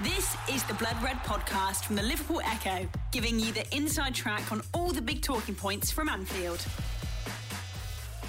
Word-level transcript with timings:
This 0.00 0.36
is 0.50 0.64
the 0.64 0.74
Blood 0.74 1.00
Red 1.04 1.18
podcast 1.18 1.84
from 1.84 1.94
the 1.94 2.02
Liverpool 2.02 2.40
Echo, 2.44 2.88
giving 3.12 3.38
you 3.38 3.52
the 3.52 3.64
inside 3.74 4.12
track 4.12 4.50
on 4.50 4.60
all 4.72 4.90
the 4.90 5.00
big 5.00 5.22
talking 5.22 5.54
points 5.54 5.92
from 5.92 6.08
Anfield. 6.08 6.66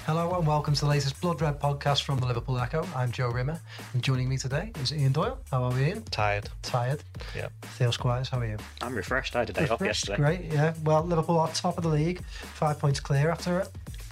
Hello 0.06 0.38
and 0.38 0.46
welcome 0.46 0.74
to 0.74 0.80
the 0.80 0.86
latest 0.86 1.20
Blood 1.20 1.40
Red 1.42 1.58
podcast 1.58 2.02
from 2.02 2.20
the 2.20 2.26
Liverpool 2.26 2.56
Echo. 2.60 2.86
I'm 2.94 3.10
Joe 3.10 3.30
Rimmer, 3.30 3.60
and 3.94 4.02
joining 4.02 4.28
me 4.28 4.36
today 4.36 4.70
is 4.80 4.92
Ian 4.92 5.10
Doyle. 5.10 5.40
How 5.50 5.64
are 5.64 5.72
we, 5.72 5.86
Ian? 5.86 6.04
Tired. 6.04 6.48
Tired. 6.62 7.02
Yeah. 7.34 7.48
Theo 7.62 7.90
Squires, 7.90 8.28
how 8.28 8.38
are 8.38 8.46
you? 8.46 8.58
I'm 8.80 8.94
refreshed. 8.94 9.34
I 9.34 9.40
had 9.40 9.50
a 9.50 9.52
day 9.52 9.68
off 9.68 9.80
yesterday. 9.80 10.16
Great, 10.16 10.52
yeah. 10.52 10.72
Well, 10.84 11.02
Liverpool 11.02 11.36
are 11.40 11.48
top 11.48 11.78
of 11.78 11.82
the 11.82 11.90
league, 11.90 12.22
five 12.24 12.78
points 12.78 13.00
clear 13.00 13.28
after 13.28 13.58
a 13.58 13.68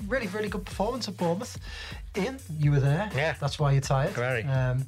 really, 0.09 0.27
really 0.27 0.49
good 0.49 0.67
performance 0.67 1.07
at 1.07 1.17
Bournemouth. 1.17 1.57
Ian, 2.17 2.41
you 2.59 2.73
were 2.73 2.81
there. 2.81 3.09
Yeah. 3.15 3.37
That's 3.41 3.61
why 3.61 3.71
you're 3.73 3.81
tired. 3.81 4.11
Very. 4.11 4.43
Um, 4.43 4.87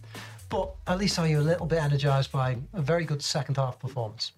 but 0.49 0.75
at 0.87 0.99
least 0.99 1.19
are 1.19 1.27
you 1.27 1.41
a 1.41 1.43
little 1.43 1.67
bit 1.67 1.79
energised 1.79 2.33
by 2.33 2.57
a 2.73 2.83
very 2.83 3.05
good 3.05 3.23
second 3.23 3.57
half 3.57 3.79
performance? 3.79 4.33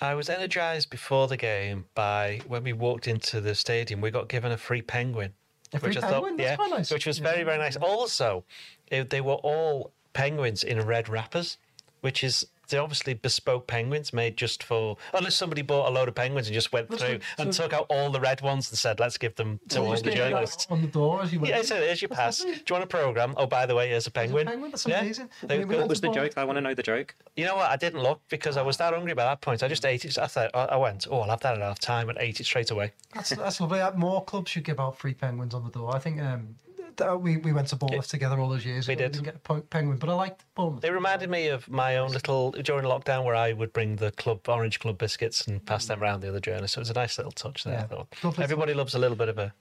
I 0.00 0.14
was 0.14 0.28
energised 0.28 0.90
before 0.90 1.26
the 1.26 1.36
game 1.36 1.86
by 1.94 2.40
when 2.46 2.64
we 2.64 2.72
walked 2.72 3.08
into 3.08 3.40
the 3.40 3.54
stadium, 3.54 4.00
we 4.00 4.10
got 4.10 4.28
given 4.28 4.52
a 4.52 4.58
free 4.58 4.82
penguin. 4.82 5.32
A 5.72 5.78
free 5.78 5.94
penguin? 5.94 6.36
That's 6.36 6.56
quite 6.56 6.70
nice. 6.70 6.90
Which 6.90 7.06
was 7.06 7.18
very, 7.18 7.44
very 7.44 7.58
nice. 7.58 7.76
Also, 7.76 8.44
it, 8.88 9.10
they 9.10 9.20
were 9.20 9.34
all 9.34 9.92
penguins 10.12 10.62
in 10.62 10.80
red 10.80 11.08
wrappers, 11.08 11.58
which 12.02 12.22
is. 12.22 12.46
They're 12.68 12.82
obviously 12.82 13.14
bespoke 13.14 13.66
penguins 13.66 14.12
made 14.12 14.36
just 14.36 14.62
for. 14.62 14.96
Unless 15.14 15.34
somebody 15.36 15.62
bought 15.62 15.88
a 15.88 15.90
load 15.92 16.08
of 16.08 16.14
penguins 16.14 16.46
and 16.48 16.54
just 16.54 16.72
went 16.72 16.88
That's 16.90 17.02
through 17.02 17.12
good. 17.18 17.22
and 17.38 17.52
took 17.52 17.72
out 17.72 17.86
all 17.88 18.10
the 18.10 18.20
red 18.20 18.40
ones 18.40 18.70
and 18.70 18.78
said, 18.78 19.00
let's 19.00 19.18
give 19.18 19.34
them 19.36 19.60
to 19.68 19.74
So 19.76 19.84
all 19.84 19.94
the 19.96 20.10
journalists. 20.10 20.66
on 20.70 20.82
the 20.82 20.88
door 20.88 21.22
as 21.22 21.32
you 21.32 21.40
went. 21.40 21.54
Yeah, 21.54 21.62
so 21.62 21.74
there's 21.78 22.02
your 22.02 22.08
pass. 22.08 22.38
Do 22.38 22.48
you 22.48 22.56
want 22.70 22.84
a 22.84 22.86
programme? 22.86 23.34
Oh, 23.36 23.46
by 23.46 23.66
the 23.66 23.74
way, 23.74 23.88
here's 23.88 24.06
a 24.06 24.10
penguin. 24.10 24.46
penguin? 24.46 24.70
That's 24.70 24.86
Yeah. 24.86 25.00
amazing. 25.00 25.28
They 25.42 25.54
I 25.54 25.58
mean, 25.58 25.68
we 25.68 25.72
good. 25.74 25.78
had 25.78 25.82
What 25.82 25.88
was 25.90 26.00
the 26.00 26.10
joke? 26.10 26.32
I 26.36 26.44
want 26.44 26.56
to 26.56 26.60
know 26.60 26.74
the 26.74 26.82
joke. 26.82 27.14
You 27.36 27.44
know 27.44 27.56
what? 27.56 27.70
I 27.70 27.76
didn't 27.76 28.02
look 28.02 28.20
because 28.28 28.56
I 28.56 28.62
was 28.62 28.76
that 28.78 28.92
hungry 28.94 29.14
by 29.14 29.24
that 29.24 29.40
point. 29.40 29.62
I 29.62 29.68
just 29.68 29.84
ate 29.84 30.04
it. 30.04 30.18
I 30.18 30.26
thought 30.26 30.50
I 30.54 30.64
I 30.66 30.76
went, 30.76 31.06
oh, 31.10 31.20
I'll 31.20 31.30
have 31.30 31.40
that 31.40 31.54
at 31.56 31.62
half 31.62 31.78
time 31.78 32.08
and 32.08 32.18
ate 32.18 32.40
it 32.40 32.44
straight 32.44 32.70
away. 32.70 32.92
That's, 33.14 33.30
that's 33.30 33.60
lovely. 33.60 33.80
More 33.96 34.24
clubs 34.24 34.50
should 34.50 34.64
give 34.64 34.78
out 34.80 34.98
free 34.98 35.14
penguins 35.14 35.54
on 35.54 35.64
the 35.64 35.70
door. 35.70 35.94
I 35.94 35.98
think 35.98 36.20
um, 36.20 36.56
th- 36.96 37.18
we, 37.20 37.36
we 37.38 37.52
went 37.52 37.68
to 37.68 37.76
Bournemouth 37.76 38.08
together 38.08 38.38
all 38.38 38.48
those 38.48 38.64
years 38.64 38.88
We 38.88 38.94
did. 38.94 39.12
didn't 39.12 39.24
get 39.24 39.36
a 39.48 39.60
penguin, 39.60 39.98
but 39.98 40.08
I 40.08 40.14
liked 40.14 40.44
Bournemouth. 40.54 40.82
They 40.82 40.90
reminded 40.90 41.30
me 41.30 41.48
of 41.48 41.68
my 41.68 41.96
own 41.98 42.10
little 42.12 42.50
during 42.52 42.84
lockdown 42.84 43.24
where 43.24 43.34
I 43.34 43.52
would 43.52 43.72
bring 43.72 43.96
the 43.96 44.10
club 44.12 44.48
orange 44.48 44.80
club 44.80 44.98
biscuits 44.98 45.46
and 45.46 45.64
pass 45.64 45.86
them 45.86 45.98
mm. 45.98 46.02
around 46.02 46.20
the 46.20 46.28
other 46.28 46.40
journalists. 46.40 46.74
So 46.74 46.80
it 46.80 46.82
was 46.82 46.90
a 46.90 46.94
nice 46.94 47.18
little 47.18 47.32
touch 47.32 47.64
there. 47.64 47.74
Yeah. 47.74 47.84
I 47.84 48.22
thought. 48.22 48.38
Everybody 48.38 48.74
loves 48.74 48.94
a 48.94 48.98
little 48.98 49.16
bit 49.16 49.28
of 49.28 49.38
a. 49.38 49.52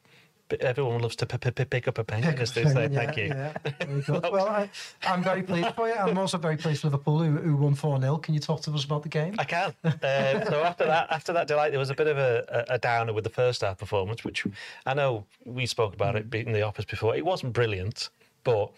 Everyone 0.59 1.01
loves 1.01 1.15
to 1.17 1.25
p- 1.25 1.37
p- 1.37 1.65
pick 1.65 1.87
up 1.87 1.97
a 1.97 2.03
penguin, 2.03 2.37
as 2.37 2.53
they 2.53 2.65
say. 2.65 2.87
Penguin, 2.87 2.93
Thank 2.93 3.17
yeah, 3.17 3.23
you. 3.23 3.29
yeah. 3.29 4.01
Very 4.01 4.19
well, 4.31 4.47
I, 4.47 4.69
I'm 5.03 5.23
very 5.23 5.41
pleased 5.41 5.73
for 5.75 5.87
you. 5.87 5.95
I'm 5.95 6.17
also 6.17 6.37
very 6.37 6.55
pleased 6.55 6.81
for 6.81 6.87
Liverpool, 6.87 7.19
who, 7.19 7.31
who 7.31 7.55
won 7.55 7.73
4 7.73 7.99
0. 7.99 8.17
Can 8.17 8.35
you 8.35 8.39
talk 8.39 8.61
to 8.61 8.71
us 8.71 8.85
about 8.85 9.03
the 9.03 9.09
game? 9.09 9.35
I 9.39 9.43
can. 9.43 9.73
Um, 9.83 9.93
so 10.01 10.63
after 10.63 10.85
that, 10.85 11.11
after 11.11 11.33
that 11.33 11.47
delight, 11.47 11.71
there 11.71 11.79
was 11.79 11.89
a 11.89 11.95
bit 11.95 12.07
of 12.07 12.17
a, 12.17 12.65
a, 12.69 12.77
downer 12.77 13.13
with 13.13 13.23
the 13.23 13.29
first 13.29 13.61
half 13.61 13.79
performance, 13.79 14.23
which 14.23 14.45
I 14.85 14.93
know 14.93 15.25
we 15.45 15.65
spoke 15.65 15.95
about 15.95 16.15
it 16.15 16.29
beating 16.29 16.53
the 16.53 16.61
office 16.61 16.85
before. 16.85 17.15
It 17.15 17.25
wasn't 17.25 17.53
brilliant, 17.53 18.09
but 18.43 18.71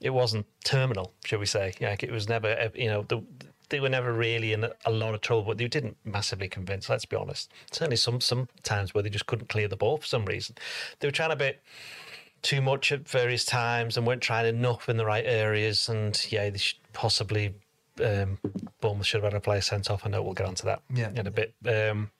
it 0.00 0.10
wasn't 0.10 0.46
terminal, 0.64 1.12
shall 1.24 1.38
we 1.38 1.46
say? 1.46 1.74
Like 1.80 2.02
it 2.02 2.10
was 2.10 2.28
never, 2.28 2.70
you 2.74 2.88
know, 2.88 3.02
the, 3.02 3.22
they 3.72 3.80
were 3.80 3.88
never 3.88 4.12
really 4.12 4.52
in 4.52 4.64
a, 4.84 4.90
lot 4.90 5.14
of 5.14 5.20
trouble, 5.22 5.42
but 5.42 5.58
they 5.58 5.66
didn't 5.66 5.96
massively 6.04 6.46
convince. 6.48 6.88
Let's 6.88 7.04
be 7.06 7.16
honest. 7.16 7.50
Certainly, 7.72 7.96
some 7.96 8.20
some 8.20 8.48
times 8.62 8.94
where 8.94 9.02
they 9.02 9.10
just 9.10 9.26
couldn't 9.26 9.48
clear 9.48 9.66
the 9.66 9.76
ball 9.76 9.96
for 9.96 10.06
some 10.06 10.24
reason. 10.26 10.54
They 11.00 11.08
were 11.08 11.12
trying 11.12 11.32
a 11.32 11.36
bit 11.36 11.60
too 12.42 12.60
much 12.60 12.92
at 12.92 13.08
various 13.08 13.44
times 13.44 13.96
and 13.96 14.06
weren't 14.06 14.22
trying 14.22 14.46
enough 14.46 14.88
in 14.88 14.96
the 14.96 15.04
right 15.04 15.24
areas. 15.26 15.88
And 15.88 16.14
yeah, 16.30 16.50
they 16.50 16.58
should 16.58 16.78
possibly 16.92 17.54
um, 18.04 18.38
Bournemouth 18.80 19.06
should 19.06 19.22
have 19.22 19.32
had 19.32 19.36
a 19.38 19.40
player 19.40 19.60
sent 19.60 19.90
off. 19.90 20.04
I 20.04 20.10
know 20.10 20.22
we'll 20.22 20.34
get 20.34 20.46
onto 20.46 20.64
that 20.66 20.82
Yeah. 20.94 21.10
in 21.14 21.26
a 21.26 21.30
bit. 21.30 21.54
Um, 21.66 22.10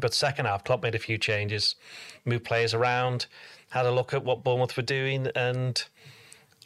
but 0.00 0.14
second 0.14 0.46
half, 0.46 0.64
Klopp 0.64 0.82
made 0.82 0.94
a 0.94 0.98
few 0.98 1.18
changes, 1.18 1.74
moved 2.24 2.44
players 2.44 2.74
around, 2.74 3.26
had 3.70 3.86
a 3.86 3.90
look 3.90 4.12
at 4.14 4.24
what 4.24 4.44
Bournemouth 4.44 4.76
were 4.76 4.82
doing, 4.82 5.28
and 5.34 5.84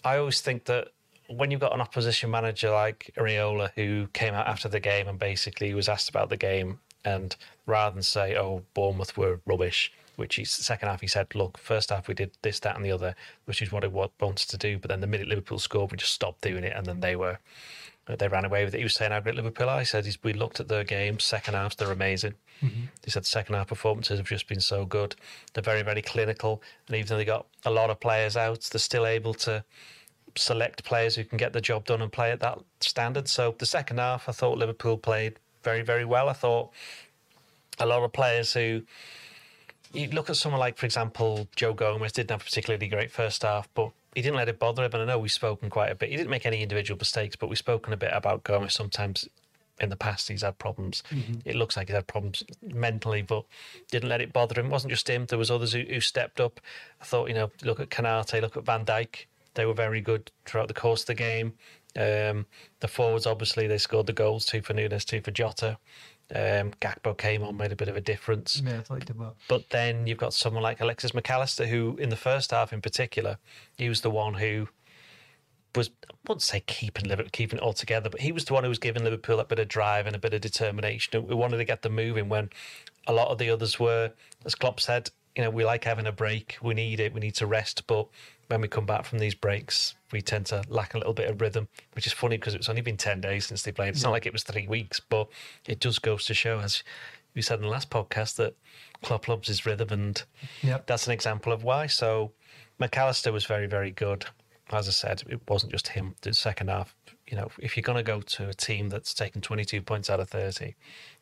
I 0.05 0.16
always 0.19 0.41
think 0.41 0.65
that 0.65 0.88
when 1.37 1.50
you've 1.50 1.60
got 1.60 1.75
an 1.75 1.81
opposition 1.81 2.31
manager 2.31 2.70
like 2.70 3.10
Iraola 3.16 3.70
who 3.75 4.09
came 4.12 4.34
out 4.34 4.47
after 4.47 4.69
the 4.69 4.81
game 4.81 5.09
and 5.09 5.19
basically 5.19 5.75
was 5.75 5.88
asked 5.88 6.09
about 6.09 6.28
the 6.28 6.37
game, 6.37 6.81
and 7.04 7.34
rather 7.66 7.94
than 7.94 8.03
say, 8.03 8.37
"Oh, 8.37 8.65
Bournemouth 8.75 9.16
were 9.16 9.41
rubbish," 9.47 9.93
which 10.16 10.37
he's 10.37 10.50
second 10.50 10.88
half 10.88 11.00
he 11.00 11.06
said, 11.06 11.34
"Look, 11.34 11.59
first 11.59 11.91
half 11.91 12.09
we 12.09 12.15
did 12.15 12.32
this, 12.43 12.60
that, 12.60 12.76
and 12.76 12.84
the 12.84 12.93
other, 12.93 13.15
which 13.44 13.62
is 13.62 13.72
what 13.72 13.91
wa- 13.91 14.09
wanted 14.20 14.48
to 14.48 14.59
do." 14.59 14.78
But 14.78 14.91
then 14.91 15.00
the 15.00 15.06
minute 15.06 15.28
Liverpool 15.28 15.59
scored, 15.59 15.91
we 15.91 15.98
just 15.98 16.12
stopped 16.12 16.43
doing 16.43 16.65
it, 16.65 16.75
and 16.76 16.87
then 16.87 17.00
they 17.00 17.16
were 17.16 17.38
they 18.06 18.28
ran 18.28 18.44
away 18.44 18.64
with 18.64 18.75
it. 18.75 18.78
He 18.78 18.84
was 18.84 18.94
saying 18.94 19.12
how 19.12 19.20
great 19.20 19.37
Liverpool 19.37 19.69
are. 19.69 19.78
He 19.78 19.84
said 19.84 20.09
we 20.25 20.32
looked 20.32 20.59
at 20.59 20.69
their 20.69 20.84
games, 20.84 21.22
second 21.22 21.54
halves, 21.54 21.76
they're 21.76 21.93
amazing. 21.93 22.34
Mm-hmm. 22.60 22.87
He 23.04 23.10
said 23.10 23.26
second 23.26 23.54
half 23.54 23.69
performances 23.69 24.19
have 24.19 24.26
just 24.26 24.49
been 24.49 24.60
so 24.60 24.84
good. 24.84 25.14
They're 25.53 25.62
very, 25.62 25.82
very 25.82 26.03
clinical. 26.03 26.62
And 26.88 26.97
even 26.97 27.09
though 27.09 27.16
they 27.16 27.25
got 27.25 27.47
a 27.64 27.70
lot 27.70 27.91
of 27.91 28.00
players 28.00 28.37
out, 28.37 28.69
they're 28.72 28.81
still 28.81 29.06
able 29.06 29.34
to 29.34 29.64
select 30.37 30.84
players 30.84 31.16
who 31.16 31.25
can 31.25 31.38
get 31.38 31.53
the 31.53 31.60
job 31.60 31.84
done 31.84 32.03
and 32.03 32.12
play 32.12 32.31
at 32.31 32.41
that 32.41 32.59
standard. 32.81 33.28
So 33.28 33.54
the 33.59 33.66
second 33.66 33.98
half, 33.98 34.28
I 34.28 34.32
thought 34.32 34.59
Liverpool 34.59 34.97
played 34.97 35.38
very, 35.62 35.82
very 35.82 36.04
well. 36.04 36.28
I 36.28 36.32
thought 36.32 36.70
a 37.78 37.87
lot 37.87 38.03
of 38.03 38.12
players 38.12 38.53
who 38.53 38.82
you 39.93 40.09
look 40.09 40.31
at 40.31 40.37
someone 40.37 40.60
like, 40.60 40.78
for 40.78 40.87
example, 40.87 41.48
Joe 41.54 41.75
Gomez 41.75 42.12
didn't 42.12 42.31
have 42.31 42.43
a 42.43 42.44
particularly 42.44 42.88
great 42.88 43.10
first 43.10 43.43
half, 43.43 43.69
but 43.75 43.91
he 44.15 44.22
didn't 44.22 44.37
let 44.37 44.48
it 44.48 44.59
bother 44.59 44.84
him. 44.84 44.91
And 44.93 45.03
I 45.03 45.06
know 45.06 45.19
we've 45.19 45.32
spoken 45.32 45.70
quite 45.70 45.91
a 45.91 45.94
bit. 45.94 46.10
He 46.10 46.16
didn't 46.16 46.31
make 46.31 46.47
any 46.47 46.62
individual 46.62 46.99
mistakes, 46.99 47.37
but 47.37 47.49
we've 47.49 47.59
spoken 47.59 47.93
a 47.93 47.97
bit 47.97 48.10
about 48.12 48.44
Gomez. 48.44 48.75
Sometimes 48.75 49.28
in 49.81 49.88
the 49.88 49.97
past, 49.97 50.28
he's 50.28 50.43
had 50.43 50.59
problems. 50.59 51.03
Mm-hmm. 51.10 51.41
It 51.44 51.56
looks 51.56 51.76
like 51.76 51.88
he's 51.88 51.94
had 51.94 52.06
problems 52.06 52.43
mentally, 52.62 53.22
but 53.22 53.44
didn't 53.91 54.09
let 54.09 54.20
it 54.20 54.32
bother 54.32 54.60
him. 54.60 54.66
It 54.66 54.72
wasn't 54.72 54.93
just 54.93 55.09
him. 55.09 55.26
There 55.26 55.38
was 55.38 55.50
others 55.50 55.72
who, 55.72 55.82
who 55.82 56.00
stepped 56.00 56.41
up. 56.41 56.60
I 57.00 57.04
thought, 57.04 57.28
you 57.28 57.34
know, 57.34 57.50
look 57.62 57.81
at 57.81 57.91
Konaté, 57.91 58.41
look 58.41 58.56
at 58.56 58.64
Van 58.64 58.84
Dijk. 58.84 59.26
They 59.55 59.67
were 59.67 59.75
very 59.75 60.01
good 60.01 60.31
throughout 60.45 60.69
the 60.69 60.75
course 60.75 61.03
of 61.03 61.07
the 61.09 61.15
game. 61.15 61.55
Um, 61.97 62.47
the 62.81 62.89
forwards, 62.89 63.27
obviously, 63.27 63.67
they 63.67 63.79
scored 63.79 64.07
the 64.07 64.13
goals, 64.13 64.47
two 64.47 64.63
for 64.63 64.73
Nunez, 64.73 65.05
two 65.05 65.21
for 65.21 65.31
Jota. 65.31 65.79
Um, 66.35 66.73
Gakpo 66.81 67.17
came 67.17 67.43
on, 67.43 67.57
made 67.57 67.73
a 67.73 67.77
bit 67.77 67.89
of 67.89 67.97
a 67.97 68.01
difference. 68.01 68.62
Yeah, 68.65 68.79
I 68.79 68.81
thought 68.81 69.01
you 69.01 69.07
did 69.07 69.19
well. 69.19 69.37
But 69.49 69.69
then 69.71 70.07
you've 70.07 70.19
got 70.19 70.33
someone 70.33 70.62
like 70.62 70.81
Alexis 70.81 71.12
Mac 71.12 71.29
Allister, 71.31 71.67
who 71.67 71.97
in 71.99 72.09
the 72.09 72.17
first 72.17 72.53
half 72.53 72.73
in 72.73 72.81
particular, 72.81 73.37
he 73.77 73.89
was 73.89 74.01
the 74.01 74.11
one 74.11 74.35
who 74.35 74.69
was 75.75 75.91
I 76.11 76.15
wouldn't 76.29 76.43
say 76.43 76.61
keeping 76.61 77.07
Liverpool, 77.07 77.31
keeping 77.33 77.59
it 77.59 77.62
all 77.62 77.73
together, 77.73 78.09
but 78.09 78.21
he 78.21 78.33
was 78.33 78.45
the 78.45 78.55
one 78.55 78.62
who 78.62 78.69
was 78.69 78.79
giving 78.79 79.05
Liverpool 79.05 79.41
a 79.41 79.45
bit 79.45 79.59
of 79.59 79.69
drive 79.69 80.07
and 80.07 80.17
a 80.17 80.19
bit 80.19 80.35
of 80.35 80.41
determination. 80.41 81.27
We 81.27 81.35
wanted 81.35 81.59
to 81.59 81.65
get 81.65 81.83
them 81.83 81.95
moving 81.95 82.29
when 82.29 82.51
a 83.07 83.12
lot 83.12 83.29
of 83.29 83.39
the 83.39 83.51
others 83.51 83.79
were, 83.79 84.12
as 84.45 84.55
Klopp 84.55 84.81
said, 84.81 85.11
you 85.37 85.43
know, 85.43 85.51
we 85.51 85.65
like 85.65 85.85
having 85.85 86.07
a 86.07 86.12
break. 86.12 86.59
We 86.62 86.75
need 86.75 87.01
it. 87.01 87.15
We 87.15 87.21
need 87.21 87.35
to 87.37 87.47
rest. 87.47 87.87
But 87.87 88.09
when 88.53 88.61
we 88.61 88.69
come 88.69 88.85
back 88.85 89.07
from 89.07 89.19
these 89.19 89.35
breaks, 89.35 89.95
we 90.13 90.21
tend 90.21 90.45
to 90.45 90.63
lack 90.69 90.93
a 90.93 90.99
little 90.99 91.15
bit 91.15 91.31
of 91.31 91.41
rhythm, 91.41 91.69
which 91.95 92.07
is 92.07 92.13
funny 92.13 92.37
because 92.37 92.55
it's 92.55 92.69
only 92.69 92.83
been 92.83 92.99
10 92.99 93.23
days 93.23 93.47
since 93.47 93.63
they 93.63 93.73
played. 93.73 93.89
It's 93.89 94.03
not 94.03 94.11
like 94.13 94.27
it 94.27 94.33
was 94.33 94.43
three 94.43 94.69
weeks, 94.69 95.01
but 95.01 95.29
it 95.67 95.81
does 95.81 95.99
goes 95.99 96.27
to 96.27 96.35
show, 96.35 96.59
as 96.61 96.83
we 97.35 97.41
said 97.41 97.61
in 97.61 97.62
the 97.62 97.71
last 97.71 97.89
podcast, 97.89 98.37
that 98.37 98.55
Klopp 99.03 99.27
loves 99.27 99.49
his 99.49 99.65
rhythm. 99.65 99.89
And 99.91 100.23
Yep. 100.62 100.87
that's 100.87 101.07
an 101.07 101.15
example 101.15 101.51
of 101.51 101.65
why. 101.65 101.87
So 101.87 102.33
Mac 102.79 102.95
Allister 102.99 103.33
was 103.33 103.47
very, 103.47 103.67
very 103.67 103.91
good. 103.91 104.27
As 104.71 104.87
I 104.87 104.93
said, 104.93 105.23
it 105.31 105.41
wasn't 105.49 105.73
just 105.73 105.89
him. 105.89 106.15
The 106.21 106.35
second 106.35 106.69
half, 106.69 106.95
you 107.27 107.37
know, 107.37 107.51
if 107.59 107.75
you're 107.77 107.83
going 107.83 107.97
to 107.97 108.03
go 108.03 108.21
to 108.21 108.49
a 108.51 108.55
team 108.55 108.91
that's 108.91 109.15
taken 109.15 109.41
22 109.41 109.81
points 109.81 110.11
out 110.11 110.21
of 110.21 110.29
30, 110.29 110.75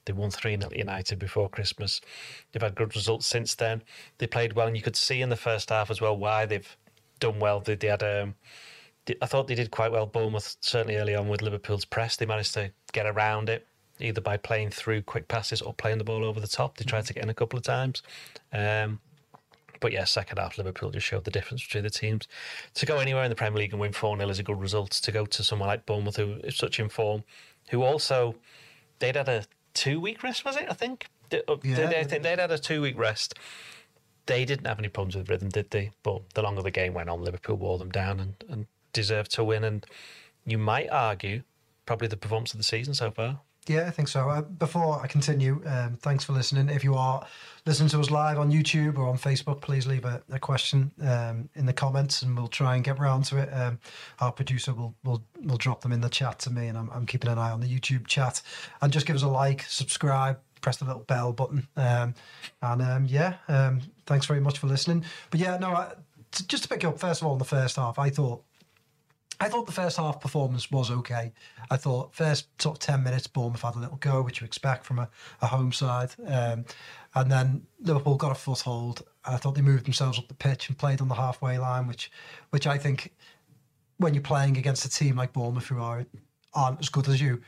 they 0.04 0.12
won 0.12 0.30
3 0.30 0.56
0 0.56 0.70
United 0.72 1.18
before 1.20 1.48
Christmas. 1.48 2.00
They've 2.50 2.62
had 2.62 2.74
good 2.74 2.96
results 2.96 3.26
since 3.26 3.54
then. 3.54 3.82
They 4.18 4.26
played 4.26 4.54
well, 4.54 4.66
and 4.66 4.76
you 4.76 4.82
could 4.82 4.96
see 4.96 5.20
in 5.22 5.28
the 5.28 5.36
first 5.36 5.70
half 5.70 5.90
as 5.90 6.00
well 6.00 6.16
why 6.16 6.44
they've 6.46 6.76
done 7.20 7.38
well. 7.38 7.60
They, 7.60 7.74
they 7.76 7.88
had, 7.88 8.02
um, 8.02 8.34
they- 9.06 9.16
I 9.22 9.26
thought 9.26 9.46
they 9.46 9.54
did 9.54 9.70
quite 9.70 9.92
well. 9.92 10.06
Bournemouth, 10.06 10.56
certainly 10.60 10.96
early 10.96 11.14
on 11.14 11.28
with 11.28 11.42
Liverpool's 11.42 11.84
press, 11.84 12.16
they 12.16 12.26
managed 12.26 12.54
to 12.54 12.72
get 12.92 13.06
around 13.06 13.48
it 13.48 13.66
either 14.00 14.20
by 14.20 14.36
playing 14.38 14.70
through 14.70 15.02
quick 15.02 15.28
passes 15.28 15.60
or 15.60 15.74
playing 15.74 15.98
the 15.98 16.04
ball 16.04 16.24
over 16.24 16.40
the 16.40 16.48
top. 16.48 16.76
They 16.78 16.84
tried 16.84 17.04
to 17.06 17.12
get 17.14 17.22
in 17.22 17.28
a 17.30 17.34
couple 17.34 17.58
of 17.58 17.62
times. 17.64 18.02
Um, 18.52 18.98
but 19.78 19.92
yeah, 19.92 20.04
second 20.04 20.38
half, 20.38 20.56
Liverpool 20.58 20.90
just 20.90 21.06
showed 21.06 21.24
the 21.24 21.30
difference 21.30 21.62
between 21.64 21.84
the 21.84 21.90
teams. 21.90 22.26
To 22.74 22.86
go 22.86 22.98
anywhere 22.98 23.24
in 23.24 23.30
the 23.30 23.34
Premier 23.36 23.58
League 23.60 23.72
and 23.72 23.80
win 23.80 23.92
4 23.92 24.16
0 24.16 24.28
is 24.28 24.38
a 24.38 24.42
good 24.42 24.60
result. 24.60 24.90
To 24.92 25.12
go 25.12 25.24
to 25.26 25.42
someone 25.44 25.68
like 25.68 25.86
Bournemouth, 25.86 26.16
who 26.16 26.32
is 26.44 26.56
such 26.56 26.78
in 26.80 26.88
form, 26.88 27.24
who 27.70 27.82
also, 27.82 28.34
they'd 28.98 29.16
had 29.16 29.28
a 29.28 29.44
two 29.74 30.00
week 30.00 30.22
rest, 30.22 30.44
was 30.44 30.56
it? 30.56 30.66
I 30.68 30.74
think? 30.74 31.06
Uh, 31.32 31.56
Yeah. 31.62 31.74
they, 31.86 32.00
I 32.00 32.04
think 32.04 32.22
they'd 32.24 32.38
had 32.38 32.50
a 32.50 32.58
two 32.58 32.80
week 32.82 32.98
rest. 32.98 33.34
They 34.26 34.44
didn't 34.44 34.66
have 34.66 34.78
any 34.78 34.88
problems 34.88 35.16
with 35.16 35.28
rhythm, 35.28 35.48
did 35.48 35.70
they? 35.70 35.90
But 36.02 36.30
the 36.34 36.42
longer 36.42 36.62
the 36.62 36.70
game 36.70 36.94
went 36.94 37.08
on, 37.08 37.22
Liverpool 37.22 37.56
wore 37.56 37.78
them 37.78 37.90
down 37.90 38.20
and, 38.20 38.34
and 38.48 38.66
deserved 38.92 39.32
to 39.32 39.44
win. 39.44 39.64
And 39.64 39.84
you 40.44 40.58
might 40.58 40.88
argue, 40.90 41.42
probably 41.86 42.08
the 42.08 42.16
performance 42.16 42.52
of 42.52 42.58
the 42.58 42.64
season 42.64 42.94
so 42.94 43.10
far. 43.10 43.40
Yeah, 43.66 43.86
I 43.86 43.90
think 43.90 44.08
so. 44.08 44.28
Uh, 44.28 44.40
before 44.40 45.00
I 45.02 45.06
continue, 45.06 45.62
um, 45.66 45.98
thanks 46.00 46.24
for 46.24 46.32
listening. 46.32 46.70
If 46.70 46.82
you 46.82 46.94
are 46.94 47.26
listening 47.66 47.90
to 47.90 48.00
us 48.00 48.10
live 48.10 48.38
on 48.38 48.50
YouTube 48.50 48.96
or 48.96 49.06
on 49.06 49.18
Facebook, 49.18 49.60
please 49.60 49.86
leave 49.86 50.06
a, 50.06 50.22
a 50.32 50.38
question 50.38 50.90
um, 51.02 51.48
in 51.54 51.66
the 51.66 51.72
comments, 51.72 52.22
and 52.22 52.36
we'll 52.36 52.48
try 52.48 52.74
and 52.74 52.82
get 52.82 52.98
round 52.98 53.26
to 53.26 53.36
it. 53.36 53.50
Um, 53.52 53.78
our 54.18 54.32
producer 54.32 54.72
will, 54.72 54.94
will 55.04 55.22
will 55.44 55.58
drop 55.58 55.82
them 55.82 55.92
in 55.92 56.00
the 56.00 56.08
chat 56.08 56.38
to 56.40 56.50
me, 56.50 56.68
and 56.68 56.78
I'm, 56.78 56.90
I'm 56.90 57.04
keeping 57.04 57.30
an 57.30 57.38
eye 57.38 57.50
on 57.50 57.60
the 57.60 57.68
YouTube 57.68 58.06
chat. 58.06 58.40
And 58.80 58.92
just 58.92 59.06
give 59.06 59.14
us 59.14 59.22
a 59.22 59.28
like, 59.28 59.62
subscribe, 59.64 60.40
press 60.60 60.76
the 60.78 60.84
little 60.84 61.04
bell 61.04 61.32
button, 61.32 61.66
um, 61.76 62.14
and 62.62 62.82
um, 62.82 63.04
yeah, 63.06 63.34
um, 63.48 63.80
thanks 64.06 64.26
very 64.26 64.40
much 64.40 64.58
for 64.58 64.66
listening. 64.66 65.04
But 65.30 65.40
yeah, 65.40 65.56
no, 65.58 65.68
I, 65.70 65.92
t- 66.32 66.44
just 66.46 66.64
to 66.64 66.68
pick 66.68 66.84
up 66.84 66.98
first 66.98 67.22
of 67.22 67.26
all 67.26 67.34
in 67.34 67.38
the 67.38 67.44
first 67.44 67.76
half, 67.76 67.98
I 67.98 68.10
thought 68.10 68.42
I 69.40 69.48
thought 69.48 69.64
the 69.64 69.72
first 69.72 69.96
half 69.96 70.20
performance 70.20 70.70
was 70.70 70.90
okay. 70.90 71.32
I 71.70 71.76
thought 71.78 72.14
first 72.14 72.48
sort 72.60 72.76
of 72.76 72.80
10 72.80 73.02
minutes, 73.02 73.26
Bournemouth 73.26 73.62
had 73.62 73.74
a 73.74 73.78
little 73.78 73.96
go, 73.96 74.20
which 74.20 74.40
you 74.40 74.44
expect 74.44 74.84
from 74.84 74.98
a, 74.98 75.08
a 75.40 75.46
home 75.46 75.72
side. 75.72 76.10
Um, 76.26 76.66
and 77.14 77.32
then 77.32 77.62
Liverpool 77.80 78.16
got 78.16 78.32
a 78.32 78.34
foothold. 78.34 79.02
I 79.24 79.38
thought 79.38 79.54
they 79.54 79.62
moved 79.62 79.86
themselves 79.86 80.18
up 80.18 80.28
the 80.28 80.34
pitch 80.34 80.68
and 80.68 80.76
played 80.76 81.00
on 81.00 81.08
the 81.08 81.14
halfway 81.14 81.58
line, 81.58 81.86
which 81.86 82.10
which 82.50 82.66
I 82.66 82.76
think 82.76 83.14
when 83.96 84.12
you're 84.12 84.22
playing 84.22 84.58
against 84.58 84.84
a 84.84 84.90
team 84.90 85.16
like 85.16 85.32
Bournemouth 85.32 85.66
who 85.66 85.78
are, 85.80 86.04
aren't 86.54 86.80
as 86.80 86.88
good 86.90 87.08
as 87.08 87.20
you, 87.20 87.40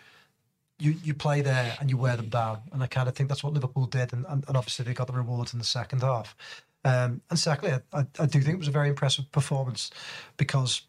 you 0.83 0.97
you 1.05 1.15
play 1.15 1.41
there 1.43 1.77
and 1.81 1.89
you 1.89 1.97
wear 1.97 2.17
them 2.17 2.29
down. 2.29 2.59
And 2.73 2.83
I 2.83 2.87
kind 2.87 3.09
of 3.09 3.15
think 3.15 3.29
that's 3.29 3.45
what 3.45 3.53
Liverpool 3.53 3.87
did. 3.87 4.13
And, 4.13 4.27
and, 4.29 4.45
and 4.49 4.57
obviously 4.57 4.85
they 4.85 4.95
got 4.95 5.07
the 5.07 5.13
rewards 5.13 5.53
in 5.53 5.59
the 5.59 5.65
second 5.65 6.03
half. 6.03 6.37
Um, 6.85 7.21
and 7.31 7.39
secondly, 7.39 7.79
I, 7.93 8.07
I, 8.19 8.27
do 8.27 8.41
think 8.41 8.55
it 8.55 8.59
was 8.59 8.67
a 8.67 8.73
very 8.73 8.89
impressive 8.89 9.31
performance 9.31 9.93
because 10.37 10.83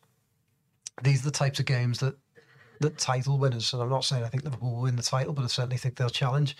these 1.03 1.21
are 1.21 1.25
the 1.25 1.31
types 1.31 1.59
of 1.59 1.65
games 1.65 1.99
that 1.99 2.15
that 2.79 2.97
title 2.97 3.37
winners, 3.37 3.71
and 3.73 3.81
I'm 3.81 3.89
not 3.89 4.03
saying 4.03 4.23
I 4.23 4.27
think 4.27 4.43
Liverpool 4.43 4.73
will 4.73 4.81
win 4.81 4.95
the 4.95 5.03
title, 5.03 5.33
but 5.33 5.43
I 5.43 5.47
certainly 5.47 5.77
think 5.77 5.95
they'll 5.95 6.09
challenge, 6.09 6.57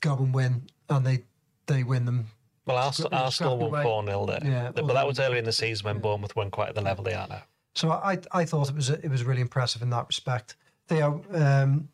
go 0.00 0.16
and 0.16 0.32
win, 0.32 0.62
and 0.88 1.04
they 1.04 1.24
they 1.66 1.82
win 1.82 2.04
them. 2.04 2.26
Well, 2.66 2.76
Arsenal, 2.76 3.10
Arsenal 3.12 3.58
won 3.58 3.82
4 3.82 4.06
0 4.06 4.26
there. 4.26 4.40
Yeah, 4.44 4.70
but 4.70 4.86
that 4.94 5.06
was 5.06 5.18
earlier 5.18 5.38
in 5.38 5.44
the 5.44 5.52
season 5.52 5.84
when 5.86 5.98
Bournemouth 5.98 6.36
weren't 6.36 6.52
quite 6.52 6.68
at 6.68 6.76
the 6.76 6.80
level 6.82 7.02
they 7.02 7.14
are 7.14 7.26
now. 7.26 7.42
So 7.74 7.90
I 7.90 8.18
I 8.30 8.44
thought 8.44 8.70
it 8.70 8.76
was 8.76 8.90
it 8.90 9.10
was 9.10 9.24
really 9.24 9.42
impressive 9.42 9.82
in 9.82 9.90
that 9.90 10.06
respect. 10.06 10.54
Theo, 10.86 11.24
um, 11.32 11.88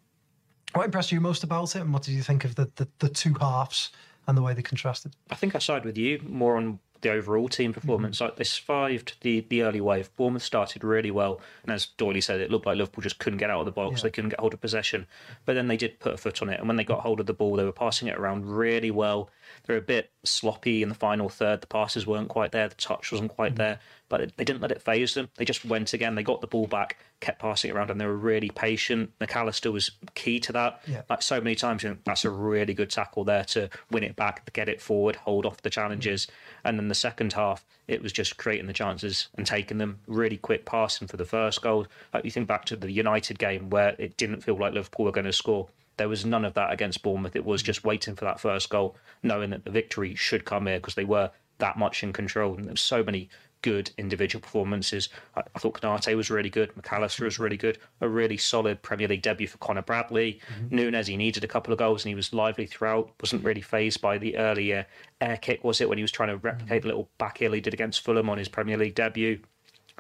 what 0.74 0.84
impressed 0.84 1.12
you 1.12 1.20
most 1.20 1.44
about 1.44 1.74
it, 1.76 1.82
and 1.82 1.92
what 1.92 2.02
did 2.02 2.12
you 2.12 2.22
think 2.22 2.44
of 2.44 2.54
the 2.54 2.70
the, 2.76 2.88
the 2.98 3.08
two 3.08 3.34
halves 3.34 3.90
and 4.26 4.36
the 4.36 4.42
way 4.42 4.54
they 4.54 4.62
contrasted? 4.62 5.14
I 5.30 5.34
think 5.34 5.54
I 5.54 5.58
side 5.58 5.84
with 5.84 5.98
you 5.98 6.20
more 6.26 6.56
on 6.56 6.78
the 7.02 7.10
overall 7.10 7.48
team 7.48 7.70
mm-hmm. 7.70 7.80
performance. 7.80 8.20
Like 8.20 8.36
they 8.36 8.44
survived 8.44 9.16
the, 9.20 9.44
the 9.48 9.62
early 9.62 9.80
wave. 9.80 10.10
Bournemouth 10.16 10.42
started 10.42 10.82
really 10.82 11.10
well, 11.10 11.40
and 11.62 11.72
as 11.72 11.88
Doyley 11.98 12.22
said, 12.22 12.40
it 12.40 12.50
looked 12.50 12.66
like 12.66 12.76
Liverpool 12.76 13.02
just 13.02 13.18
couldn't 13.18 13.38
get 13.38 13.50
out 13.50 13.60
of 13.60 13.66
the 13.66 13.72
box. 13.72 14.00
Yeah. 14.00 14.04
They 14.04 14.10
couldn't 14.10 14.30
get 14.30 14.40
hold 14.40 14.54
of 14.54 14.60
possession, 14.60 15.06
but 15.44 15.54
then 15.54 15.68
they 15.68 15.76
did 15.76 16.00
put 16.00 16.14
a 16.14 16.16
foot 16.16 16.40
on 16.42 16.48
it. 16.48 16.58
And 16.58 16.68
when 16.68 16.76
they 16.76 16.84
got 16.84 17.00
hold 17.00 17.20
of 17.20 17.26
the 17.26 17.34
ball, 17.34 17.56
they 17.56 17.64
were 17.64 17.72
passing 17.72 18.08
it 18.08 18.16
around 18.16 18.46
really 18.46 18.90
well. 18.90 19.30
They 19.66 19.74
were 19.74 19.78
a 19.78 19.82
bit 19.82 20.10
sloppy 20.24 20.82
in 20.82 20.88
the 20.88 20.94
final 20.94 21.28
third. 21.28 21.60
The 21.60 21.66
passes 21.66 22.06
weren't 22.06 22.28
quite 22.28 22.52
there. 22.52 22.68
The 22.68 22.74
touch 22.76 23.12
wasn't 23.12 23.34
quite 23.34 23.52
mm-hmm. 23.52 23.58
there, 23.58 23.80
but 24.08 24.36
they 24.36 24.44
didn't 24.44 24.62
let 24.62 24.72
it 24.72 24.82
phase 24.82 25.14
them. 25.14 25.28
They 25.36 25.44
just 25.44 25.64
went 25.64 25.92
again. 25.92 26.14
They 26.14 26.22
got 26.22 26.40
the 26.40 26.46
ball 26.46 26.66
back, 26.66 26.98
kept 27.20 27.40
passing 27.40 27.70
it 27.70 27.74
around, 27.74 27.90
and 27.90 28.00
they 28.00 28.06
were 28.06 28.16
really 28.16 28.50
patient. 28.50 29.12
Mac 29.20 29.36
Allister 29.36 29.70
was 29.70 29.90
key 30.14 30.40
to 30.40 30.52
that. 30.52 30.82
Yeah. 30.86 31.02
Like 31.10 31.22
so 31.22 31.40
many 31.40 31.54
times, 31.54 31.82
you 31.82 31.90
know, 31.90 31.96
that's 32.04 32.24
a 32.24 32.30
really 32.30 32.74
good 32.74 32.90
tackle 32.90 33.24
there 33.24 33.44
to 33.44 33.68
win 33.90 34.04
it 34.04 34.16
back, 34.16 34.50
get 34.52 34.68
it 34.68 34.80
forward, 34.80 35.16
hold 35.16 35.44
off 35.44 35.62
the 35.62 35.70
challenges. 35.70 36.26
Mm-hmm. 36.26 36.68
And 36.68 36.78
then 36.78 36.88
the 36.92 36.96
second 36.96 37.32
half, 37.32 37.64
it 37.88 38.02
was 38.02 38.12
just 38.12 38.36
creating 38.36 38.66
the 38.66 38.74
chances 38.74 39.28
and 39.34 39.46
taking 39.46 39.78
them. 39.78 40.00
Really 40.06 40.36
quick 40.36 40.66
passing 40.66 41.08
for 41.08 41.16
the 41.16 41.24
first 41.24 41.62
goal. 41.62 41.86
Like 42.12 42.26
you 42.26 42.30
think 42.30 42.46
back 42.46 42.66
to 42.66 42.76
the 42.76 42.92
United 42.92 43.38
game 43.38 43.70
where 43.70 43.96
it 43.98 44.18
didn't 44.18 44.42
feel 44.42 44.58
like 44.58 44.74
Liverpool 44.74 45.06
were 45.06 45.12
going 45.12 45.24
to 45.24 45.32
score. 45.32 45.68
There 45.96 46.08
was 46.08 46.26
none 46.26 46.44
of 46.44 46.52
that 46.52 46.70
against 46.70 47.02
Bournemouth. 47.02 47.34
It 47.34 47.46
was 47.46 47.62
just 47.62 47.82
waiting 47.82 48.14
for 48.14 48.26
that 48.26 48.40
first 48.40 48.68
goal, 48.68 48.94
knowing 49.22 49.50
that 49.50 49.64
the 49.64 49.70
victory 49.70 50.14
should 50.14 50.44
come 50.44 50.66
here 50.66 50.78
because 50.78 50.94
they 50.94 51.04
were 51.06 51.30
that 51.58 51.78
much 51.78 52.02
in 52.02 52.12
control. 52.12 52.54
And 52.54 52.64
there 52.66 52.74
were 52.74 52.76
so 52.76 53.02
many 53.02 53.30
good 53.62 53.90
individual 53.96 54.42
performances. 54.42 55.08
I, 55.34 55.42
I 55.54 55.58
thought 55.58 55.80
Konaté 55.80 56.16
was 56.16 56.30
really 56.30 56.50
good. 56.50 56.76
Mac 56.76 56.92
Allister 56.92 57.24
was 57.24 57.38
really 57.38 57.56
good. 57.56 57.78
A 58.00 58.08
really 58.08 58.36
solid 58.36 58.82
Premier 58.82 59.08
League 59.08 59.22
debut 59.22 59.46
for 59.48 59.58
Conor 59.58 59.82
Bradley. 59.82 60.40
Nunez, 60.70 61.06
he 61.06 61.16
needed 61.16 61.44
a 61.44 61.48
couple 61.48 61.72
of 61.72 61.78
goals 61.78 62.04
and 62.04 62.10
he 62.10 62.14
was 62.14 62.32
lively 62.32 62.66
throughout. 62.66 63.12
Wasn't 63.20 63.44
really 63.44 63.60
phased 63.60 64.00
by 64.00 64.18
the 64.18 64.36
early 64.36 64.74
uh, 64.74 64.84
air 65.20 65.36
kick, 65.36 65.64
was 65.64 65.80
it, 65.80 65.88
when 65.88 65.98
he 65.98 66.02
was 66.02 66.12
trying 66.12 66.28
to 66.28 66.36
replicate 66.36 66.82
the 66.82 66.88
little 66.88 67.08
back 67.18 67.38
heel 67.38 67.52
he 67.52 67.60
did 67.60 67.74
against 67.74 68.02
Fulham 68.02 68.28
on 68.28 68.38
his 68.38 68.48
Premier 68.48 68.76
League 68.76 68.94
debut. 68.94 69.40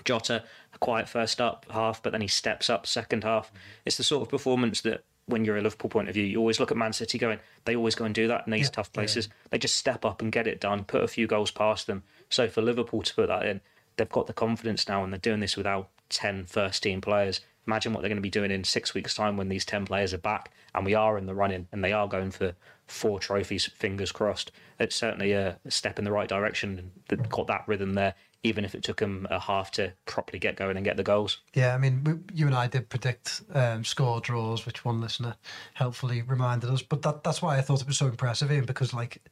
Jota, 0.04 0.42
a 0.74 0.78
quiet 0.78 1.08
first 1.08 1.40
up 1.40 1.66
half, 1.70 2.02
but 2.02 2.12
then 2.12 2.22
he 2.22 2.28
steps 2.28 2.68
up 2.68 2.86
second 2.86 3.24
half. 3.24 3.52
It's 3.84 3.96
the 3.96 4.02
sort 4.02 4.22
of 4.22 4.28
performance 4.28 4.80
that, 4.82 5.04
when 5.26 5.44
you're 5.44 5.56
a 5.56 5.62
Liverpool 5.62 5.88
point 5.88 6.08
of 6.08 6.14
view, 6.14 6.24
you 6.24 6.38
always 6.38 6.58
look 6.58 6.72
at 6.72 6.76
Man 6.76 6.92
City 6.92 7.16
going, 7.16 7.38
they 7.64 7.76
always 7.76 7.94
go 7.94 8.04
and 8.04 8.12
do 8.12 8.26
that 8.26 8.44
in 8.44 8.52
these 8.52 8.66
Yeah, 8.66 8.70
tough 8.70 8.92
places. 8.92 9.28
They 9.50 9.58
just 9.58 9.76
step 9.76 10.04
up 10.04 10.20
and 10.20 10.32
get 10.32 10.48
it 10.48 10.60
done, 10.60 10.82
put 10.82 11.04
a 11.04 11.08
few 11.08 11.28
goals 11.28 11.52
past 11.52 11.86
them. 11.86 12.02
So 12.32 12.48
for 12.48 12.62
Liverpool 12.62 13.02
to 13.02 13.14
put 13.14 13.28
that 13.28 13.44
in, 13.44 13.60
they've 13.96 14.08
got 14.08 14.26
the 14.26 14.32
confidence 14.32 14.88
now, 14.88 15.04
and 15.04 15.12
they're 15.12 15.20
doing 15.20 15.40
this 15.40 15.56
without 15.56 15.90
10 16.08 16.46
first 16.46 16.82
team 16.82 17.00
players. 17.00 17.40
Imagine 17.66 17.92
what 17.92 18.00
they're 18.00 18.08
going 18.08 18.16
to 18.16 18.22
be 18.22 18.30
doing 18.30 18.50
in 18.50 18.64
six 18.64 18.94
weeks' 18.94 19.14
time 19.14 19.36
when 19.36 19.48
these 19.48 19.64
10 19.64 19.84
players 19.84 20.12
are 20.12 20.18
back 20.18 20.50
and 20.74 20.84
we 20.84 20.94
are 20.94 21.16
in 21.16 21.26
the 21.26 21.34
running 21.34 21.68
and 21.70 21.84
they 21.84 21.92
are 21.92 22.08
going 22.08 22.30
for 22.30 22.54
four 22.86 23.20
trophies, 23.20 23.66
fingers 23.66 24.10
crossed. 24.10 24.50
It's 24.80 24.96
certainly 24.96 25.32
a 25.32 25.58
step 25.68 25.98
in 25.98 26.04
the 26.04 26.10
right 26.10 26.28
direction 26.28 26.90
that 27.08 27.28
got 27.28 27.46
that 27.46 27.62
rhythm 27.68 27.94
there, 27.94 28.14
even 28.42 28.64
if 28.64 28.74
it 28.74 28.82
took 28.82 28.98
them 28.98 29.28
a 29.30 29.38
half 29.38 29.70
to 29.72 29.92
properly 30.06 30.40
get 30.40 30.56
going 30.56 30.76
and 30.76 30.84
get 30.84 30.96
the 30.96 31.04
goals. 31.04 31.38
Yeah, 31.54 31.74
I 31.74 31.78
mean, 31.78 32.02
we, 32.02 32.14
you 32.34 32.46
and 32.46 32.54
I 32.54 32.66
did 32.66 32.88
predict 32.88 33.42
um, 33.54 33.84
score 33.84 34.20
draws, 34.20 34.66
which 34.66 34.84
one 34.84 35.00
listener 35.00 35.36
helpfully 35.74 36.22
reminded 36.22 36.68
us. 36.68 36.82
But 36.82 37.02
that, 37.02 37.22
that's 37.22 37.40
why 37.40 37.58
I 37.58 37.60
thought 37.60 37.80
it 37.80 37.86
was 37.86 37.98
so 37.98 38.06
impressive, 38.06 38.50
Ian, 38.50 38.64
because 38.64 38.92
like 38.92 39.22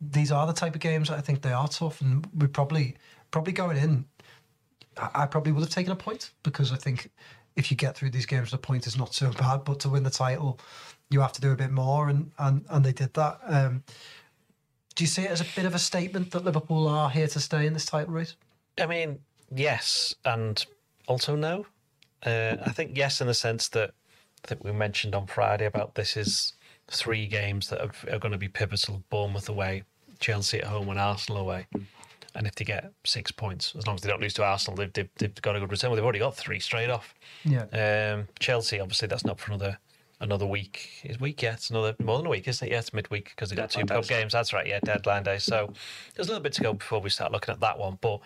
these 0.00 0.32
are 0.32 0.46
the 0.46 0.52
type 0.52 0.74
of 0.74 0.80
games 0.80 1.10
I 1.10 1.20
think 1.20 1.42
they 1.42 1.52
are 1.52 1.68
tough, 1.68 2.00
and 2.00 2.26
we 2.36 2.46
probably 2.46 2.96
probably 3.30 3.52
going 3.52 3.76
in, 3.76 4.04
I, 4.96 5.10
I 5.14 5.26
probably 5.26 5.52
would 5.52 5.60
have 5.60 5.70
taken 5.70 5.92
a 5.92 5.96
point 5.96 6.32
because 6.42 6.72
I 6.72 6.76
think 6.76 7.10
if 7.56 7.70
you 7.70 7.76
get 7.76 7.96
through 7.96 8.10
these 8.10 8.26
games, 8.26 8.50
the 8.50 8.58
point 8.58 8.86
is 8.86 8.96
not 8.96 9.14
so 9.14 9.30
bad. 9.32 9.64
But 9.64 9.80
to 9.80 9.88
win 9.88 10.02
the 10.02 10.10
title, 10.10 10.58
you 11.10 11.20
have 11.20 11.32
to 11.32 11.40
do 11.40 11.52
a 11.52 11.56
bit 11.56 11.70
more, 11.70 12.08
and 12.08 12.30
and 12.38 12.64
and 12.68 12.84
they 12.84 12.92
did 12.92 13.14
that. 13.14 13.40
Um, 13.46 13.84
do 14.94 15.04
you 15.04 15.08
see 15.08 15.22
it 15.22 15.30
as 15.30 15.42
a 15.42 15.46
bit 15.54 15.66
of 15.66 15.74
a 15.74 15.78
statement 15.78 16.30
that 16.30 16.44
Liverpool 16.44 16.88
are 16.88 17.10
here 17.10 17.28
to 17.28 17.40
stay 17.40 17.66
in 17.66 17.74
this 17.74 17.84
title 17.84 18.14
race? 18.14 18.34
I 18.80 18.86
mean, 18.86 19.18
yes, 19.54 20.14
and 20.24 20.64
also 21.06 21.36
no. 21.36 21.66
Uh, 22.24 22.56
I 22.64 22.70
think 22.70 22.96
yes, 22.96 23.20
in 23.20 23.26
the 23.26 23.34
sense 23.34 23.68
that 23.68 23.90
I 24.44 24.48
think 24.48 24.64
we 24.64 24.72
mentioned 24.72 25.14
on 25.14 25.26
Friday 25.26 25.66
about 25.66 25.94
this 25.96 26.16
is 26.16 26.54
three 26.88 27.26
games 27.26 27.68
that 27.68 27.80
are, 27.80 28.14
are 28.14 28.18
going 28.18 28.32
to 28.32 28.38
be 28.38 28.48
pivotal: 28.48 29.02
Bournemouth 29.10 29.48
away, 29.48 29.84
Chelsea 30.18 30.60
at 30.60 30.66
home, 30.66 30.88
and 30.88 30.98
Arsenal 30.98 31.40
away. 31.42 31.66
And 32.34 32.46
if 32.46 32.54
they 32.54 32.66
get 32.66 32.92
six 33.04 33.32
points, 33.32 33.74
as 33.78 33.86
long 33.86 33.96
as 33.96 34.02
they 34.02 34.10
don't 34.10 34.20
lose 34.20 34.34
to 34.34 34.44
Arsenal, 34.44 34.76
they've, 34.76 34.92
they've, 34.92 35.08
they've 35.16 35.34
got 35.40 35.56
a 35.56 35.60
good 35.60 35.70
return. 35.70 35.90
Well, 35.90 35.96
they've 35.96 36.04
already 36.04 36.18
got 36.18 36.36
three 36.36 36.60
straight 36.60 36.90
off. 36.90 37.14
Yeah. 37.44 37.64
Um, 37.72 38.28
Chelsea, 38.38 38.78
obviously, 38.78 39.08
that's 39.08 39.24
not 39.24 39.40
for 39.40 39.52
another 39.52 39.78
another 40.20 40.46
week. 40.46 41.00
Is 41.04 41.18
week 41.18 41.42
yet? 41.42 41.54
It's 41.54 41.70
another 41.70 41.94
more 42.02 42.18
than 42.18 42.26
a 42.26 42.30
week, 42.30 42.46
isn't 42.46 42.66
it? 42.66 42.70
Yeah, 42.70 42.80
it's 42.80 42.92
midweek 42.92 43.30
because 43.30 43.48
they've 43.48 43.56
got 43.56 43.70
two 43.70 43.80
Deadline 43.80 43.96
pub 44.02 44.08
days. 44.08 44.18
games. 44.18 44.32
That's 44.34 44.52
right. 44.52 44.66
Yeah, 44.66 44.80
deadline 44.84 45.22
day. 45.22 45.38
So 45.38 45.72
there's 46.14 46.28
a 46.28 46.30
little 46.30 46.42
bit 46.42 46.52
to 46.54 46.62
go 46.62 46.74
before 46.74 47.00
we 47.00 47.08
start 47.08 47.32
looking 47.32 47.52
at 47.52 47.60
that 47.60 47.78
one. 47.78 47.96
But 48.02 48.20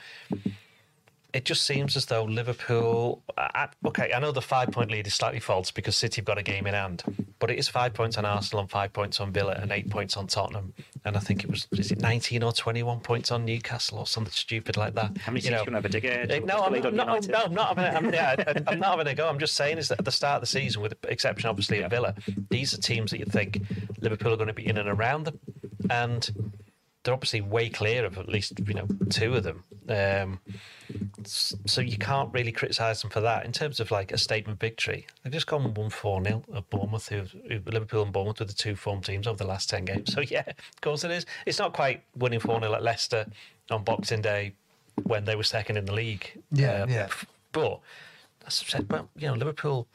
it 1.32 1.44
just 1.44 1.62
seems 1.64 1.96
as 1.96 2.06
though 2.06 2.24
Liverpool. 2.24 3.22
I, 3.38 3.68
okay, 3.86 4.12
I 4.14 4.18
know 4.20 4.32
the 4.32 4.42
five 4.42 4.70
point 4.70 4.90
lead 4.90 5.06
is 5.06 5.14
slightly 5.14 5.40
false 5.40 5.70
because 5.70 5.96
City 5.96 6.16
have 6.20 6.24
got 6.24 6.38
a 6.38 6.42
game 6.42 6.66
in 6.66 6.74
hand, 6.74 7.02
but 7.38 7.50
it 7.50 7.58
is 7.58 7.68
five 7.68 7.94
points 7.94 8.18
on 8.18 8.24
Arsenal 8.24 8.60
and 8.60 8.70
five 8.70 8.92
points 8.92 9.20
on 9.20 9.32
Villa 9.32 9.52
and 9.60 9.72
eight 9.72 9.88
points 9.90 10.16
on 10.16 10.26
Tottenham. 10.26 10.74
And 11.04 11.16
I 11.16 11.20
think 11.20 11.44
it 11.44 11.50
was 11.50 11.66
is 11.72 11.90
it 11.92 12.00
19 12.00 12.42
or 12.42 12.52
21 12.52 13.00
points 13.00 13.30
on 13.30 13.44
Newcastle 13.44 13.98
or 13.98 14.06
something 14.06 14.32
stupid 14.32 14.76
like 14.76 14.94
that. 14.94 15.16
How 15.18 15.32
many 15.32 15.44
You 15.44 15.50
know, 15.52 15.64
can 15.64 15.74
have 15.74 15.84
a 15.84 15.88
dig 15.88 16.04
ahead? 16.04 16.30
uh, 16.30 16.40
No, 16.40 16.62
I'm, 16.62 16.72
lead 16.72 16.86
on 16.86 16.96
no, 16.96 17.04
I'm 17.04 17.54
not 17.54 17.76
having. 17.78 17.84
A, 17.84 17.88
I'm, 17.96 18.14
yeah, 18.14 18.62
I'm 18.66 18.78
not 18.80 18.90
having 18.98 19.06
a 19.06 19.14
go. 19.14 19.28
I'm 19.28 19.38
just 19.38 19.54
saying 19.54 19.78
is 19.78 19.88
that 19.88 19.98
at 20.00 20.04
the 20.04 20.12
start 20.12 20.36
of 20.36 20.40
the 20.42 20.46
season, 20.46 20.82
with 20.82 21.00
the 21.00 21.08
exception 21.08 21.48
obviously 21.48 21.80
of 21.82 21.90
Villa, 21.90 22.14
these 22.50 22.74
are 22.74 22.78
teams 22.78 23.10
that 23.12 23.18
you 23.18 23.24
think 23.26 23.62
Liverpool 24.00 24.32
are 24.32 24.36
going 24.36 24.48
to 24.48 24.54
be 24.54 24.66
in 24.66 24.76
and 24.76 24.88
around 24.88 25.24
them, 25.24 25.38
and 25.88 26.30
they're 27.02 27.14
obviously 27.14 27.40
way 27.40 27.68
clear 27.70 28.04
of 28.04 28.18
at 28.18 28.28
least 28.28 28.52
you 28.66 28.74
know 28.74 28.86
two 29.08 29.34
of 29.34 29.42
them. 29.42 29.64
Um, 29.88 30.40
so 31.24 31.80
you 31.80 31.96
can't 31.98 32.32
really 32.32 32.52
criticise 32.52 33.00
them 33.02 33.10
for 33.10 33.20
that 33.20 33.44
in 33.44 33.52
terms 33.52 33.80
of 33.80 33.90
like 33.90 34.12
a 34.12 34.18
statement 34.18 34.60
victory. 34.60 35.06
They've 35.22 35.32
just 35.32 35.46
gone 35.46 35.72
one 35.74 35.90
four 35.90 36.22
0 36.22 36.42
at 36.54 36.68
Bournemouth, 36.70 37.08
who, 37.08 37.22
who 37.48 37.60
Liverpool 37.66 38.02
and 38.02 38.12
Bournemouth 38.12 38.40
were 38.40 38.46
the 38.46 38.52
two 38.52 38.76
form 38.76 39.00
teams 39.00 39.26
over 39.26 39.38
the 39.38 39.46
last 39.48 39.68
ten 39.70 39.84
games. 39.84 40.12
So 40.12 40.20
yeah, 40.20 40.44
of 40.48 40.80
course 40.80 41.04
it 41.04 41.10
is. 41.10 41.26
It's 41.46 41.58
not 41.58 41.72
quite 41.72 42.02
winning 42.16 42.40
four 42.40 42.60
0 42.60 42.72
at 42.74 42.82
Leicester 42.82 43.26
on 43.70 43.84
Boxing 43.84 44.20
Day 44.22 44.54
when 45.04 45.24
they 45.24 45.36
were 45.36 45.42
second 45.44 45.76
in 45.76 45.84
the 45.86 45.94
league. 45.94 46.30
Yeah, 46.52 46.82
Uh, 46.82 46.86
yeah. 46.88 47.08
But 47.52 47.80
as 48.46 48.62
I 48.66 48.70
said, 48.70 48.90
well, 48.90 49.08
you 49.16 49.26
know, 49.28 49.34
Liverpool 49.34 49.86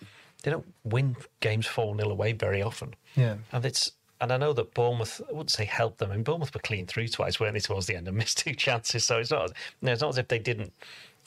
they 0.44 0.52
don't 0.52 0.66
win 0.84 1.16
games 1.40 1.66
four 1.66 1.96
0 1.98 2.10
away 2.10 2.34
very 2.34 2.62
often. 2.62 2.94
Yeah. 3.16 3.36
And 3.52 3.66
it's 3.66 3.92
and 4.22 4.32
I 4.32 4.38
know 4.38 4.54
that 4.54 4.74
Bournemouth 4.74 5.22
I 5.28 5.32
wouldn't 5.32 5.52
say 5.52 5.66
helped 5.66 6.00
them. 6.00 6.12
I 6.12 6.16
mean 6.16 6.24
Bournemouth 6.24 6.54
were 6.54 6.62
clean 6.62 6.86
through 6.86 7.10
twice, 7.10 7.40
weren't 7.40 7.54
they, 7.54 7.60
towards 7.60 7.88
the 7.88 7.96
end 7.96 8.08
and 8.08 8.18
missed 8.18 8.40
two 8.40 8.54
chances. 8.54 9.06
So 9.06 9.20
it's 9.20 9.32
not 9.32 9.50
you 9.50 9.54
know, 9.88 9.92
it's 9.92 10.02
not 10.02 10.10
as 10.10 10.18
if 10.18 10.28
they 10.28 10.40
didn't 10.40 10.74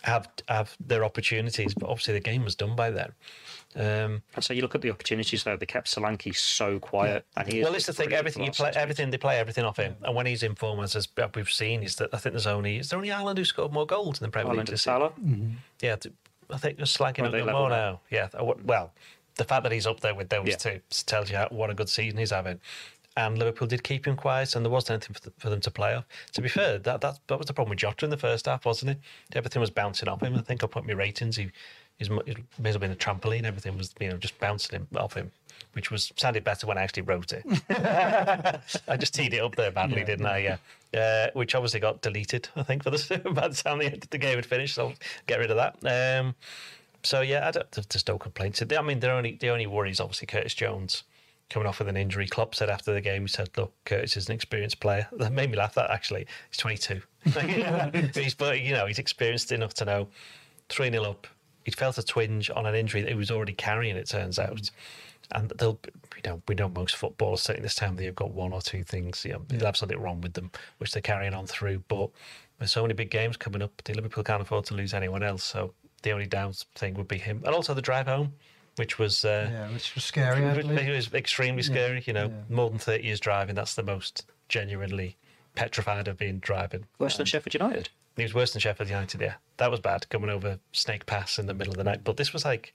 have 0.02 0.28
have 0.48 0.76
their 0.84 1.04
opportunities. 1.04 1.74
But 1.74 1.88
obviously, 1.88 2.14
the 2.14 2.20
game 2.20 2.44
was 2.44 2.54
done 2.54 2.76
by 2.76 2.90
then. 2.90 3.12
Um, 3.76 4.22
And 4.34 4.42
so 4.42 4.54
you 4.54 4.62
look 4.62 4.74
at 4.74 4.80
the 4.80 4.90
opportunities 4.90 5.44
though. 5.44 5.56
They 5.56 5.66
kept 5.66 5.88
Solanke 5.94 6.34
so 6.34 6.78
quiet, 6.78 7.26
and 7.36 7.48
he. 7.48 7.60
is 7.60 7.64
well, 7.64 7.74
it's 7.74 7.86
the 7.86 7.92
thing. 7.92 8.12
Everything 8.12 8.44
you 8.44 8.52
play, 8.52 8.72
everything 8.74 9.10
they 9.10 9.18
play, 9.18 9.38
everything 9.38 9.64
off 9.64 9.76
him. 9.76 9.96
And 10.02 10.14
when 10.14 10.26
he's 10.26 10.42
in 10.42 10.54
form, 10.54 10.80
as, 10.80 10.96
as 10.96 11.08
we've 11.34 11.50
seen, 11.50 11.82
is 11.82 11.96
that 11.96 12.10
I 12.12 12.18
think 12.18 12.34
there's 12.34 12.46
only 12.46 12.78
is 12.78 12.90
there 12.90 12.98
only 12.98 13.10
Haaland 13.10 13.38
who 13.38 13.44
scored 13.44 13.72
more 13.72 13.86
goals 13.86 14.20
in 14.20 14.24
the 14.24 14.30
Premier 14.30 14.52
Haaland 14.52 14.56
League 14.56 14.60
and 14.60 14.68
this 14.68 14.86
year? 14.86 14.94
Salah. 14.94 15.12
Yeah, 15.80 15.96
I 16.50 16.56
think 16.56 16.76
they're 16.78 16.86
slacking 16.86 17.26
up 17.26 17.32
they 17.32 17.40
a 17.40 17.44
bit 17.44 17.52
more 17.52 17.68
now. 17.68 17.76
now. 17.76 18.00
Yeah, 18.10 18.28
well, 18.64 18.92
the 19.38 19.44
fact 19.44 19.62
that 19.62 19.72
he's 19.72 19.86
up 19.86 20.00
there 20.00 20.14
with 20.14 20.28
those 20.28 20.46
Yeah. 20.46 20.56
two 20.56 20.80
tells 21.06 21.30
you 21.30 21.38
what 21.50 21.70
a 21.70 21.74
good 21.74 21.88
season 21.88 22.18
he's 22.18 22.30
having. 22.30 22.60
And 23.16 23.36
Liverpool 23.36 23.66
did 23.66 23.82
keep 23.82 24.06
him 24.06 24.14
quiet, 24.14 24.54
and 24.54 24.64
there 24.64 24.70
wasn't 24.70 24.90
anything 25.02 25.14
for, 25.14 25.20
th- 25.22 25.34
for 25.38 25.50
them 25.50 25.60
to 25.62 25.70
play 25.72 25.94
off. 25.94 26.04
To 26.34 26.40
be 26.42 26.48
fair, 26.48 26.78
that, 26.78 27.00
that 27.00 27.18
that 27.26 27.36
was 27.38 27.46
the 27.48 27.52
problem 27.52 27.70
with 27.70 27.80
Jota 27.80 28.04
in 28.04 28.10
the 28.10 28.16
first 28.16 28.46
half, 28.46 28.64
wasn't 28.64 28.92
it? 28.92 28.98
Everything 29.34 29.58
was 29.60 29.70
bouncing 29.70 30.08
off 30.08 30.22
him. 30.22 30.36
I 30.36 30.40
think 30.42 30.62
I 30.62 30.68
put 30.68 30.86
my 30.86 30.92
ratings. 30.92 31.34
He, 31.36 31.50
he's 31.98 32.10
mu- 32.10 32.22
he 32.26 32.36
may 32.60 32.70
have 32.70 32.80
been 32.80 32.92
a 32.92 32.96
trampoline. 32.96 33.42
Everything 33.44 33.76
was, 33.76 33.92
you 33.98 34.08
know, 34.10 34.18
just 34.18 34.38
bouncing 34.38 34.78
him 34.78 34.86
off 34.96 35.14
him, 35.14 35.32
which 35.72 35.90
was 35.90 36.12
sounded 36.16 36.44
better 36.44 36.68
when 36.68 36.78
I 36.78 36.82
actually 36.82 37.02
wrote 37.02 37.32
it. 37.32 37.44
I 38.88 38.96
just 38.96 39.14
teed 39.14 39.34
it 39.34 39.40
up 39.42 39.56
there 39.56 39.72
badly, 39.72 40.04
didn't 40.04 40.26
I? 40.26 40.38
Yeah. 40.38 40.56
Uh, 40.96 41.30
which 41.34 41.56
obviously 41.56 41.80
got 41.80 42.00
deleted, 42.02 42.48
I 42.54 42.62
think, 42.62 42.84
for 42.84 42.90
the 42.90 43.30
by 43.34 43.48
the 43.48 43.54
time 43.56 43.78
the, 43.78 44.00
the 44.10 44.18
game 44.18 44.36
had 44.36 44.46
finished. 44.46 44.76
So 44.76 44.88
I'll 44.88 44.94
get 45.26 45.40
rid 45.40 45.50
of 45.50 45.56
that. 45.56 46.20
Um, 46.20 46.36
so 47.02 47.20
yeah, 47.20 47.48
I 47.48 47.50
don't, 47.50 47.70
there's- 47.72 48.04
no 48.08 48.18
complaints. 48.18 48.62
I 48.62 48.82
mean, 48.82 49.00
the 49.00 49.10
only 49.10 49.36
the 49.40 49.50
only 49.50 49.66
worry 49.66 49.90
is 49.90 50.00
obviously 50.00 50.26
Curtis 50.26 50.54
Jones 50.54 51.04
coming 51.50 51.66
off 51.66 51.78
with 51.78 51.88
an 51.88 51.96
injury. 51.96 52.26
Klopp 52.26 52.54
said 52.54 52.68
after 52.68 52.92
the 52.92 53.00
game, 53.00 53.22
he 53.22 53.28
said, 53.28 53.50
"Look, 53.56 53.72
Curtis 53.84 54.16
is 54.16 54.28
an 54.28 54.34
experienced 54.34 54.80
player." 54.80 55.08
That 55.18 55.32
made 55.32 55.50
me 55.50 55.56
laugh. 55.56 55.74
That 55.74 55.90
actually, 55.90 56.26
he's 56.50 56.58
22. 56.58 57.00
he's 58.14 58.34
but 58.34 58.60
you 58.60 58.72
know 58.72 58.86
he's 58.86 58.98
experienced 58.98 59.52
enough 59.52 59.74
to 59.74 59.84
know 59.84 60.08
three 60.68 60.90
0 60.90 61.04
up. 61.04 61.26
He 61.64 61.70
felt 61.70 61.98
a 61.98 62.02
twinge 62.02 62.50
on 62.50 62.66
an 62.66 62.74
injury 62.74 63.02
that 63.02 63.10
he 63.10 63.14
was 63.14 63.30
already 63.30 63.52
carrying. 63.52 63.96
It 63.96 64.08
turns 64.08 64.38
out. 64.38 64.70
And 65.32 65.52
they'll, 65.58 65.78
you 66.16 66.22
know, 66.24 66.42
we 66.48 66.54
know 66.54 66.70
most 66.70 66.96
footballers 66.96 67.42
certainly 67.42 67.62
this 67.64 67.74
time 67.74 67.96
they've 67.96 68.14
got 68.14 68.30
one 68.30 68.54
or 68.54 68.62
two 68.62 68.82
things, 68.82 69.26
you 69.26 69.34
know, 69.34 69.42
they'll 69.48 69.66
have 69.66 69.76
something 69.76 70.00
wrong 70.00 70.22
with 70.22 70.32
them, 70.32 70.50
which 70.78 70.92
they're 70.92 71.02
carrying 71.02 71.34
on 71.34 71.46
through. 71.46 71.82
But 71.88 72.08
there's 72.58 72.72
so 72.72 72.80
many 72.80 72.94
big 72.94 73.10
games 73.10 73.36
coming 73.36 73.60
up, 73.60 73.82
the 73.84 73.92
Liverpool 73.92 74.24
can't 74.24 74.40
afford 74.40 74.64
to 74.66 74.74
lose 74.74 74.94
anyone 74.94 75.22
else. 75.22 75.44
So 75.44 75.74
the 76.02 76.12
only 76.12 76.26
down 76.26 76.52
thing 76.74 76.94
would 76.94 77.08
be 77.08 77.18
him, 77.18 77.42
and 77.44 77.54
also 77.54 77.74
the 77.74 77.82
drive 77.82 78.06
home, 78.06 78.34
which 78.76 78.98
was 78.98 79.24
uh, 79.24 79.48
Yeah, 79.50 79.72
which 79.72 79.94
was 79.94 80.04
scary. 80.04 80.44
I 80.44 80.52
it 80.52 80.94
was 80.94 81.12
extremely 81.12 81.62
scary. 81.62 82.02
You 82.06 82.12
know, 82.12 82.32
more 82.48 82.70
than 82.70 82.78
thirty 82.78 83.04
years 83.04 83.20
driving, 83.20 83.54
that's 83.54 83.74
the 83.74 83.82
most 83.82 84.26
genuinely 84.48 85.16
petrified 85.54 86.08
of 86.08 86.16
being 86.16 86.38
driving. 86.38 86.86
Worse 86.98 87.16
than 87.16 87.26
Sheffield 87.26 87.54
United. 87.54 87.88
He 88.16 88.22
was 88.24 88.34
worse 88.34 88.52
than 88.52 88.60
Sheffield 88.60 88.88
United, 88.88 89.20
yeah. 89.20 89.34
That 89.58 89.70
was 89.70 89.78
bad, 89.80 90.08
coming 90.08 90.30
over 90.30 90.58
Snake 90.72 91.06
Pass 91.06 91.38
in 91.38 91.46
the 91.46 91.54
middle 91.54 91.72
of 91.72 91.78
the 91.78 91.84
night. 91.84 92.02
But 92.02 92.16
this 92.16 92.32
was 92.32 92.44
like, 92.44 92.72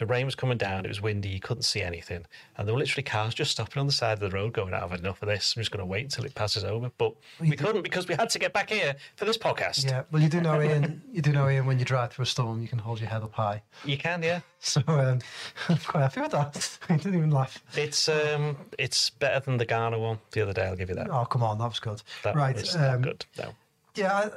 the 0.00 0.06
rain 0.06 0.24
was 0.24 0.34
coming 0.34 0.56
down, 0.56 0.84
it 0.84 0.88
was 0.88 1.00
windy, 1.00 1.28
you 1.28 1.40
couldn't 1.40 1.62
see 1.62 1.82
anything. 1.82 2.24
And 2.56 2.66
there 2.66 2.74
were 2.74 2.80
literally 2.80 3.02
cars 3.02 3.34
just 3.34 3.50
stopping 3.50 3.78
on 3.78 3.86
the 3.86 3.92
side 3.92 4.14
of 4.14 4.20
the 4.20 4.30
road 4.30 4.54
going, 4.54 4.72
I've 4.72 4.90
had 4.90 5.00
enough 5.00 5.20
of 5.22 5.28
this, 5.28 5.54
I'm 5.54 5.60
just 5.60 5.70
going 5.70 5.80
to 5.80 5.86
wait 5.86 6.04
until 6.04 6.24
it 6.24 6.34
passes 6.34 6.64
over. 6.64 6.90
But 6.96 7.14
we 7.38 7.54
couldn't 7.54 7.82
because 7.82 8.08
we 8.08 8.14
had 8.14 8.30
to 8.30 8.38
get 8.38 8.54
back 8.54 8.70
here 8.70 8.96
for 9.16 9.26
this 9.26 9.36
podcast. 9.36 9.84
Yeah, 9.84 10.02
well, 10.10 10.22
you 10.22 10.30
do 10.30 10.40
know, 10.40 10.60
Ian. 10.60 11.02
You 11.12 11.20
do 11.20 11.32
know, 11.32 11.48
Ian. 11.48 11.66
When 11.66 11.78
you 11.78 11.84
drive 11.84 12.12
through 12.12 12.22
a 12.22 12.26
storm, 12.26 12.62
you 12.62 12.68
can 12.68 12.78
hold 12.78 12.98
your 12.98 13.10
head 13.10 13.22
up 13.22 13.34
high. 13.34 13.62
You 13.84 13.98
can, 13.98 14.22
yeah. 14.22 14.40
So 14.58 14.80
um, 14.88 15.20
I'm 15.68 15.76
quite 15.76 16.00
happy 16.00 16.22
with 16.22 16.32
that. 16.32 16.78
I 16.88 16.96
didn't 16.96 17.14
even 17.14 17.30
laugh. 17.30 17.62
It's 17.76 18.08
um, 18.08 18.56
it's 18.78 19.10
better 19.10 19.40
than 19.40 19.58
the 19.58 19.66
Ghana 19.66 19.98
one 19.98 20.18
the 20.32 20.40
other 20.40 20.54
day, 20.54 20.64
I'll 20.64 20.76
give 20.76 20.88
you 20.88 20.94
that. 20.94 21.10
Oh, 21.10 21.26
come 21.26 21.42
on, 21.42 21.58
that 21.58 21.68
was 21.68 21.78
good. 21.78 22.02
That 22.24 22.34
right, 22.34 22.56
was 22.56 22.74
um, 22.74 23.02
good. 23.02 23.26
No. 23.38 23.52
Yeah, 23.96 24.30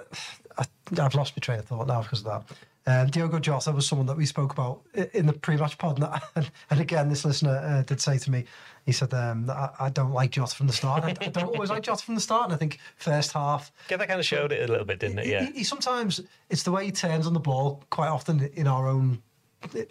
I, 0.58 0.62
I, 0.62 0.66
I've 1.02 1.16
lost 1.16 1.38
my 1.38 1.42
train 1.42 1.60
of 1.60 1.66
thought 1.66 1.88
now 1.88 2.02
because 2.02 2.20
of 2.20 2.26
that. 2.26 2.58
Um, 2.86 3.08
Diogo 3.08 3.40
Jota 3.40 3.72
was 3.72 3.88
someone 3.88 4.08
that 4.08 4.18
we 4.18 4.26
spoke 4.26 4.52
about 4.52 4.82
in 5.14 5.26
the 5.26 5.34
pre-match 5.34 5.78
pod, 5.78 6.02
and, 6.02 6.22
and, 6.36 6.52
and 6.70 6.80
again, 6.82 7.10
this 7.10 7.24
listener 7.24 7.62
uh, 7.64 7.82
did 7.84 8.02
say 8.02 8.18
to 8.18 8.32
me, 8.32 8.44
he 8.86 8.92
said, 8.92 9.14
um, 9.14 9.50
I, 9.50 9.70
"I 9.80 9.90
don't 9.90 10.12
like 10.12 10.32
Jota 10.32 10.54
from 10.54 10.68
the 10.68 10.74
start. 10.74 11.04
I, 11.04 11.10
I 11.22 11.30
don't 11.30 11.46
always 11.46 11.70
like 11.70 11.84
Jota 11.84 12.04
from 12.04 12.16
the 12.16 12.22
start." 12.22 12.46
And 12.46 12.54
I 12.54 12.58
think 12.58 12.80
first 12.98 13.32
half, 13.32 13.72
Yeah, 13.90 13.98
that 13.98 14.08
kind 14.08 14.20
of 14.20 14.26
showed 14.26 14.52
it 14.52 14.70
a 14.70 14.72
little 14.72 14.86
bit, 14.86 15.00
didn't 15.00 15.20
it? 15.20 15.28
Yeah. 15.28 15.46
he, 15.46 15.60
he 15.60 15.64
sometimes 15.64 16.20
it's 16.50 16.64
the 16.64 16.72
way 16.72 16.86
he 16.86 16.92
turns 16.92 17.26
on 17.26 17.34
the 17.34 17.40
ball 17.40 17.84
quite 17.90 18.10
often 18.10 18.50
in 18.54 18.68
our 18.68 18.88
own 18.88 19.22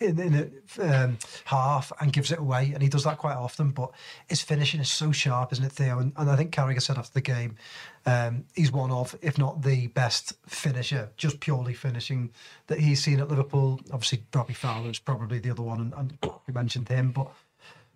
in, 0.01 0.21
in 0.21 0.53
a 0.79 1.05
um, 1.05 1.19
half 1.45 1.93
and 2.01 2.13
gives 2.13 2.31
it 2.31 2.39
away, 2.39 2.73
and 2.75 2.83
he 2.83 2.89
does 2.89 3.05
that 3.05 3.19
quite 3.19 3.37
often. 3.37 3.71
But 3.71 3.91
his 4.29 4.43
finishing 4.43 4.81
is 4.81 4.91
so 4.91 5.13
sharp, 5.13 5.53
isn't 5.53 5.65
it, 5.65 5.73
Theo? 5.73 5.99
And, 5.99 6.13
and 6.17 6.31
I 6.31 6.37
think 6.37 6.53
Carragher 6.53 6.83
said 6.83 6.99
after 6.99 7.15
the 7.15 7.21
game, 7.21 7.57
um, 8.05 8.45
he's 8.55 8.73
one 8.73 8.91
of, 8.91 9.17
if 9.23 9.39
not 9.39 9.63
the 9.63 9.87
best 9.89 10.35
finisher, 10.47 11.11
just 11.17 11.41
purely 11.41 11.75
finishing 11.75 12.31
that 12.67 12.81
he's 12.81 13.03
seen 13.03 13.21
at 13.21 13.29
Liverpool. 13.29 13.81
Obviously, 13.93 14.25
Robbie 14.35 14.55
Fowler 14.55 14.91
is 14.91 14.99
probably 14.99 15.39
the 15.39 15.51
other 15.51 15.63
one, 15.63 15.81
and, 15.81 15.95
and 15.95 16.19
you 16.23 16.55
mentioned 16.55 16.89
him. 16.89 17.13
But 17.13 17.31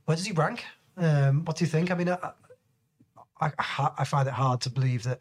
where 0.05 0.17
does 0.17 0.27
he 0.27 0.33
rank? 0.33 0.65
Um, 0.97 1.45
what 1.45 1.57
do 1.57 1.65
you 1.65 1.71
think? 1.71 1.91
I 1.91 1.95
mean, 1.95 2.09
I, 2.09 2.33
I, 3.41 3.51
I 3.99 4.05
find 4.05 4.29
it 4.29 4.35
hard 4.35 4.61
to 4.63 4.71
believe 4.71 5.03
that 5.03 5.21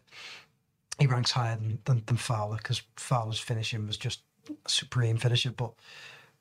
he 0.99 1.07
ranks 1.07 1.31
higher 1.31 1.55
than, 1.55 1.79
than, 1.85 2.03
than 2.05 2.17
Fowler 2.17 2.57
because 2.57 2.81
Fowler's 2.95 3.39
finishing 3.39 3.87
was 3.87 3.97
just 3.97 4.21
supreme 4.67 5.17
finisher. 5.17 5.51
But 5.51 5.73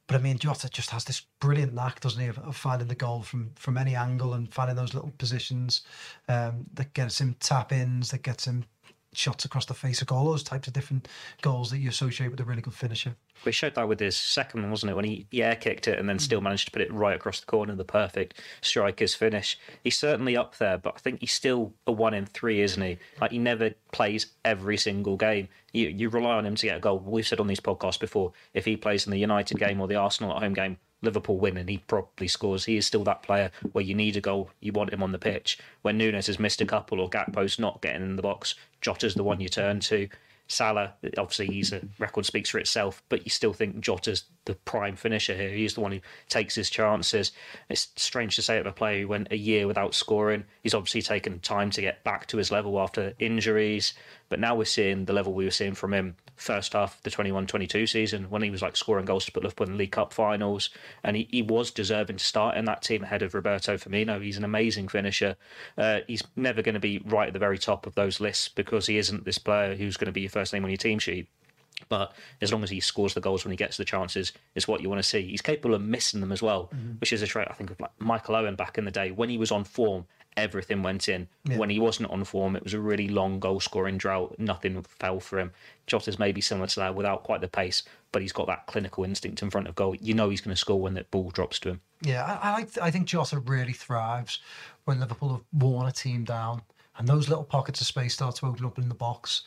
but 0.06 0.16
I 0.16 0.18
mean, 0.18 0.38
Jota 0.38 0.68
just 0.68 0.90
has 0.90 1.04
this 1.04 1.23
brilliant 1.40 1.73
knack, 1.73 2.00
doesn't 2.00 2.20
he, 2.20 2.28
of, 2.28 2.56
finding 2.56 2.88
the 2.88 2.94
goal 2.94 3.23
from 3.23 3.52
from 3.56 3.78
any 3.78 3.94
angle 3.94 4.34
and 4.34 4.52
finding 4.52 4.76
those 4.76 4.94
little 4.94 5.12
positions 5.18 5.82
um, 6.28 6.66
that 6.75 6.92
gets 6.92 7.20
him 7.20 7.37
tap 7.40 7.73
ins, 7.73 8.11
that 8.11 8.23
gets 8.23 8.46
him 8.46 8.64
shots 9.16 9.44
across 9.44 9.66
the 9.66 9.75
face 9.75 10.00
of 10.00 10.09
goal, 10.09 10.25
those 10.25 10.42
types 10.42 10.68
of 10.68 10.75
different 10.75 11.09
goals 11.42 11.71
that 11.71 11.78
you 11.78 11.88
associate 11.88 12.30
with 12.30 12.40
a 12.40 12.44
really 12.44 12.62
good 12.62 12.75
finisher. 12.75 13.16
We 13.44 13.52
showed 13.52 13.75
that 13.75 13.88
with 13.88 14.00
his 14.00 14.16
second 14.16 14.62
one, 14.62 14.71
wasn't 14.71 14.90
it? 14.90 14.94
When 14.94 15.04
he, 15.04 15.26
he 15.30 15.42
air 15.42 15.56
kicked 15.56 15.88
it 15.88 15.99
and 15.99 16.09
then 16.09 16.16
mm. 16.16 16.21
still 16.21 16.40
managed 16.40 16.66
to 16.66 16.71
put 16.71 16.83
it 16.83 16.92
right 16.92 17.16
across 17.16 17.40
the 17.40 17.47
corner, 17.47 17.75
the 17.75 17.85
perfect 17.85 18.40
striker's 18.61 19.14
finish. 19.14 19.59
He's 19.83 19.99
certainly 19.99 20.37
up 20.37 20.56
there, 20.59 20.78
but 20.78 20.94
I 20.97 20.99
think 20.99 21.21
he's 21.21 21.33
still 21.33 21.75
a 21.87 21.92
one 21.92 22.14
in 22.14 22.26
three, 22.26 22.61
isn't 22.61 22.83
he? 22.83 22.99
Like 23.21 23.33
he 23.33 23.38
never 23.38 23.71
plays 23.92 24.26
every 24.44 24.76
single 24.76 25.16
game. 25.16 25.49
You 25.73 25.88
you 25.88 26.09
rely 26.09 26.35
on 26.35 26.47
him 26.47 26.54
to 26.54 26.66
get 26.66 26.76
a 26.76 26.80
goal. 26.80 26.99
We've 26.99 27.26
said 27.26 27.40
on 27.40 27.49
these 27.49 27.61
podcasts 27.61 27.99
before, 27.99 28.33
if 28.54 28.64
he 28.64 28.76
plays 28.76 29.06
in 29.06 29.11
the 29.11 29.18
United 29.18 29.59
game 29.59 29.80
or 29.80 29.88
the 29.88 29.97
Arsenal 29.97 30.35
at 30.35 30.42
home 30.42 30.54
game, 30.54 30.78
Liverpool 31.04 31.38
win 31.38 31.56
and 31.56 31.68
he 31.68 31.78
probably 31.78 32.28
scores. 32.28 32.64
He 32.64 32.76
is 32.76 32.87
still 32.87 33.04
that 33.04 33.23
player 33.23 33.50
where 33.73 33.84
you 33.84 33.94
need 33.94 34.16
a 34.16 34.20
goal, 34.20 34.50
you 34.61 34.73
want 34.73 34.92
him 34.92 35.02
on 35.02 35.12
the 35.12 35.18
pitch. 35.18 35.58
When 35.82 35.99
Nunez 35.99 36.26
has 36.26 36.38
missed 36.38 36.61
a 36.61 36.66
couple 36.66 37.00
or 37.00 37.11
Gakpo's 37.11 37.58
not 37.58 37.82
getting 37.82 38.02
in 38.02 38.16
the 38.16 38.23
box, 38.23 38.54
Jota's 38.80 39.14
the 39.14 39.25
one 39.25 39.40
you 39.40 39.49
turn 39.49 39.80
to. 39.80 40.08
Salah, 40.46 40.92
obviously, 41.16 41.46
he's 41.46 41.73
a 41.73 41.80
record 41.99 42.26
speaks 42.26 42.50
for 42.50 42.58
itself, 42.58 43.02
but 43.08 43.25
you 43.25 43.30
still 43.30 43.54
think 43.54 43.80
Jota's 43.80 44.25
the 44.44 44.54
prime 44.54 44.94
finisher 44.94 45.34
here. 45.34 45.49
He's 45.49 45.75
the 45.75 45.80
one 45.80 45.92
who 45.92 46.00
takes 46.28 46.54
his 46.54 46.68
chances. 46.68 47.32
It's 47.70 47.88
strange 47.96 48.37
to 48.37 48.42
say 48.42 48.58
of 48.58 48.66
a 48.66 48.73
player 48.73 49.00
who 49.00 49.08
went 49.08 49.28
a 49.30 49.38
year 49.38 49.66
without 49.66 49.94
scoring. 49.94 50.44
He's 50.62 50.75
obviously 50.75 51.00
taken 51.00 51.40
time 51.40 51.70
to 51.70 51.80
get 51.80 52.04
back 52.04 52.26
to 52.26 52.37
his 52.37 52.50
level 52.50 52.78
after 52.78 53.14
injuries, 53.18 53.94
but 54.28 54.38
now 54.38 54.54
we're 54.54 54.66
seeing 54.66 55.06
the 55.06 55.14
level 55.14 55.32
we 55.32 55.46
were 55.46 55.50
seeing 55.50 55.75
from 55.75 55.94
him 55.94 56.14
first 56.36 56.72
half 56.72 56.96
of 56.96 57.02
the 57.02 57.10
21-22 57.10 57.88
season 57.88 58.30
when 58.30 58.42
he 58.42 58.50
was 58.50 58.62
like 58.62 58.76
scoring 58.76 59.04
goals 59.04 59.24
to 59.24 59.32
put 59.32 59.42
Liverpool 59.42 59.66
in 59.66 59.72
the 59.72 59.78
League 59.78 59.92
Cup 59.92 60.12
finals, 60.12 60.70
and 61.02 61.16
he, 61.16 61.28
he 61.30 61.42
was 61.42 61.70
deserving 61.70 62.16
to 62.16 62.24
start 62.24 62.56
in 62.56 62.64
that 62.64 62.82
team 62.82 63.04
ahead 63.04 63.22
of 63.22 63.34
Roberto 63.34 63.76
Firmino. 63.76 64.22
He's 64.22 64.36
an 64.36 64.44
amazing 64.44 64.88
finisher. 64.88 65.36
Uh, 65.76 66.00
he's 66.06 66.22
never 66.36 66.62
going 66.62 66.74
to 66.74 66.80
be 66.80 67.00
right 67.04 67.28
at 67.28 67.32
the 67.32 67.38
very 67.38 67.58
top 67.58 67.86
of 67.86 67.94
those 67.94 68.20
lists 68.20 68.48
because 68.48 68.86
he 68.86 68.98
isn't 68.98 69.24
this 69.24 69.38
player 69.38 69.74
who's 69.76 69.96
going 69.96 70.06
to 70.06 70.12
be 70.12 70.22
your 70.22 70.30
first 70.30 70.52
name 70.52 70.64
on 70.64 70.70
your 70.70 70.76
team 70.76 70.98
sheet. 70.98 71.28
But 71.88 72.12
as 72.40 72.52
long 72.52 72.62
as 72.62 72.71
he 72.71 72.81
scores 72.81 73.14
the 73.14 73.21
goals 73.21 73.45
when 73.45 73.50
he 73.50 73.57
gets 73.57 73.76
the 73.76 73.85
chances, 73.85 74.33
is 74.54 74.69
what 74.69 74.81
you 74.81 74.88
want 74.88 75.02
to 75.02 75.09
see. 75.09 75.23
He's 75.23 75.43
capable 75.43 75.75
of 75.75 75.83
missing 75.83 76.21
them 76.21 76.33
as 76.33 76.43
well, 76.43 76.71
mm-hmm. 76.75 76.93
which 77.00 77.12
is 77.12 77.23
a 77.23 77.26
trait 77.26 77.49
I 77.50 77.54
think 77.54 77.71
of 77.71 77.81
like 77.81 77.90
Michael 77.99 78.37
Owen 78.37 78.57
back 78.57 78.78
in 78.78 78.85
the 78.85 78.90
day. 78.90 79.11
When 79.11 79.28
he 79.28 79.38
was 79.38 79.50
on 79.50 79.64
form, 79.64 80.07
everything 80.37 80.83
went 80.83 81.09
in. 81.09 81.28
When 81.57 81.71
he 81.71 81.78
wasn't 81.78 82.11
on 82.11 82.25
form, 82.25 82.57
it 82.57 82.64
was 82.64 82.75
a 82.75 82.81
really 82.81 83.09
long 83.09 83.38
goal 83.38 83.61
scoring 83.61 83.99
drought. 83.99 84.37
Nothing 84.38 84.83
fell 84.83 85.21
for 85.21 85.38
him. 85.38 85.52
Jota's 85.87 86.19
maybe 86.19 86.40
similar 86.40 86.66
to 86.69 86.81
that 86.81 86.95
without 86.95 87.23
quite 87.23 87.40
the 87.40 87.49
pace, 87.49 87.83
but 88.12 88.23
he's 88.23 88.33
got 88.33 88.47
that 88.47 88.66
clinical 88.66 89.04
instinct 89.04 89.43
in 89.43 89.50
front 89.50 89.69
of 89.69 89.75
goal. 89.75 89.95
You 89.95 90.14
know 90.14 90.31
he's 90.31 90.40
going 90.40 90.54
to 90.54 90.61
score 90.61 90.81
when 90.81 90.95
that 90.95 91.11
ball 91.11 91.31
drops 91.31 91.59
to 91.61 91.71
him. 91.71 91.81
Yeah, 92.02 92.25
I, 92.25 92.49
I 92.49 92.52
like. 92.52 92.78
I 92.78 92.90
think 92.90 93.07
Jota 93.07 93.38
really 93.40 93.73
thrives 93.73 94.40
when 94.85 95.00
Liverpool 95.00 95.33
have 95.33 95.45
worn 95.52 95.87
a 95.87 95.93
team 95.93 96.25
down, 96.25 96.62
and 96.99 97.07
those 97.07 97.28
little 97.28 97.45
pockets 97.45 97.81
of 97.81 97.87
space 97.87 98.14
start 98.14 98.37
to 98.37 98.47
open 98.47 98.64
up 98.64 98.78
in 98.78 98.88
the 98.88 98.95
box, 98.95 99.43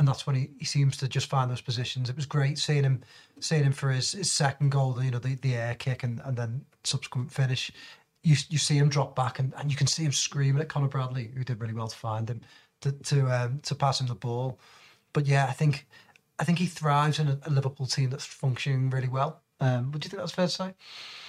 and 0.00 0.08
that's 0.08 0.26
when 0.26 0.34
he, 0.34 0.48
he 0.58 0.64
seems 0.64 0.96
to 0.96 1.06
just 1.06 1.28
find 1.28 1.50
those 1.50 1.60
positions. 1.60 2.08
It 2.08 2.16
was 2.16 2.24
great 2.24 2.56
seeing 2.58 2.84
him, 2.84 3.02
seeing 3.38 3.64
him 3.64 3.72
for 3.72 3.90
his, 3.90 4.12
his 4.12 4.32
second 4.32 4.70
goal, 4.70 4.98
you 5.04 5.10
know, 5.10 5.18
the, 5.18 5.34
the 5.34 5.54
air 5.54 5.74
kick 5.74 6.04
and, 6.04 6.22
and 6.24 6.34
then 6.34 6.64
subsequent 6.84 7.30
finish. 7.30 7.70
You 8.22 8.34
you 8.48 8.56
see 8.56 8.78
him 8.78 8.88
drop 8.88 9.14
back, 9.14 9.38
and, 9.38 9.52
and 9.58 9.70
you 9.70 9.76
can 9.76 9.86
see 9.86 10.02
him 10.02 10.12
screaming 10.12 10.62
at 10.62 10.70
Conor 10.70 10.88
Bradley, 10.88 11.30
who 11.36 11.44
did 11.44 11.60
really 11.60 11.74
well 11.74 11.88
to 11.88 11.96
find 11.96 12.30
him, 12.30 12.40
to 12.80 12.92
to 12.92 13.26
um, 13.28 13.60
to 13.60 13.74
pass 13.74 14.00
him 14.00 14.06
the 14.06 14.14
ball. 14.14 14.58
But 15.12 15.26
yeah, 15.26 15.44
I 15.46 15.52
think 15.52 15.86
I 16.38 16.44
think 16.44 16.58
he 16.58 16.66
thrives 16.66 17.18
in 17.18 17.28
a, 17.28 17.38
a 17.44 17.50
Liverpool 17.50 17.86
team 17.86 18.08
that's 18.08 18.24
functioning 18.24 18.88
really 18.88 19.08
well. 19.08 19.42
Um, 19.60 19.92
would 19.92 20.02
you 20.02 20.08
think 20.08 20.20
that's 20.20 20.32
fair 20.32 20.46
to 20.46 20.52
say? 20.52 20.74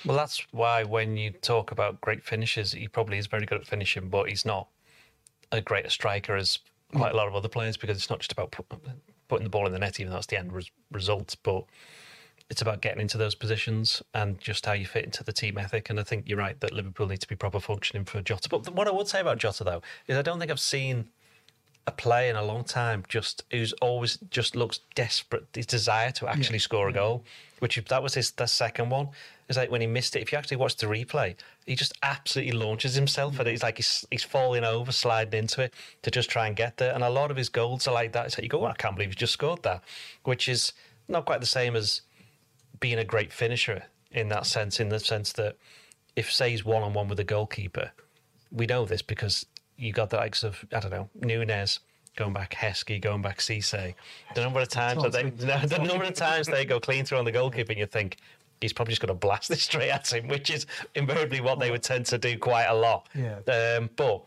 Well, 0.06 0.16
that's 0.16 0.48
why 0.52 0.86
when 0.86 1.18
you 1.18 1.32
talk 1.32 1.72
about 1.72 2.00
great 2.00 2.24
finishes, 2.24 2.72
he 2.72 2.88
probably 2.88 3.18
is 3.18 3.28
very 3.28 3.46
good 3.46 3.60
at 3.60 3.68
finishing, 3.68 4.08
but 4.08 4.30
he's 4.30 4.46
not 4.46 4.70
a 5.52 5.60
great 5.60 5.92
striker 5.92 6.38
as 6.38 6.60
quite 6.92 7.14
a 7.14 7.16
lot 7.16 7.28
of 7.28 7.36
other 7.36 7.50
players 7.50 7.78
because 7.78 7.98
it's 7.98 8.10
not 8.10 8.20
just 8.20 8.32
about 8.32 8.52
pu- 8.52 8.66
putting 9.28 9.44
the 9.44 9.50
ball 9.50 9.66
in 9.66 9.74
the 9.74 9.80
net, 9.80 10.00
even 10.00 10.12
though 10.12 10.18
that's 10.18 10.28
the 10.28 10.38
end 10.38 10.52
res- 10.52 10.72
result. 10.92 11.36
But 11.44 11.66
it's 12.50 12.62
about 12.62 12.82
getting 12.82 13.02
into 13.02 13.18
those 13.18 13.34
positions 13.34 14.04
and 14.14 14.40
just 14.40 14.66
how 14.66 14.74
you 14.74 14.86
fit 14.86 15.06
into 15.06 15.24
the 15.24 15.34
team 15.34 15.58
ethic. 15.58 15.90
And 15.90 16.00
I 16.00 16.04
think 16.04 16.28
you're 16.28 16.38
right 16.38 16.60
that 16.60 16.74
Liverpool 16.74 17.08
need 17.08 17.22
to 17.22 17.28
be 17.28 17.36
proper 17.36 17.60
functioning 17.60 18.06
for 18.06 18.22
Jota. 18.22 18.50
But 18.50 18.74
what 18.74 18.88
I 18.88 18.92
would 18.92 19.08
say 19.08 19.22
about 19.22 19.38
Jota 19.38 19.64
though 19.64 19.82
is 20.08 20.18
I 20.18 20.22
don't 20.22 20.40
think 20.40 20.52
I've 20.52 20.60
seen 20.60 21.08
a 21.88 21.92
play 21.92 22.30
in 22.30 22.36
a 22.36 22.44
long 22.44 22.64
time 22.64 23.04
just 23.08 23.44
who's 23.52 23.74
always 23.74 24.18
just 24.30 24.56
looks 24.56 24.80
desperate 24.94 25.48
his 25.54 25.66
desire 25.66 26.12
to 26.12 26.28
actually 26.28 26.60
score 26.60 26.88
a 26.90 26.94
goal 26.94 27.24
which 27.60 27.84
that 27.90 28.04
was 28.04 28.14
his 28.14 28.32
the 28.32 28.46
second 28.46 28.90
one 28.90 29.10
it's 29.50 29.58
like 29.58 29.72
when 29.72 29.82
he 29.82 29.88
missed 29.88 30.16
it 30.16 30.22
if 30.22 30.32
you 30.32 30.38
actually 30.38 30.58
watch 30.58 30.76
the 30.76 30.86
replay 30.86 31.36
he 31.72 31.76
just 31.76 31.94
absolutely 32.04 32.52
launches 32.52 32.96
himself 32.96 33.40
and 33.40 33.48
He's 33.48 33.64
like 33.64 33.78
he's, 33.78 34.06
he's 34.12 34.26
falling 34.26 34.66
over 34.66 34.92
sliding 34.92 35.40
into 35.40 35.62
it 35.62 35.74
to 36.02 36.12
just 36.12 36.30
try 36.30 36.48
and 36.48 36.54
get 36.54 36.76
there. 36.76 36.94
And 36.94 37.02
a 37.02 37.10
lot 37.10 37.32
of 37.32 37.38
his 37.38 37.48
goals 37.48 37.88
are 37.88 37.94
like 37.94 38.12
that. 38.12 38.26
It's 38.26 38.38
like 38.38 38.44
you 38.44 38.50
go 38.50 38.60
well, 38.60 38.72
I 38.72 38.76
can't 38.76 38.94
believe 38.94 39.12
he 39.12 39.16
just 39.16 39.32
scored 39.32 39.64
that 39.64 39.82
which 40.26 40.50
is 40.50 40.74
not 41.08 41.24
quite 41.26 41.40
the 41.40 41.46
same 41.46 41.78
as 41.78 42.02
being 42.82 43.00
a 43.00 43.06
great 43.06 43.32
finisher 43.32 43.84
in 44.12 44.28
that 44.28 44.46
sense 44.46 44.82
in 44.82 44.90
the 44.90 45.00
sense 45.00 45.32
that 45.34 45.56
if 46.18 46.30
say 46.30 46.50
he's 46.50 46.66
one 46.66 46.84
on 46.84 46.92
one 46.92 47.08
with 47.08 47.22
a 47.22 47.24
goalkeeper 47.24 47.92
we 48.52 48.66
know 48.66 48.84
this 48.84 49.02
because 49.02 49.46
you 49.78 49.94
got 49.94 50.10
the 50.10 50.18
likes 50.18 50.44
of 50.44 50.66
I 50.74 50.82
don't 50.82 50.92
know 50.92 51.10
Nunez 51.22 51.80
going 52.18 52.34
back 52.34 52.54
Heskey, 52.54 53.00
going 53.00 53.22
back 53.22 53.38
Cisse. 53.38 53.96
The 54.36 54.42
number 54.42 54.60
of 54.60 54.68
times 54.68 55.02
that 55.04 55.14
they, 55.14 55.30
the 55.30 55.78
number 55.78 56.04
of 56.04 56.14
times 56.16 56.48
they 56.48 56.66
go 56.66 56.82
clean 56.82 57.06
through 57.06 57.20
on 57.20 57.24
the 57.24 57.32
goalkeeper, 57.32 57.72
and 57.72 57.80
you 57.80 57.86
think 57.86 58.18
he's 58.62 58.74
probably 58.74 58.92
just 58.92 59.02
going 59.02 59.10
to 59.10 59.14
blast 59.14 59.50
this 59.50 59.64
straight 59.64 59.90
at 59.90 60.12
him, 60.12 60.28
which 60.28 60.50
is 60.50 60.66
invariably 60.96 61.42
what 61.42 61.60
they 61.60 61.72
would 61.72 61.84
tend 61.84 62.06
to 62.08 62.18
do 62.18 62.38
quite 62.38 62.66
a 62.66 62.76
lot. 62.76 63.10
Yeah. 63.14 63.40
Um, 63.48 63.90
but 63.96 64.24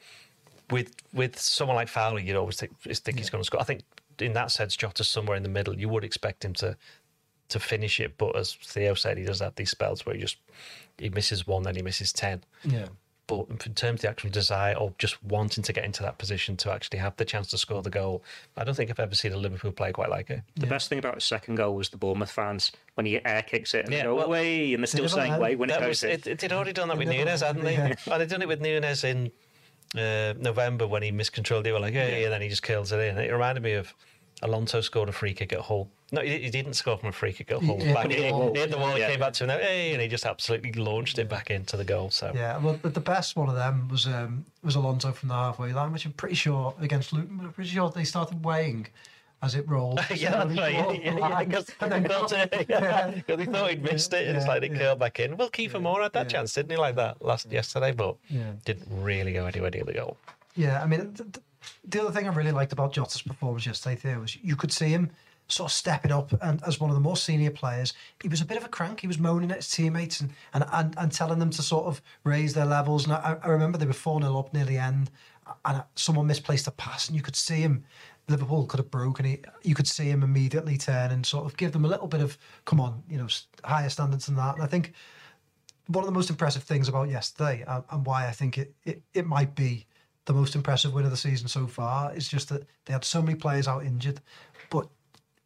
with 0.70 0.94
with 1.12 1.38
someone 1.38 1.76
like 1.76 1.88
Fowler, 1.88 2.18
you'd 2.20 2.36
always 2.36 2.56
think, 2.56 2.78
think 2.80 3.18
he's 3.18 3.30
going 3.30 3.42
to 3.42 3.46
score. 3.46 3.60
I 3.60 3.64
think 3.64 3.82
in 4.18 4.32
that 4.34 4.50
sense, 4.50 4.76
Jota's 4.76 5.08
somewhere 5.08 5.36
in 5.36 5.42
the 5.42 5.48
middle. 5.48 5.78
You 5.78 5.88
would 5.88 6.04
expect 6.04 6.44
him 6.44 6.52
to 6.54 6.76
to 7.50 7.60
finish 7.60 8.00
it, 8.00 8.16
but 8.18 8.34
as 8.36 8.54
Theo 8.54 8.94
said, 8.94 9.18
he 9.18 9.24
does 9.24 9.40
have 9.40 9.54
these 9.54 9.70
spells 9.70 10.04
where 10.04 10.14
he 10.14 10.20
just 10.20 10.38
he 10.98 11.08
misses 11.10 11.46
one, 11.46 11.62
then 11.62 11.76
he 11.76 11.82
misses 11.82 12.12
ten. 12.12 12.42
Yeah. 12.64 12.86
But 13.26 13.46
in 13.48 13.56
terms 13.74 13.98
of 13.98 14.02
the 14.02 14.08
actual 14.10 14.28
desire 14.28 14.74
or 14.74 14.92
just 14.98 15.22
wanting 15.24 15.64
to 15.64 15.72
get 15.72 15.84
into 15.84 16.02
that 16.02 16.18
position 16.18 16.58
to 16.58 16.70
actually 16.70 16.98
have 16.98 17.16
the 17.16 17.24
chance 17.24 17.46
to 17.48 17.58
score 17.58 17.80
the 17.80 17.88
goal, 17.88 18.22
I 18.56 18.64
don't 18.64 18.74
think 18.74 18.90
I've 18.90 19.00
ever 19.00 19.14
seen 19.14 19.32
a 19.32 19.36
Liverpool 19.38 19.72
play 19.72 19.92
quite 19.92 20.10
like 20.10 20.28
it. 20.28 20.42
The 20.56 20.66
best 20.66 20.90
thing 20.90 20.98
about 20.98 21.14
his 21.14 21.24
second 21.24 21.54
goal 21.54 21.74
was 21.74 21.88
the 21.88 21.96
Bournemouth 21.96 22.30
fans 22.30 22.70
when 22.96 23.06
he 23.06 23.24
air 23.24 23.40
kicks 23.42 23.72
it 23.72 23.86
and 23.86 23.92
Yeah, 23.94 24.00
they 24.00 24.04
go 24.04 24.14
well, 24.16 24.26
away, 24.26 24.74
and 24.74 24.82
they're 24.82 24.86
still 24.86 25.04
never 25.04 25.14
saying 25.14 25.30
had- 25.32 25.40
away 25.40 25.56
when 25.56 25.70
it 25.70 25.80
goes 25.80 25.88
was, 25.88 26.04
in. 26.04 26.10
it, 26.10 26.26
it, 26.26 26.38
they'd 26.40 26.52
already 26.52 26.74
done 26.74 26.88
that 26.88 26.98
with 26.98 27.08
never- 27.08 27.18
Nunez, 27.24 27.40
hadn't 27.40 27.64
they? 27.64 27.74
yeah. 27.74 27.94
And 28.12 28.20
they'd 28.20 28.28
done 28.28 28.42
it 28.42 28.48
with 28.48 28.60
Nunez 28.60 29.04
in 29.04 29.32
uh, 29.96 30.34
November 30.38 30.86
when 30.86 31.02
he 31.02 31.10
miscontrolled. 31.10 31.62
it. 31.62 31.64
They 31.68 31.72
were 31.72 31.80
like, 31.80 31.94
hey, 31.94 32.24
and 32.24 32.32
then 32.32 32.42
he 32.42 32.48
just 32.48 32.62
kills 32.62 32.92
it 32.92 32.98
in. 33.00 33.16
It 33.16 33.32
reminded 33.32 33.62
me 33.62 33.72
of 33.72 33.94
Alonso 34.42 34.80
scored 34.82 35.08
a 35.08 35.12
free 35.12 35.32
kick 35.32 35.52
at 35.54 35.60
Hull. 35.60 35.88
No, 36.14 36.20
he, 36.22 36.38
he 36.38 36.50
didn't 36.50 36.74
score 36.74 36.96
from 36.96 37.10
a 37.10 37.12
free 37.12 37.32
kick 37.32 37.50
at 37.50 37.62
Hull. 37.62 37.78
Yeah, 37.80 37.92
Back 37.94 38.06
hit 38.10 38.20
in, 38.20 38.26
the 38.28 38.32
wall. 38.38 38.52
he 38.54 38.60
hit 38.60 38.70
the 38.70 38.78
wall, 38.78 38.98
Yeah. 38.98 39.06
he 39.06 39.12
came 39.12 39.20
back 39.20 39.32
to 39.34 39.44
him, 39.44 39.50
hey, 39.50 39.92
and 39.92 40.00
he 40.00 40.08
just 40.08 40.24
absolutely 40.24 40.72
launched 40.72 41.18
it 41.18 41.28
back 41.28 41.50
into 41.50 41.76
the 41.76 41.84
goal. 41.84 42.10
So 42.10 42.32
Yeah, 42.34 42.58
well, 42.58 42.78
but 42.80 42.94
the 42.94 43.00
best 43.00 43.36
one 43.36 43.48
of 43.48 43.54
them 43.54 43.88
was 43.88 44.06
um, 44.06 44.44
was 44.62 44.74
Alonso 44.76 45.12
from 45.12 45.28
the 45.28 45.34
halfway 45.34 45.72
line, 45.72 45.92
which 45.92 46.06
I'm 46.06 46.12
pretty 46.12 46.34
sure 46.36 46.74
against 46.80 47.12
Luton, 47.12 47.36
but 47.36 47.44
I'm 47.46 47.52
pretty 47.52 47.70
sure 47.70 47.90
they 47.90 48.04
started 48.04 48.44
weighing 48.44 48.86
as 49.42 49.54
it 49.54 49.68
rolled. 49.68 50.00
yeah, 50.14 50.44
that's 50.44 50.58
right. 50.58 50.72
Yeah, 50.72 50.92
yeah, 51.18 51.28
yeah, 51.28 51.44
because 51.44 51.66
then 51.78 52.02
because 52.02 53.40
he 53.40 53.46
thought 53.46 53.70
he'd 53.70 53.82
missed 53.82 54.12
it, 54.14 54.26
and 54.26 54.36
it's 54.36 54.46
like 54.46 54.62
it 54.62 54.72
yeah. 54.72 54.78
curled 54.78 54.98
back 54.98 55.20
in. 55.20 55.36
Well, 55.36 55.50
Kiefer 55.50 55.80
Moore 55.82 56.02
had 56.02 56.12
that 56.14 56.30
yeah. 56.30 56.38
chance, 56.38 56.54
didn't 56.54 56.70
he? 56.70 56.76
Like 56.76 56.96
that 56.96 57.22
last 57.22 57.50
yesterday, 57.52 57.92
but 57.92 58.16
Yeah. 58.28 58.52
didn't 58.64 58.86
really 58.90 59.32
go 59.32 59.46
anywhere 59.46 59.70
near 59.70 59.84
the 59.84 59.92
goal. 59.92 60.16
Yeah, 60.56 60.82
I 60.82 60.86
mean, 60.86 61.12
th- 61.14 61.32
th- 61.32 61.44
the 61.88 62.00
other 62.02 62.10
thing 62.12 62.28
I 62.28 62.32
really 62.32 62.52
liked 62.52 62.72
about 62.72 62.92
Jota's 62.92 63.22
performance 63.22 63.66
yesterday, 63.66 63.96
Theo, 63.96 64.20
was 64.20 64.36
you 64.36 64.56
could 64.56 64.72
see 64.72 64.88
him 64.88 65.10
sort 65.48 65.70
of 65.70 65.74
stepping 65.74 66.12
up 66.12 66.32
and 66.42 66.62
as 66.66 66.80
one 66.80 66.90
of 66.90 66.96
the 66.96 67.00
more 67.00 67.16
senior 67.16 67.50
players. 67.50 67.92
He 68.22 68.28
was 68.28 68.40
a 68.40 68.46
bit 68.46 68.56
of 68.56 68.64
a 68.64 68.68
crank. 68.68 69.00
He 69.00 69.06
was 69.06 69.18
moaning 69.18 69.50
at 69.50 69.58
his 69.58 69.70
teammates 69.70 70.20
and 70.20 70.30
and, 70.52 70.64
and, 70.72 70.94
and 70.96 71.12
telling 71.12 71.38
them 71.38 71.50
to 71.50 71.62
sort 71.62 71.86
of 71.86 72.00
raise 72.24 72.54
their 72.54 72.64
levels. 72.64 73.04
And 73.04 73.14
I, 73.14 73.36
I 73.42 73.48
remember 73.48 73.78
they 73.78 73.86
were 73.86 73.92
4 73.92 74.20
0 74.20 74.38
up 74.38 74.54
near 74.54 74.64
the 74.64 74.78
end 74.78 75.10
and 75.64 75.82
someone 75.94 76.26
misplaced 76.26 76.66
a 76.66 76.70
pass 76.70 77.08
and 77.08 77.16
you 77.16 77.22
could 77.22 77.36
see 77.36 77.60
him. 77.60 77.84
Liverpool 78.28 78.66
could 78.66 78.80
have 78.80 78.90
broken 78.90 79.26
it. 79.26 79.44
You 79.62 79.74
could 79.74 79.86
see 79.86 80.04
him 80.04 80.22
immediately 80.22 80.78
turn 80.78 81.10
and 81.10 81.26
sort 81.26 81.44
of 81.44 81.56
give 81.58 81.72
them 81.72 81.84
a 81.84 81.88
little 81.88 82.06
bit 82.06 82.22
of, 82.22 82.38
come 82.64 82.80
on, 82.80 83.02
you 83.08 83.18
know, 83.18 83.28
higher 83.64 83.90
standards 83.90 84.26
than 84.26 84.36
that. 84.36 84.54
And 84.54 84.64
I 84.64 84.66
think 84.66 84.94
one 85.88 86.02
of 86.02 86.06
the 86.06 86.14
most 86.14 86.30
impressive 86.30 86.62
things 86.62 86.88
about 86.88 87.10
yesterday 87.10 87.64
and, 87.66 88.06
why 88.06 88.26
I 88.26 88.30
think 88.30 88.56
it, 88.56 88.74
it, 88.84 89.02
it 89.12 89.26
might 89.26 89.54
be 89.54 89.86
the 90.24 90.32
most 90.32 90.54
impressive 90.54 90.94
win 90.94 91.04
of 91.04 91.10
the 91.10 91.16
season 91.18 91.48
so 91.48 91.66
far 91.66 92.14
is 92.14 92.26
just 92.26 92.48
that 92.48 92.66
they 92.86 92.94
had 92.94 93.04
so 93.04 93.20
many 93.20 93.36
players 93.36 93.68
out 93.68 93.84
injured, 93.84 94.22
but 94.70 94.88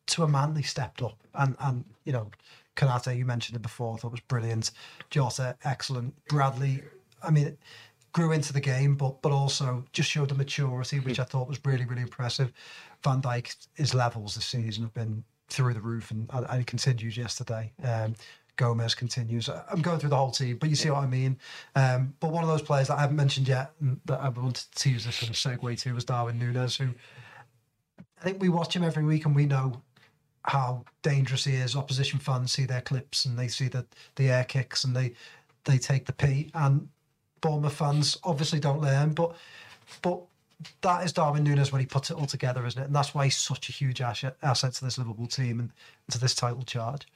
to 0.08 0.24
a 0.24 0.28
man 0.28 0.54
they 0.54 0.62
stepped 0.62 1.02
up. 1.02 1.18
And 1.34 1.56
and 1.60 1.84
you 2.04 2.12
know 2.12 2.30
Konaté 2.76 3.16
you 3.16 3.24
mentioned 3.24 3.56
it 3.56 3.62
before 3.62 3.94
I 3.94 3.98
thought 3.98 4.10
was 4.10 4.20
brilliant. 4.20 4.70
Jota 5.10 5.56
excellent. 5.64 6.14
Bradley 6.28 6.82
I 7.22 7.30
mean 7.30 7.56
grew 8.12 8.32
into 8.32 8.52
the 8.52 8.60
game 8.60 8.96
but 8.96 9.20
but 9.22 9.32
also 9.32 9.84
just 9.92 10.10
showed 10.10 10.28
the 10.28 10.34
maturity 10.34 10.98
which 10.98 11.20
I 11.20 11.24
thought 11.24 11.48
was 11.48 11.60
really 11.64 11.84
really 11.84 12.02
impressive. 12.02 12.52
Van 13.04 13.22
Dijk 13.22 13.54
his 13.74 13.94
levels 13.94 14.34
this 14.34 14.46
season 14.46 14.82
have 14.82 14.94
been 14.94 15.24
through 15.48 15.74
the 15.74 15.80
roof 15.80 16.10
and, 16.10 16.28
and 16.32 16.60
it 16.60 16.66
continues 16.66 17.16
yesterday. 17.16 17.72
Um, 17.82 18.14
Gomez 18.56 18.94
continues. 18.94 19.48
I'm 19.48 19.80
going 19.80 20.00
through 20.00 20.10
the 20.10 20.16
whole 20.16 20.32
team, 20.32 20.58
but 20.58 20.68
you 20.68 20.74
see 20.74 20.90
what 20.90 21.04
I 21.04 21.06
mean. 21.06 21.38
Um, 21.76 22.12
but 22.18 22.32
one 22.32 22.42
of 22.42 22.50
those 22.50 22.60
players 22.60 22.88
that 22.88 22.98
I 22.98 23.02
haven't 23.02 23.16
mentioned 23.16 23.46
yet 23.46 23.70
that 24.06 24.20
I 24.20 24.28
wanted 24.28 24.64
to 24.74 24.90
use 24.90 25.04
this 25.04 25.14
sort 25.14 25.30
of 25.30 25.36
segue 25.36 25.80
to 25.82 25.94
was 25.94 26.04
Darwin 26.04 26.40
Nunez, 26.40 26.76
who 26.76 26.88
I 28.20 28.24
think 28.24 28.42
we 28.42 28.48
watch 28.48 28.74
him 28.74 28.82
every 28.82 29.04
week 29.04 29.24
and 29.24 29.34
we 29.34 29.46
know 29.46 29.80
how 30.44 30.84
dangerous 31.02 31.44
he 31.44 31.54
is. 31.54 31.76
Opposition 31.76 32.18
fans 32.18 32.52
see 32.52 32.64
their 32.64 32.80
clips 32.80 33.24
and 33.24 33.38
they 33.38 33.48
see 33.48 33.68
the, 33.68 33.86
the 34.16 34.30
air 34.30 34.44
kicks 34.44 34.84
and 34.84 34.94
they 34.94 35.12
they 35.64 35.78
take 35.78 36.06
the 36.06 36.12
pee. 36.12 36.50
And 36.54 36.88
Bournemouth 37.40 37.74
fans 37.74 38.18
obviously 38.24 38.60
don't 38.60 38.80
learn, 38.80 39.12
but 39.12 39.36
but 40.02 40.22
that 40.80 41.04
is 41.04 41.12
Darwin 41.12 41.44
Nunez 41.44 41.70
when 41.70 41.80
he 41.80 41.86
puts 41.86 42.10
it 42.10 42.16
all 42.16 42.26
together, 42.26 42.66
isn't 42.66 42.80
it? 42.82 42.86
And 42.86 42.94
that's 42.94 43.14
why 43.14 43.24
he's 43.24 43.36
such 43.36 43.68
a 43.68 43.72
huge 43.72 44.00
asset, 44.00 44.36
asset 44.42 44.72
to 44.74 44.84
this 44.84 44.98
Liverpool 44.98 45.28
team 45.28 45.60
and 45.60 45.70
to 46.10 46.18
this 46.18 46.34
title 46.34 46.62
charge. 46.62 47.06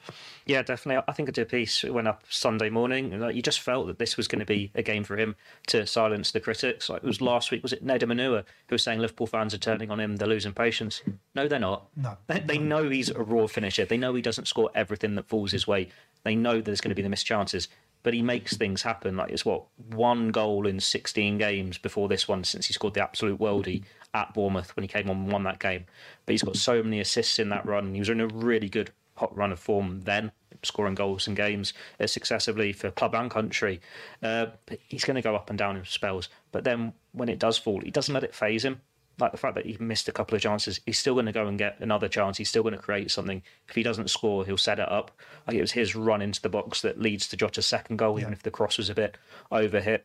Yeah, 0.47 0.63
definitely. 0.63 1.03
I 1.09 1.13
think 1.13 1.29
I 1.29 1.33
did 1.33 1.43
a 1.43 1.47
piece. 1.47 1.83
It 1.83 1.93
went 1.93 2.07
up 2.07 2.23
Sunday 2.29 2.71
morning. 2.71 3.13
and, 3.13 3.21
Like, 3.21 3.35
you 3.35 3.43
just 3.43 3.61
felt 3.61 3.89
that 3.89 3.99
this 3.99 4.17
was 4.17 4.29
going 4.29 4.39
to 4.41 4.47
be 4.47 4.71
a 4.77 4.83
game 4.83 5.03
for 5.03 5.17
him 5.17 5.35
to 5.69 5.87
silence 5.87 6.31
the 6.31 6.39
critics. 6.41 6.89
Like 6.89 7.03
it 7.03 7.07
was 7.07 7.21
last 7.21 7.51
week. 7.51 7.65
Was 7.65 7.73
it 7.73 7.85
Nedum 7.85 8.13
Onuoha 8.13 8.45
who 8.69 8.75
was 8.75 8.83
saying 8.85 9.01
Liverpool 9.01 9.27
fans 9.27 9.55
are 9.55 9.59
turning 9.59 9.91
on 9.91 9.99
him? 9.99 10.17
They're 10.17 10.29
losing 10.29 10.53
patience. 10.53 11.03
No, 11.35 11.49
they're 11.49 11.59
not. 11.59 11.89
No. 11.97 12.17
They, 12.29 12.41
they 12.41 12.59
know 12.59 12.89
he's 12.89 13.11
a 13.11 13.23
raw 13.23 13.49
finisher. 13.49 13.85
They 13.85 13.97
know 13.97 14.15
he 14.15 14.23
doesn't 14.23 14.47
score 14.47 14.71
everything 14.75 15.17
that 15.17 15.27
falls 15.29 15.51
his 15.51 15.67
way. 15.67 15.89
They 16.23 16.37
know 16.37 16.61
there's 16.61 16.81
going 16.81 16.91
to 16.91 16.95
be 16.95 17.03
the 17.03 17.09
missed 17.09 17.27
chances. 17.27 17.67
But 18.03 18.15
he 18.15 18.23
makes 18.23 18.57
things 18.57 18.83
happen. 18.83 19.17
Like 19.17 19.31
it's 19.31 19.45
what 19.45 19.65
one 19.91 20.31
goal 20.31 20.67
in 20.67 20.81
16 20.81 21.39
games 21.39 21.79
before 21.79 22.09
this 22.09 22.27
one 22.27 22.45
since 22.45 22.67
he 22.67 22.73
scored 22.73 22.95
the 22.95 23.03
absolute 23.03 23.39
worldie 23.39 23.85
at 24.15 24.35
Bournemouth 24.35 24.75
when 24.77 24.83
he 24.83 24.89
came 24.89 25.09
on 25.09 25.17
and 25.17 25.33
won 25.33 25.45
that 25.45 25.59
game. 25.59 25.85
But 26.27 26.33
he's 26.33 26.43
got 26.43 26.57
so 26.57 26.83
many 26.83 27.01
assists 27.01 27.39
in 27.39 27.49
that 27.51 27.67
run. 27.67 27.95
He 27.95 28.01
was 28.01 28.09
in 28.09 28.21
a 28.21 28.27
really 28.27 28.69
good 28.69 28.91
hot 29.17 29.37
run 29.37 29.53
of 29.53 29.61
form 29.61 30.03
then, 30.03 30.33
scoring 30.63 30.95
goals 30.95 31.29
in 31.29 31.35
games 31.35 31.73
successively 32.07 32.73
for 32.73 32.91
club 32.91 33.15
and 33.15 33.31
country. 33.31 33.81
Uh, 34.23 34.47
he's 34.89 35.05
going 35.05 35.15
to 35.15 35.23
go 35.23 35.35
up 35.35 35.49
and 35.49 35.59
down 35.59 35.77
in 35.77 35.85
spells. 35.85 36.29
But 36.51 36.65
then 36.65 36.93
when 37.13 37.29
it 37.29 37.39
does 37.39 37.59
fall, 37.59 37.81
he 37.81 37.91
doesn't 37.91 38.13
let 38.13 38.25
it 38.25 38.35
phase 38.35 38.65
him. 38.65 38.81
Like 39.19 39.33
the 39.33 39.39
fact 39.39 39.55
that 39.57 39.67
he 39.67 39.77
missed 39.79 40.09
a 40.09 40.13
couple 40.13 40.35
of 40.35 40.43
chances, 40.43 40.81
he's 40.87 40.99
still 40.99 41.15
going 41.15 41.27
to 41.27 41.33
go 41.33 41.47
and 41.47 41.59
get 41.59 41.79
another 41.81 42.09
chance. 42.09 42.39
He's 42.39 42.49
still 42.49 42.63
going 42.63 42.75
to 42.75 42.81
create 42.81 43.11
something. 43.11 43.43
If 43.69 43.75
he 43.75 43.83
doesn't 43.83 44.11
score, 44.11 44.45
he'll 44.45 44.57
set 44.57 44.79
it 44.79 44.89
up. 44.89 45.11
Like 45.47 45.57
it 45.57 45.61
was 45.61 45.73
his 45.73 45.95
run 45.95 46.23
into 46.23 46.41
the 46.41 46.49
box 46.49 46.81
that 46.83 47.01
leads 47.01 47.29
to 47.29 47.37
Jota's 47.37 47.67
second 47.67 47.99
goal, 47.99 48.19
even 48.19 48.33
if 48.33 48.43
the 48.43 48.51
cross 48.51 48.79
was 48.79 48.89
a 48.89 48.95
bit 48.95 49.19
overhit. 49.51 50.01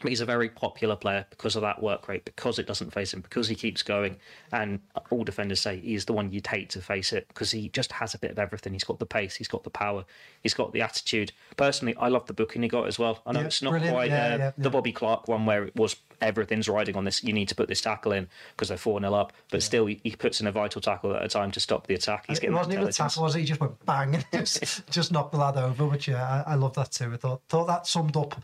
But 0.00 0.10
he's 0.10 0.20
a 0.20 0.26
very 0.26 0.48
popular 0.48 0.96
player 0.96 1.26
because 1.30 1.56
of 1.56 1.62
that 1.62 1.82
work 1.82 2.08
rate, 2.08 2.24
because 2.24 2.58
it 2.58 2.66
doesn't 2.66 2.92
face 2.92 3.12
him, 3.12 3.20
because 3.20 3.48
he 3.48 3.54
keeps 3.54 3.82
going. 3.82 4.16
And 4.52 4.80
all 5.10 5.24
defenders 5.24 5.60
say 5.60 5.78
he's 5.78 6.04
the 6.04 6.12
one 6.12 6.32
you'd 6.32 6.46
hate 6.46 6.70
to 6.70 6.80
face 6.80 7.12
it 7.12 7.28
because 7.28 7.50
he 7.50 7.68
just 7.68 7.92
has 7.92 8.14
a 8.14 8.18
bit 8.18 8.30
of 8.30 8.38
everything. 8.38 8.72
He's 8.72 8.84
got 8.84 8.98
the 8.98 9.06
pace, 9.06 9.36
he's 9.36 9.48
got 9.48 9.64
the 9.64 9.70
power, 9.70 10.04
he's 10.42 10.54
got 10.54 10.72
the 10.72 10.82
attitude. 10.82 11.32
Personally, 11.56 11.94
I 11.96 12.08
love 12.08 12.26
the 12.26 12.32
booking 12.32 12.62
he 12.62 12.68
got 12.68 12.86
as 12.86 12.98
well. 12.98 13.22
I 13.26 13.32
know 13.32 13.40
Yeah, 13.40 13.46
it's 13.46 13.62
not 13.62 13.70
brilliant. 13.70 13.94
quite 13.94 14.10
Yeah, 14.10 14.26
uh, 14.26 14.38
yeah, 14.38 14.50
the. 14.56 14.70
Bobby 14.70 14.92
Clark 14.92 15.28
one 15.28 15.46
where 15.46 15.64
it 15.64 15.76
was 15.76 15.96
everything's 16.20 16.68
riding 16.68 16.96
on 16.96 17.04
this. 17.04 17.24
You 17.24 17.32
need 17.32 17.48
to 17.48 17.54
put 17.54 17.68
this 17.68 17.80
tackle 17.80 18.12
in 18.12 18.28
because 18.52 18.68
they're 18.68 18.78
4 18.78 19.00
0 19.00 19.12
up. 19.14 19.32
But 19.50 19.62
still, 19.62 19.86
he, 19.86 20.00
he 20.04 20.14
puts 20.16 20.40
in 20.40 20.46
a 20.46 20.52
vital 20.52 20.80
tackle 20.80 21.14
at 21.14 21.24
a 21.24 21.28
time 21.28 21.50
to 21.52 21.60
stop 21.60 21.86
the 21.86 21.94
attack. 21.94 22.24
He's 22.28 22.38
it 22.38 22.42
getting 22.42 22.56
wasn't 22.56 22.74
even 22.74 22.88
a 22.88 22.92
tackle, 22.92 23.22
was 23.22 23.36
it? 23.36 23.40
He 23.40 23.44
just 23.46 23.60
went 23.60 23.84
bang 23.84 24.14
and 24.14 24.24
just, 24.32 24.86
just 24.90 25.12
knocked 25.12 25.32
the 25.32 25.38
lad 25.38 25.56
over, 25.56 25.86
which 25.86 26.08
yeah, 26.08 26.44
I, 26.46 26.52
I 26.52 26.54
love 26.54 26.74
that 26.74 26.92
too. 26.92 27.12
I 27.12 27.16
thought 27.16 27.42
thought 27.48 27.66
that 27.66 27.86
summed 27.86 28.16
up 28.16 28.40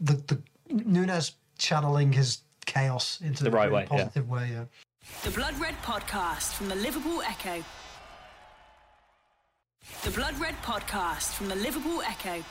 the, 0.00 0.14
the 0.14 0.40
Nunez 0.70 1.32
channeling 1.58 2.12
his 2.12 2.38
chaos 2.66 3.20
into 3.20 3.44
The 3.44 3.50
a 3.50 3.52
right 3.52 3.70
really 3.70 3.86
way, 3.90 4.10
yeah. 4.14 4.22
way. 4.22 4.50
Yeah. 4.52 4.64
The 5.24 5.30
Blood 5.30 5.58
Red 5.58 5.74
Podcast 5.82 6.52
from 6.52 6.68
the 6.68 6.76
Liverpool 6.76 7.22
Echo. 7.22 7.64
The 10.04 10.10
Blood 10.10 10.38
Red 10.38 10.54
Podcast 10.62 11.32
from 11.32 11.48
the 11.48 11.56
Liverpool 11.56 12.02
Echo. 12.02 12.44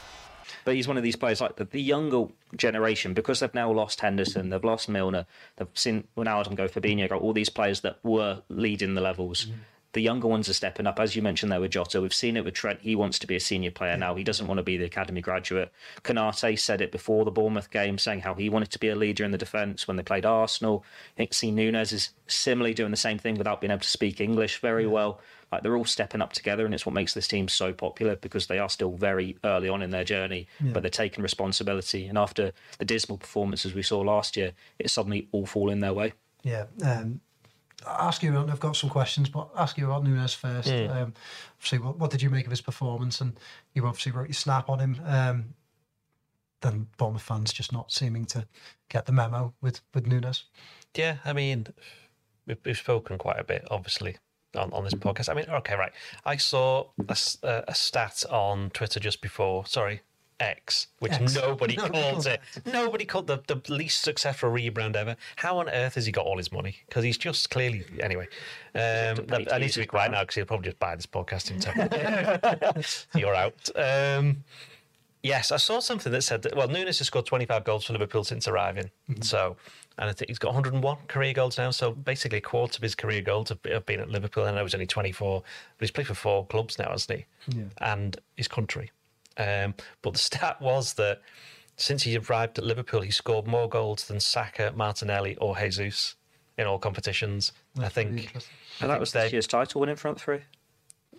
But 0.66 0.76
he's 0.76 0.88
one 0.88 0.98
of 0.98 1.04
these 1.04 1.16
players 1.16 1.42
like 1.42 1.56
the, 1.56 1.66
the 1.66 1.82
younger 1.82 2.26
generation 2.56 3.14
because 3.14 3.40
they've 3.40 3.54
now 3.54 3.72
lost 3.72 4.02
Henderson, 4.02 4.50
they've 4.50 4.64
lost 4.64 4.90
Milner, 4.90 5.26
they've 5.58 5.68
seen 5.74 6.08
Ronaldo 6.18 6.56
go, 6.56 6.68
Fabinho 6.68 7.08
go, 7.08 7.18
all 7.18 7.34
these 7.34 7.50
players 7.50 7.82
that 7.82 7.98
were 8.04 8.42
leading 8.50 8.96
the 8.96 9.02
levels. 9.02 9.46
Mm-hmm. 9.46 9.60
The 9.93 10.02
younger 10.02 10.28
ones 10.28 10.47
are 10.47 10.54
stepping 10.54 10.86
up. 10.86 10.99
As 10.99 11.15
you 11.15 11.21
mentioned 11.21 11.52
there 11.52 11.60
with 11.60 11.71
Jota, 11.71 11.99
we've 11.99 12.13
seen 12.13 12.38
it 12.38 12.45
with 12.45 12.54
Trent. 12.54 12.82
He 12.82 12.95
wants 12.95 13.17
to 13.19 13.28
be 13.28 13.36
a 13.36 13.39
senior 13.39 13.71
player 13.71 13.97
now. 13.97 14.13
He 14.13 14.23
doesn't 14.23 14.45
want 14.45 14.60
to 14.60 14.63
be 14.63 14.78
the 14.78 14.86
academy 14.86 15.21
graduate. 15.21 15.71
Konaté 16.04 16.60
said 16.60 16.82
it 16.82 16.91
before 16.91 17.25
the 17.25 17.32
Bournemouth 17.32 17.71
game, 17.71 17.97
saying 17.97 18.21
how 18.21 18.36
he 18.36 18.49
wanted 18.49 18.69
to 18.71 18.80
be 18.80 18.89
a 18.89 18.95
leader 18.95 19.23
in 19.23 19.32
the 19.32 19.38
defence 19.38 19.88
when 19.88 19.97
they 19.97 20.04
played 20.04 20.25
Arsenal. 20.25 20.86
I 21.15 21.17
think 21.17 21.34
C. 21.34 21.49
Nunez 21.49 21.91
is 21.91 22.12
similarly 22.28 22.75
doing 22.75 22.91
the 22.91 22.97
same 22.97 23.17
thing 23.17 23.36
without 23.36 23.62
being 23.62 23.71
able 23.71 23.82
to 23.82 23.89
speak 23.89 24.21
English 24.21 24.60
very 24.60 24.86
well. 24.86 25.19
Like 25.52 25.63
they're 25.63 25.75
all 25.75 25.86
stepping 25.86 26.21
up 26.21 26.34
together, 26.34 26.65
and 26.65 26.75
it's 26.75 26.86
what 26.86 26.93
makes 26.93 27.15
this 27.15 27.28
team 27.28 27.47
so 27.47 27.73
popular 27.73 28.15
because 28.15 28.45
they 28.45 28.60
are 28.60 28.69
still 28.69 28.91
very 28.91 29.38
early 29.43 29.69
on 29.69 29.82
in 29.82 29.89
their 29.89 30.04
journey, 30.04 30.47
but 30.73 30.84
they're 30.84 30.91
taking 30.91 31.23
responsibility. 31.23 32.06
And 32.06 32.19
after 32.19 32.52
the 32.78 32.86
dismal 32.86 33.17
performances 33.17 33.73
we 33.73 33.82
saw 33.82 33.99
last 34.02 34.38
year, 34.38 34.52
it's 34.78 34.93
suddenly 34.93 35.28
all 35.32 35.47
falling 35.47 35.80
their 35.80 35.93
way. 35.93 36.13
Yeah. 36.43 36.65
Um, 36.84 37.21
ask 37.88 38.24
you. 38.24 38.38
I've 38.38 38.60
got 38.60 38.76
some 38.76 38.89
questions, 38.89 39.30
but 39.30 39.50
ask 39.58 39.78
you 39.78 39.86
about 39.86 40.04
Nunez 40.04 40.34
first. 40.34 40.70
Um, 40.70 41.13
obviously, 41.58 41.80
what, 41.80 41.98
what 41.98 42.12
did 42.12 42.22
you 42.22 42.30
make 42.30 42.46
of 42.46 42.52
his 42.52 42.62
performance? 42.62 43.22
And 43.22 43.39
you 43.74 43.86
obviously 43.86 44.12
wrote 44.12 44.28
your 44.28 44.34
snap 44.34 44.70
on 44.70 44.80
him. 44.80 45.02
Um, 45.06 45.46
then 46.62 46.88
Bournemouth 46.98 47.22
fans 47.22 47.54
just 47.54 47.72
not 47.72 47.92
seeming 47.92 48.26
to 48.26 48.46
get 48.89 49.06
the 49.06 49.12
memo 49.12 49.54
with 49.62 49.82
with 49.94 50.08
Nunez. 50.08 50.44
Yeah, 50.96 51.18
I 51.24 51.34
mean, 51.34 51.68
we've, 52.46 52.58
we've 52.65 52.78
spoken 52.78 53.18
quite 53.18 53.39
a 53.39 53.44
bit, 53.44 53.65
obviously, 53.72 54.18
on, 54.56 54.74
on 54.74 54.84
this 54.84 54.94
podcast. 54.94 55.30
I 55.30 55.36
mean, 55.36 55.46
okay, 55.50 55.76
right. 55.76 55.92
I 56.26 56.36
saw 56.38 56.88
a 57.08 57.76
stat 57.76 58.24
on 58.30 58.72
Twitter 58.72 59.00
just 59.00 59.22
before, 59.22 59.65
sorry, 59.65 60.02
X, 60.39 60.88
which 60.99 61.13
X. 61.13 61.36
nobody 61.36 61.75
Nobody 61.78 61.93
calls 61.93 62.12
calls 62.12 62.25
it. 62.25 62.41
Nobody 62.65 63.06
called 63.06 63.28
the, 63.28 63.41
the 63.47 63.62
least 63.73 64.02
successful 64.02 64.49
rebrand 64.49 64.95
ever. 64.95 65.15
How 65.38 65.58
on 65.60 65.69
earth 65.69 65.95
has 65.95 66.06
he 66.06 66.12
got 66.12 66.25
all 66.25 66.38
his 66.38 66.52
money? 66.52 66.78
Because 66.88 67.04
he's 67.04 67.17
just 67.17 67.49
clearly, 67.49 67.86
anyway. 67.99 68.28
Um, 68.75 69.25
I 69.52 69.58
need 69.60 69.71
to 69.71 69.80
be 69.80 69.86
quiet 69.86 70.12
now 70.12 70.21
because 70.21 70.36
he'll 70.36 70.45
probably 70.45 70.65
just 70.65 70.80
buy 70.80 70.95
this 70.95 71.06
podcast 71.06 71.49
himself. 71.49 73.06
You're 73.15 73.36
out. 73.36 73.69
Um, 73.75 74.43
Yes, 75.21 75.52
I 75.52 75.58
saw 75.58 75.80
something 75.80 76.12
that 76.13 76.21
said 76.21 76.43
that. 76.43 76.56
Well, 76.56 76.69
Nunez 76.69 76.99
has 76.99 77.08
scored 77.08 77.25
25 77.25 77.65
goals 77.65 77.84
for 77.84 77.93
Liverpool 77.93 78.23
since 78.23 78.47
arriving. 78.47 78.89
So, 79.19 79.58
and 79.97 80.10
I 80.10 80.13
think 80.13 80.30
he's 80.30 80.39
got 80.39 80.54
101 80.54 80.97
career 81.08 81.34
goals 81.34 81.58
now. 81.58 81.71
So 81.71 81.91
basically, 81.91 82.38
a 82.38 82.41
quarter 82.41 82.78
of 82.78 82.84
his 82.84 82.95
career 82.95 83.21
goals 83.21 83.49
have, 83.49 83.60
have 83.69 83.86
been 83.86 83.99
at 83.99 84.10
Liverpool. 84.10 84.45
And 84.45 84.56
I 84.56 84.60
know 84.60 84.65
he's 84.65 84.73
only 84.73 84.88
24, 84.88 85.41
but 85.41 85.84
he's 85.84 85.91
played 85.91 86.08
for 86.08 86.13
four 86.13 86.45
clubs 86.45 86.80
now, 86.80 86.89
hasn't 86.91 87.19
he? 87.19 87.58
Yeah. 87.58 87.65
And 87.80 88.17
his 88.38 88.47
country. 88.47 88.91
Um, 89.39 89.73
but 90.02 90.13
the 90.13 90.19
stat 90.19 90.62
was 90.62 90.93
that 90.95 91.21
since 91.78 92.04
he 92.04 92.17
arrived 92.17 92.60
at 92.60 92.65
Liverpool, 92.65 93.02
he 93.02 93.12
scored 93.12 93.47
more 93.47 93.69
goals 93.69 94.06
than 94.06 94.19
Saka, 94.19 94.73
Martinelli, 94.75 95.36
or 95.38 95.56
Jesus 95.58 96.15
in 96.58 96.67
all 96.67 96.78
competitions. 96.78 97.54
I 97.80 97.88
think 97.89 98.12
interesting. 98.12 98.41
And 98.82 98.89
that 98.91 98.99
was 98.99 99.13
they- 99.13 99.23
this 99.23 99.32
year's 99.34 99.47
title 99.47 99.80
winning 99.82 99.95
front 99.95 100.19
three. 100.19 100.41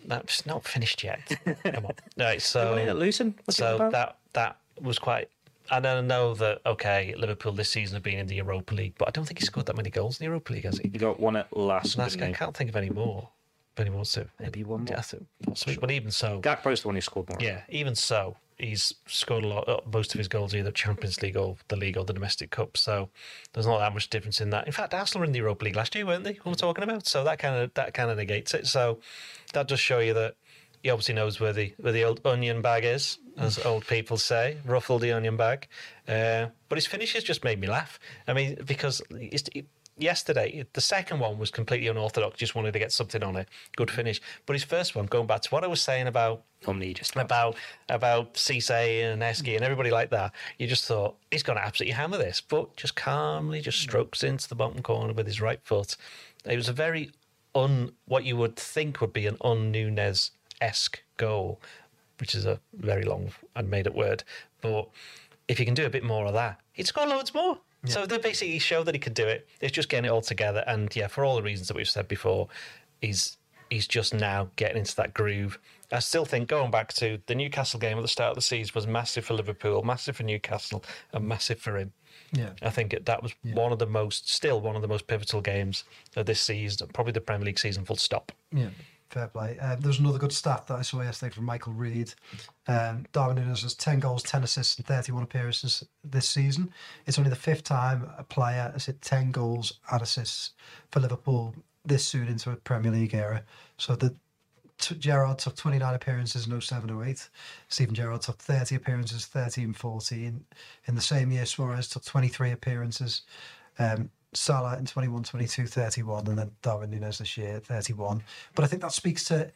that's 0.06 0.44
not 0.46 0.64
finished 0.64 1.02
yet. 1.02 1.20
Come 1.64 1.86
on, 1.86 1.92
right? 2.16 2.16
They 2.16 2.24
won 2.24 2.32
it 2.34 2.40
So 2.40 2.76
at 2.76 2.96
Luton. 2.96 3.34
What's 3.44 3.56
so 3.56 3.88
that 3.90 4.18
that 4.34 4.58
was 4.80 4.98
quite. 4.98 5.28
And 5.70 5.86
I 5.86 6.00
know 6.00 6.34
that 6.34 6.60
okay, 6.66 7.14
Liverpool 7.16 7.52
this 7.52 7.70
season 7.70 7.94
have 7.94 8.02
been 8.02 8.18
in 8.18 8.26
the 8.26 8.34
Europa 8.36 8.74
League, 8.74 8.94
but 8.98 9.08
I 9.08 9.10
don't 9.12 9.24
think 9.24 9.38
he 9.38 9.46
scored 9.46 9.66
that 9.66 9.76
many 9.76 9.88
goals 9.88 10.20
in 10.20 10.24
the 10.24 10.28
Europa 10.28 10.52
League, 10.52 10.64
has 10.64 10.78
he? 10.78 10.88
he 10.88 10.98
got 10.98 11.20
one 11.20 11.36
at 11.36 11.56
last. 11.56 11.96
Last 11.96 12.18
didn't 12.18 12.34
I 12.34 12.36
can't 12.36 12.56
think 12.56 12.68
of 12.70 12.76
any 12.76 12.90
more. 12.90 13.28
He 13.86 13.90
wants 13.90 14.12
to. 14.12 14.26
Maybe 14.38 14.64
one 14.64 14.80
more. 14.80 14.88
Yeah, 14.90 14.98
I 14.98 15.02
think 15.02 15.26
possibly. 15.46 15.76
But 15.80 15.90
even 15.90 16.10
so, 16.10 16.40
Gakpo's 16.40 16.82
the 16.82 16.88
one 16.88 16.94
who 16.94 17.00
scored 17.00 17.28
more. 17.28 17.38
yeah, 17.40 17.62
even 17.68 17.94
so, 17.94 18.36
he's 18.58 18.92
scored 19.06 19.44
a 19.44 19.46
lot. 19.48 19.68
uh, 19.68 19.80
Most 19.92 20.14
of 20.14 20.18
his 20.18 20.28
goals 20.28 20.54
either 20.54 20.70
Champions 20.70 21.20
League 21.22 21.36
or 21.36 21.56
the 21.68 21.76
league 21.76 21.96
or 21.96 22.04
the 22.04 22.12
domestic 22.12 22.50
cup. 22.50 22.76
So 22.76 23.08
there's 23.52 23.66
not 23.66 23.78
that 23.78 23.92
much 23.94 24.10
difference 24.10 24.40
in 24.40 24.50
that. 24.50 24.66
In 24.66 24.72
fact, 24.72 24.92
Arsenal 24.94 25.20
were 25.20 25.26
in 25.26 25.32
the 25.32 25.38
Europa 25.38 25.64
League 25.64 25.76
last 25.76 25.94
year, 25.94 26.06
weren't 26.06 26.24
they? 26.24 26.34
What 26.34 26.46
we're 26.46 26.54
talking 26.54 26.84
about. 26.84 27.06
So 27.06 27.24
that 27.24 27.38
kind 27.38 27.56
of 27.56 27.72
that 27.74 27.94
kind 27.94 28.10
of 28.10 28.16
negates 28.16 28.54
it. 28.54 28.66
So 28.66 28.98
that 29.54 29.68
does 29.68 29.80
show 29.80 29.98
you 29.98 30.14
that 30.14 30.34
he 30.82 30.88
obviously 30.90 31.14
knows 31.14 31.40
where 31.40 31.52
the 31.52 31.74
where 31.78 31.92
the 31.92 32.04
old 32.04 32.20
onion 32.24 32.62
bag 32.62 32.84
is, 32.84 33.18
as 33.36 33.58
old 33.66 33.86
people 33.86 34.16
say, 34.16 34.56
ruffle 34.64 34.98
the 34.98 35.12
onion 35.12 35.36
bag. 35.36 35.68
Uh, 36.08 36.46
but 36.68 36.76
his 36.76 36.86
finishes 36.86 37.22
just 37.24 37.44
made 37.44 37.60
me 37.60 37.66
laugh. 37.68 37.98
I 38.26 38.32
mean, 38.32 38.56
because 38.64 39.02
it's, 39.10 39.48
yesterday 40.00 40.64
the 40.72 40.80
second 40.80 41.20
one 41.20 41.38
was 41.38 41.50
completely 41.50 41.88
unorthodox. 41.88 42.38
Just 42.38 42.54
wanted 42.54 42.72
to 42.72 42.78
get 42.78 42.92
something 42.92 43.22
on 43.22 43.36
it, 43.36 43.48
good 43.76 43.90
finish. 43.90 44.20
But 44.46 44.54
his 44.54 44.64
first 44.64 44.94
one, 44.94 45.06
going 45.06 45.26
back 45.26 45.42
to 45.42 45.50
what 45.50 45.64
I 45.64 45.66
was 45.66 45.82
saying 45.82 46.06
about 46.06 46.42
Omni 46.66 46.92
just 46.94 47.16
about 47.16 47.56
about 47.88 48.34
Cisse 48.34 48.70
and 48.70 49.22
Heskey 49.22 49.54
and 49.54 49.64
everybody 49.64 49.90
like 49.90 50.10
that, 50.10 50.32
you 50.58 50.66
just 50.66 50.84
thought 50.84 51.16
he's 51.30 51.42
going 51.42 51.58
to 51.58 51.64
absolutely 51.64 51.94
hammer 51.94 52.18
this, 52.18 52.40
but 52.40 52.76
just 52.76 52.96
calmly 52.96 53.60
just 53.60 53.78
mm. 53.78 53.82
strokes 53.82 54.22
into 54.22 54.48
the 54.48 54.54
bottom 54.54 54.82
corner 54.82 55.12
with 55.12 55.26
his 55.26 55.40
right 55.40 55.60
foot. 55.64 55.96
It 56.44 56.56
was 56.56 56.68
a 56.68 56.72
very 56.72 57.10
un 57.54 57.92
what 58.06 58.24
you 58.24 58.36
would 58.36 58.56
think 58.56 59.00
would 59.00 59.12
be 59.12 59.26
an 59.26 59.36
un 59.40 59.70
Nunez 59.70 60.30
esque 60.60 61.02
goal, 61.16 61.60
which 62.18 62.34
is 62.34 62.46
a 62.46 62.60
very 62.74 63.04
long 63.04 63.32
and 63.56 63.70
made 63.70 63.86
up 63.86 63.94
word. 63.94 64.24
But 64.60 64.88
if 65.48 65.58
you 65.58 65.64
can 65.64 65.74
do 65.74 65.86
a 65.86 65.90
bit 65.90 66.04
more 66.04 66.26
of 66.26 66.34
that, 66.34 66.60
he'd 66.72 66.86
score 66.86 67.06
loads 67.06 67.34
more. 67.34 67.58
So 67.86 68.04
they 68.06 68.18
basically 68.18 68.58
show 68.58 68.82
that 68.84 68.94
he 68.94 68.98
could 68.98 69.14
do 69.14 69.26
it. 69.26 69.48
It's 69.60 69.72
just 69.72 69.88
getting 69.88 70.04
it 70.04 70.10
all 70.12 70.20
together. 70.20 70.62
And 70.66 70.94
yeah, 70.94 71.06
for 71.06 71.24
all 71.24 71.36
the 71.36 71.42
reasons 71.42 71.68
that 71.68 71.76
we've 71.76 71.88
said 71.88 72.08
before, 72.08 72.48
he's 73.00 73.38
he's 73.70 73.86
just 73.86 74.12
now 74.12 74.50
getting 74.56 74.78
into 74.78 74.94
that 74.96 75.14
groove. 75.14 75.58
I 75.92 76.00
still 76.00 76.24
think 76.24 76.48
going 76.48 76.70
back 76.70 76.92
to 76.94 77.20
the 77.26 77.34
Newcastle 77.34 77.80
game 77.80 77.96
at 77.96 78.02
the 78.02 78.08
start 78.08 78.30
of 78.30 78.34
the 78.36 78.42
season 78.42 78.72
was 78.74 78.86
massive 78.86 79.24
for 79.24 79.34
Liverpool, 79.34 79.82
massive 79.82 80.16
for 80.16 80.24
Newcastle, 80.24 80.84
and 81.12 81.26
massive 81.26 81.58
for 81.58 81.78
him. 81.78 81.92
Yeah. 82.32 82.50
I 82.62 82.70
think 82.70 82.94
that 83.04 83.22
was 83.22 83.34
one 83.42 83.72
of 83.72 83.78
the 83.78 83.86
most, 83.86 84.32
still 84.32 84.60
one 84.60 84.76
of 84.76 84.82
the 84.82 84.88
most 84.88 85.06
pivotal 85.06 85.40
games 85.40 85.84
of 86.16 86.26
this 86.26 86.40
season, 86.40 86.88
probably 86.92 87.12
the 87.12 87.20
Premier 87.20 87.46
League 87.46 87.58
season. 87.58 87.84
Full 87.84 87.96
stop. 87.96 88.30
Yeah, 88.52 88.68
fair 89.10 89.28
play. 89.28 89.58
Uh, 89.60 89.76
there 89.76 89.88
was 89.88 89.98
another 89.98 90.18
good 90.18 90.32
stat 90.32 90.66
that 90.68 90.78
I 90.78 90.82
saw 90.82 91.02
yesterday 91.02 91.34
from 91.34 91.44
Michael 91.44 91.72
Reed. 91.72 92.14
Um, 92.66 93.06
Darwin 93.12 93.36
Nunez 93.36 93.62
has 93.62 93.74
10 93.74 94.00
goals, 94.00 94.22
10 94.22 94.44
assists, 94.44 94.78
and 94.78 94.86
31 94.86 95.22
appearances 95.22 95.84
this 96.04 96.28
season. 96.28 96.72
It's 97.06 97.18
only 97.18 97.30
the 97.30 97.36
fifth 97.36 97.64
time 97.64 98.08
a 98.16 98.24
player 98.24 98.70
has 98.72 98.86
hit 98.86 99.02
10 99.02 99.32
goals 99.32 99.80
and 99.90 100.00
assists 100.00 100.52
for 100.90 101.00
Liverpool 101.00 101.54
this 101.84 102.04
soon 102.04 102.28
into 102.28 102.50
a 102.50 102.56
Premier 102.56 102.92
League 102.92 103.14
era. 103.14 103.42
So 103.76 103.96
the 103.96 104.14
t- 104.78 104.94
Gerrard 104.96 105.38
took 105.38 105.56
29 105.56 105.94
appearances 105.94 106.46
in 106.46 106.60
07 106.60 107.02
08. 107.02 107.28
Steven 107.68 107.94
Gerrard 107.94 108.22
took 108.22 108.38
30 108.38 108.76
appearances, 108.76 109.26
13 109.26 109.72
14. 109.72 110.44
In 110.86 110.94
the 110.94 111.00
same 111.00 111.30
year, 111.30 111.46
Suarez 111.46 111.88
took 111.88 112.04
23 112.04 112.52
appearances. 112.52 113.22
Um, 113.78 114.10
Salah 114.32 114.78
in 114.78 114.86
21 114.86 115.24
22, 115.24 115.66
31, 115.66 116.26
and 116.28 116.38
then 116.38 116.50
Darwin 116.62 116.90
Nunez 116.90 117.18
this 117.18 117.36
year, 117.36 117.58
31. 117.60 118.22
But 118.54 118.64
I 118.64 118.68
think 118.68 118.82
that 118.82 118.92
speaks 118.92 119.24
to, 119.24 119.50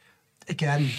again, 0.49 0.91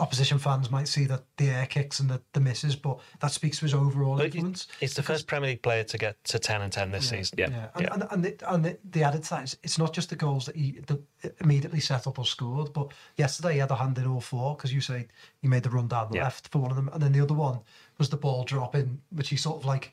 opposition 0.00 0.38
fans 0.38 0.70
might 0.72 0.88
see 0.88 1.04
that 1.04 1.22
the 1.36 1.48
air 1.48 1.66
kicks 1.66 2.00
and 2.00 2.10
the, 2.10 2.20
the 2.32 2.40
misses, 2.40 2.74
but 2.74 2.98
that 3.20 3.30
speaks 3.30 3.58
to 3.60 3.64
his 3.66 3.74
overall 3.74 4.16
But 4.16 4.26
influence. 4.34 4.66
It's 4.80 4.94
the 4.94 5.02
first 5.04 5.28
Premier 5.28 5.50
League 5.50 5.62
player 5.62 5.84
to 5.84 5.96
get 5.98 6.22
to 6.24 6.38
10 6.40 6.62
and 6.62 6.72
10 6.72 6.90
this 6.90 7.08
season. 7.10 7.38
Yeah. 7.38 7.48
Yeah, 7.50 7.68
and, 7.76 7.82
Yeah. 7.84 7.92
and, 7.94 8.06
and, 8.10 8.24
the, 8.24 8.52
and 8.52 8.64
the, 8.64 8.78
the 8.90 9.02
added 9.04 9.22
to 9.22 9.30
that 9.30 9.44
is 9.44 9.56
it's 9.62 9.78
not 9.78 9.92
just 9.92 10.10
the 10.10 10.16
goals 10.16 10.46
that 10.46 10.56
he 10.56 10.80
that 10.88 11.00
immediately 11.40 11.78
set 11.78 12.08
up 12.08 12.18
or 12.18 12.24
scored, 12.26 12.72
but 12.72 12.88
yesterday 13.16 13.52
he 13.52 13.58
had 13.60 13.70
a 13.70 13.76
hand 13.76 13.96
in 13.98 14.06
all 14.08 14.20
four 14.20 14.56
because 14.56 14.72
you 14.72 14.80
say 14.80 15.06
he 15.40 15.46
made 15.46 15.62
the 15.62 15.70
run 15.70 15.86
down 15.86 16.08
the 16.10 16.16
Yeah. 16.16 16.24
left 16.24 16.48
for 16.48 16.58
one 16.58 16.70
of 16.72 16.76
them, 16.76 16.90
and 16.92 17.00
then 17.00 17.12
the 17.12 17.20
other 17.20 17.34
one 17.34 17.60
was 17.98 18.08
the 18.08 18.16
ball 18.16 18.42
dropping, 18.42 19.00
which 19.10 19.28
he 19.28 19.36
sort 19.36 19.58
of 19.58 19.64
like 19.64 19.92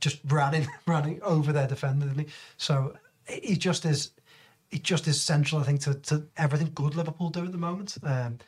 just 0.00 0.20
running 0.28 0.66
running 0.86 1.20
over 1.22 1.52
their 1.52 1.66
defender, 1.66 2.06
didn't 2.06 2.26
he? 2.28 2.34
So 2.56 2.96
he 3.28 3.56
just 3.56 3.84
is, 3.84 4.10
he 4.70 4.78
just 4.78 5.06
is 5.08 5.20
central, 5.20 5.60
I 5.60 5.64
think, 5.64 5.80
to, 5.82 5.94
to 5.94 6.26
everything 6.36 6.70
good 6.74 6.94
Liverpool 6.94 7.30
do 7.30 7.44
at 7.44 7.52
the 7.52 7.58
moment. 7.58 7.96
Um, 8.02 8.38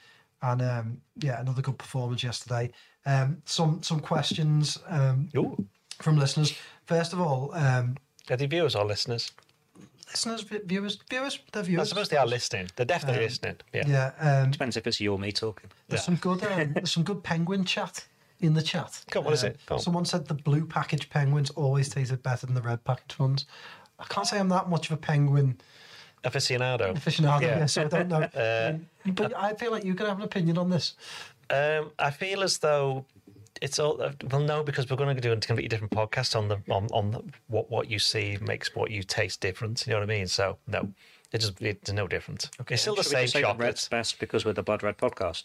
and 0.42 0.62
um, 0.62 1.00
yeah, 1.16 1.40
another 1.40 1.62
good 1.62 1.78
performance 1.78 2.22
yesterday. 2.22 2.70
Um, 3.06 3.42
some 3.44 3.82
some 3.82 4.00
questions 4.00 4.78
um, 4.88 5.28
from 6.00 6.16
listeners. 6.16 6.54
First 6.86 7.12
of 7.12 7.20
all, 7.20 7.50
um, 7.54 7.96
Are 8.30 8.36
they 8.36 8.46
viewers 8.46 8.74
or 8.76 8.84
listeners? 8.84 9.32
listeners, 10.10 10.40
vi- 10.42 10.60
viewers, 10.64 10.98
viewers, 11.10 11.38
they're 11.52 11.80
I 11.80 11.84
suppose 11.84 12.08
they 12.08 12.16
are 12.16 12.26
listening. 12.26 12.68
They're 12.76 12.86
definitely 12.86 13.24
listening. 13.24 13.56
Yeah. 13.74 13.84
Yeah, 13.86 14.12
um, 14.42 14.50
Depends 14.50 14.76
if 14.76 14.86
it's 14.86 15.00
you 15.00 15.12
or 15.12 15.18
me 15.18 15.32
talking. 15.32 15.70
there's 15.88 16.00
Yeah. 16.00 16.04
some 16.06 16.16
good, 16.16 16.42
um, 16.44 16.72
there's 16.74 16.92
some 16.92 17.02
good 17.02 17.22
penguin 17.22 17.64
chat 17.64 18.06
in 18.40 18.54
the 18.54 18.62
chat. 18.62 19.04
Go 19.10 19.20
on, 19.20 19.24
what 19.26 19.34
is 19.34 19.44
Uh, 19.44 19.48
it? 19.48 19.60
Go 19.66 19.74
on. 19.76 19.80
Someone 19.80 20.04
said 20.04 20.26
the 20.26 20.34
blue 20.34 20.64
package 20.66 21.10
penguins 21.10 21.50
always 21.50 21.88
tasted 21.88 22.22
better 22.22 22.46
than 22.46 22.54
the 22.54 22.62
red 22.62 22.84
package 22.84 23.18
ones. 23.18 23.46
I 23.98 24.04
can't 24.04 24.26
say 24.26 24.38
I'm 24.38 24.48
that 24.50 24.68
much 24.68 24.86
of 24.90 24.92
a 24.92 24.96
penguin 25.00 25.58
Aficionado. 26.24 26.94
aficionado, 26.94 27.42
Yeah. 27.42 27.58
yeah. 27.58 27.66
so 27.66 27.82
I 27.84 27.88
don't 27.88 28.08
know. 28.08 28.28
Uh, 28.34 28.72
Um, 29.06 29.14
but 29.14 29.36
I 29.36 29.54
feel 29.54 29.70
like 29.70 29.84
you're 29.84 29.94
going 29.94 30.06
to 30.06 30.12
have 30.12 30.18
an 30.18 30.24
opinion 30.24 30.58
on 30.58 30.70
this. 30.70 30.94
Um, 31.50 31.92
I 31.98 32.10
feel 32.10 32.42
as 32.42 32.58
though 32.58 33.04
it's 33.62 33.78
all 33.78 33.96
well, 34.30 34.40
no, 34.40 34.62
because 34.62 34.88
we're 34.88 34.96
going 34.96 35.14
to 35.16 35.20
do 35.20 35.32
a 35.32 35.36
completely 35.36 35.68
different 35.68 35.92
podcast 35.92 36.36
on 36.36 36.48
the 36.48 36.58
on 36.70 36.86
on 36.92 37.10
the, 37.10 37.22
what 37.48 37.70
what 37.70 37.90
you 37.90 37.98
see 37.98 38.36
makes 38.40 38.74
what 38.76 38.90
you 38.90 39.02
taste 39.02 39.40
different. 39.40 39.84
You 39.86 39.94
know 39.94 40.00
what 40.00 40.10
I 40.10 40.14
mean? 40.14 40.26
So 40.28 40.58
no, 40.66 40.90
it 41.32 41.38
just 41.38 41.60
it's 41.62 41.90
no 41.90 42.06
different. 42.06 42.50
It's 42.68 42.82
still 42.82 42.94
the 42.94 43.02
Should 43.02 43.10
we 43.10 43.16
same 43.16 43.22
just 43.24 43.32
say 43.32 43.42
that. 43.42 43.58
Red's 43.58 43.88
best 43.88 44.18
because 44.20 44.44
we're 44.44 44.52
the 44.52 44.62
Blood 44.62 44.82
Red 44.82 44.98
podcast. 44.98 45.44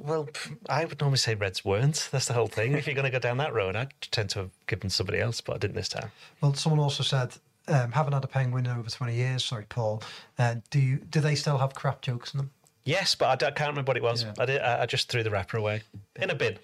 Well, 0.00 0.28
I 0.68 0.84
would 0.84 1.00
normally 1.00 1.18
say 1.18 1.34
Reds 1.34 1.64
weren't. 1.64 2.08
That's 2.10 2.26
the 2.26 2.32
whole 2.34 2.46
thing. 2.46 2.72
if 2.72 2.86
you're 2.86 2.94
going 2.94 3.04
to 3.04 3.10
go 3.10 3.18
down 3.18 3.36
that 3.38 3.52
road, 3.54 3.76
I'd 3.76 3.92
tend 4.10 4.30
to 4.30 4.38
have 4.40 4.50
given 4.66 4.90
somebody 4.90 5.20
else, 5.20 5.40
but 5.40 5.56
I 5.56 5.58
didn't 5.58 5.76
this 5.76 5.88
time. 5.88 6.10
Well, 6.40 6.54
someone 6.54 6.80
also 6.80 7.02
said 7.02 7.34
um, 7.68 7.92
haven't 7.92 8.12
had 8.12 8.24
a 8.24 8.28
penguin 8.28 8.66
in 8.66 8.72
over 8.72 8.88
twenty 8.88 9.14
years. 9.14 9.44
Sorry, 9.44 9.64
Paul. 9.68 10.02
Uh, 10.38 10.56
do 10.70 10.78
you, 10.78 10.96
do 10.96 11.20
they 11.20 11.34
still 11.34 11.58
have 11.58 11.74
crap 11.74 12.00
jokes 12.02 12.32
in 12.32 12.38
them? 12.38 12.50
Yes, 12.84 13.14
but 13.14 13.42
I, 13.42 13.48
I 13.48 13.50
can't 13.50 13.70
remember 13.70 13.90
what 13.90 13.96
it 13.96 14.02
was. 14.02 14.22
Yeah. 14.24 14.32
I 14.38 14.46
did. 14.46 14.60
I, 14.60 14.82
I 14.82 14.86
just 14.86 15.10
threw 15.10 15.22
the 15.22 15.30
wrapper 15.30 15.56
away 15.56 15.82
in 16.16 16.30
a 16.30 16.34
bin. 16.34 16.58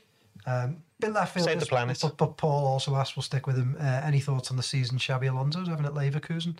Bit 1.03 1.13
left 1.13 1.35
field. 1.35 1.47
Save 1.47 1.61
the 1.61 1.67
planet. 1.67 1.99
But, 2.01 2.17
but 2.17 2.37
Paul 2.37 2.65
also 2.65 2.95
asked, 2.95 3.17
we'll 3.17 3.25
stick 3.25 3.47
with 3.49 3.57
him. 3.57 3.77
Uh, 3.79 4.03
any 4.05 4.21
thoughts 4.21 4.51
on 4.53 4.57
the 4.57 4.63
season 4.63 4.99
Xabi 4.99 5.29
Alonso's 5.29 5.67
having 5.67 5.85
at 5.85 5.95
Leverkusen? 5.95 6.57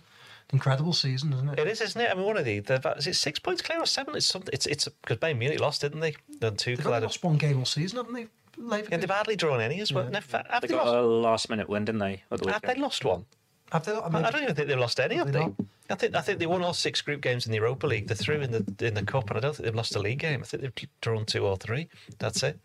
Incredible 0.51 0.93
season, 0.93 1.33
isn't 1.33 1.49
it? 1.49 1.59
It 1.59 1.67
is, 1.67 1.81
isn't 1.81 1.99
it? 2.01 2.11
I 2.11 2.13
mean, 2.13 2.25
one 2.25 2.37
of 2.37 2.45
the, 2.45 2.59
They're, 2.59 2.79
is 2.97 3.07
it 3.07 3.15
six 3.15 3.39
points 3.39 3.61
clear 3.61 3.79
or 3.79 3.85
seven? 3.85 4.15
It's 4.15 4.25
something. 4.25 4.49
It's 4.53 4.65
it's 4.67 4.87
because 4.87 5.17
Bayern 5.17 5.37
Munich 5.39 5.59
lost, 5.59 5.81
didn't 5.81 5.99
they? 6.01 6.15
Then 6.39 6.55
two 6.55 6.71
They've 6.75 6.85
only 6.85 6.99
collided. 6.99 7.07
lost 7.09 7.23
one 7.23 7.37
game 7.37 7.59
all 7.59 7.65
season, 7.65 7.97
haven't 7.97 8.13
they? 8.13 8.27
Leverkusen. 8.61 8.89
And 8.91 9.01
they've 9.01 9.09
hardly 9.09 9.35
drawn 9.35 9.61
any 9.61 9.79
as 9.81 9.91
well. 9.91 10.03
Yeah. 10.03 10.09
Never- 10.11 10.43
Have 10.49 10.61
They 10.61 10.67
they, 10.67 10.73
got 10.75 10.85
lost? 10.85 10.95
a 10.97 11.01
last 11.01 11.49
minute 11.49 11.69
win, 11.69 11.85
didn't 11.85 11.99
they? 11.99 12.21
The 12.29 12.51
Have 12.51 12.61
they 12.61 12.75
lost 12.75 13.03
one? 13.03 13.25
Have 13.71 13.85
they, 13.85 13.93
I, 13.95 14.07
mean, 14.09 14.23
I 14.23 14.29
don't 14.29 14.43
even 14.43 14.53
think 14.53 14.67
they've 14.67 14.77
lost 14.77 14.99
any, 14.99 15.15
have 15.15 15.25
Have 15.25 15.33
they? 15.33 15.39
they 15.39 15.45
not? 15.45 15.55
I 15.89 15.95
think 15.95 16.15
I 16.15 16.21
think 16.21 16.37
they 16.39 16.45
won 16.45 16.61
all 16.63 16.73
six 16.73 17.01
group 17.01 17.21
games 17.21 17.45
in 17.47 17.51
the 17.51 17.57
Europa 17.57 17.87
League. 17.87 18.07
They're 18.07 18.15
through 18.15 18.41
in 18.41 18.51
the 18.51 18.85
in 18.87 18.93
the 18.93 19.03
cup, 19.03 19.29
and 19.29 19.37
I 19.37 19.41
don't 19.41 19.55
think 19.55 19.65
they've 19.65 19.73
lost 19.75 19.95
a 19.95 19.99
league 19.99 20.19
game. 20.19 20.41
I 20.41 20.45
think 20.45 20.61
they've 20.61 20.89
drawn 21.01 21.25
two 21.25 21.45
or 21.45 21.57
three. 21.57 21.89
That's 22.19 22.43
it. 22.43 22.59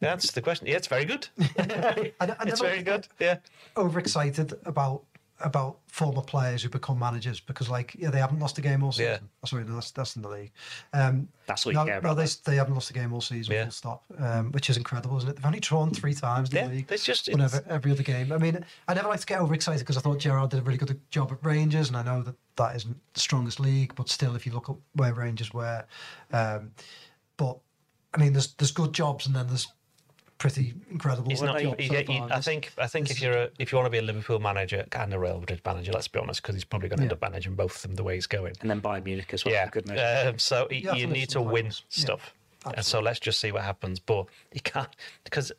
That's 0.00 0.30
the 0.32 0.42
question. 0.42 0.66
Yeah, 0.66 0.76
it's 0.76 0.86
very 0.86 1.04
good. 1.06 1.26
I, 1.58 2.12
I 2.20 2.26
it's 2.26 2.44
never 2.44 2.56
very 2.64 2.82
good. 2.82 3.08
Yeah. 3.18 3.38
overexcited 3.76 4.54
about 4.64 5.02
about 5.40 5.78
former 5.86 6.20
players 6.20 6.62
who 6.62 6.68
become 6.68 6.98
managers 6.98 7.38
because, 7.40 7.68
like, 7.68 7.94
yeah, 7.98 8.10
they 8.10 8.18
haven't 8.18 8.40
lost 8.40 8.58
a 8.58 8.60
game 8.60 8.82
all 8.82 8.90
season. 8.92 9.12
Yeah. 9.12 9.18
Oh, 9.44 9.46
sorry, 9.46 9.64
no, 9.64 9.74
that's 9.74 9.90
that's 9.92 10.16
in 10.16 10.22
the 10.22 10.28
league. 10.28 10.50
Um, 10.92 11.28
That's 11.46 11.64
what 11.64 11.72
you 11.72 11.78
no, 11.78 11.84
care 11.86 12.00
no, 12.02 12.14
they, 12.14 12.26
they 12.44 12.56
haven't 12.56 12.74
lost 12.74 12.90
a 12.90 12.92
game 12.92 13.12
all 13.12 13.20
season. 13.20 13.54
Yeah. 13.54 13.64
Full 13.64 13.70
stop. 13.72 14.04
Um, 14.18 14.50
which 14.52 14.68
is 14.68 14.76
incredible, 14.76 15.16
isn't 15.18 15.30
it? 15.30 15.36
They've 15.36 15.46
only 15.46 15.60
drawn 15.60 15.90
three 15.92 16.14
times 16.14 16.50
in 16.50 16.56
Yeah, 16.56 16.66
the 16.68 16.74
league. 16.74 16.86
it's 16.90 17.04
just- 17.04 17.28
whenever 17.28 17.58
it's- 17.58 17.72
every 17.72 17.92
other 17.92 18.02
game. 18.02 18.32
I 18.32 18.38
mean, 18.38 18.64
I 18.88 18.94
never 18.94 19.08
like 19.08 19.20
to 19.20 19.26
get 19.26 19.40
overexcited 19.40 19.80
because 19.80 19.96
I 19.96 20.00
thought 20.00 20.18
Gerrard 20.18 20.50
did 20.50 20.58
a 20.60 20.62
really 20.62 20.78
good 20.78 21.00
job 21.10 21.30
at 21.32 21.38
Rangers, 21.44 21.88
and 21.88 21.96
I 21.96 22.02
know 22.02 22.22
that 22.22 22.34
that 22.56 22.74
isn't 22.76 22.96
the 23.14 23.20
strongest 23.20 23.60
league, 23.60 23.94
but 23.94 24.08
still, 24.08 24.34
if 24.34 24.44
you 24.46 24.52
look 24.52 24.68
at 24.68 24.76
where 24.94 25.14
Rangers 25.14 25.52
were, 25.54 25.84
um, 26.32 26.72
but 27.36 27.58
I 28.14 28.18
mean, 28.18 28.32
there's 28.32 28.54
there's 28.54 28.72
good 28.72 28.92
jobs, 28.92 29.26
and 29.26 29.36
then 29.36 29.46
there's 29.46 29.68
pretty 30.38 30.74
incredible. 30.90 31.28
He's 31.30 31.42
not. 31.42 31.58
jobs 31.60 31.76
he- 31.82 31.88
so 31.88 31.94
he- 31.94 32.12
he- 32.12 32.18
far. 32.20 32.32
I 32.32 32.40
think. 32.40 32.72
I 32.78 32.86
think 32.86 33.08
this 33.08 33.16
if 33.16 33.22
you're 33.22 33.36
a, 33.36 33.50
if 33.58 33.72
you 33.72 33.76
want 33.78 33.86
to 33.86 33.90
be 33.90 33.98
a 33.98 34.02
Liverpool 34.02 34.38
manager 34.38 34.84
and 34.92 35.12
a 35.14 35.18
Real 35.18 35.40
Madrid 35.40 35.60
manager, 35.64 35.92
let's 35.92 36.08
be 36.08 36.18
honest, 36.18 36.42
because 36.42 36.54
he's 36.54 36.64
probably 36.64 36.88
going 36.88 36.98
to 36.98 37.02
end 37.04 37.12
up 37.12 37.20
managing 37.20 37.54
both 37.54 37.76
of 37.76 37.82
them 37.82 37.94
the 37.96 38.02
way 38.04 38.14
he's 38.14 38.26
going. 38.26 38.54
And 38.60 38.70
then 38.70 38.80
Bayern 38.80 39.04
Munich 39.04 39.32
as 39.34 39.44
well. 39.44 39.54
Yeah. 39.54 39.66
for 39.66 39.72
good 39.72 39.88
measure. 39.88 40.28
Um, 40.30 40.38
so 40.38 40.68
you, 40.70 40.76
You 40.78 40.88
have 40.88 40.98
you 40.98 41.06
to 41.06 41.12
need 41.12 41.28
to 41.30 41.34
to 41.34 41.42
win 41.42 41.64
players. 41.64 41.82
Yeah, 41.90 42.02
stuff, 42.02 42.34
and 42.76 42.84
so 42.84 43.00
let's 43.00 43.20
just 43.20 43.40
see 43.40 43.52
what 43.52 43.62
happens. 43.62 43.98
But 44.00 44.26
he 44.52 44.60
can't 44.60 44.88
because 45.24 45.52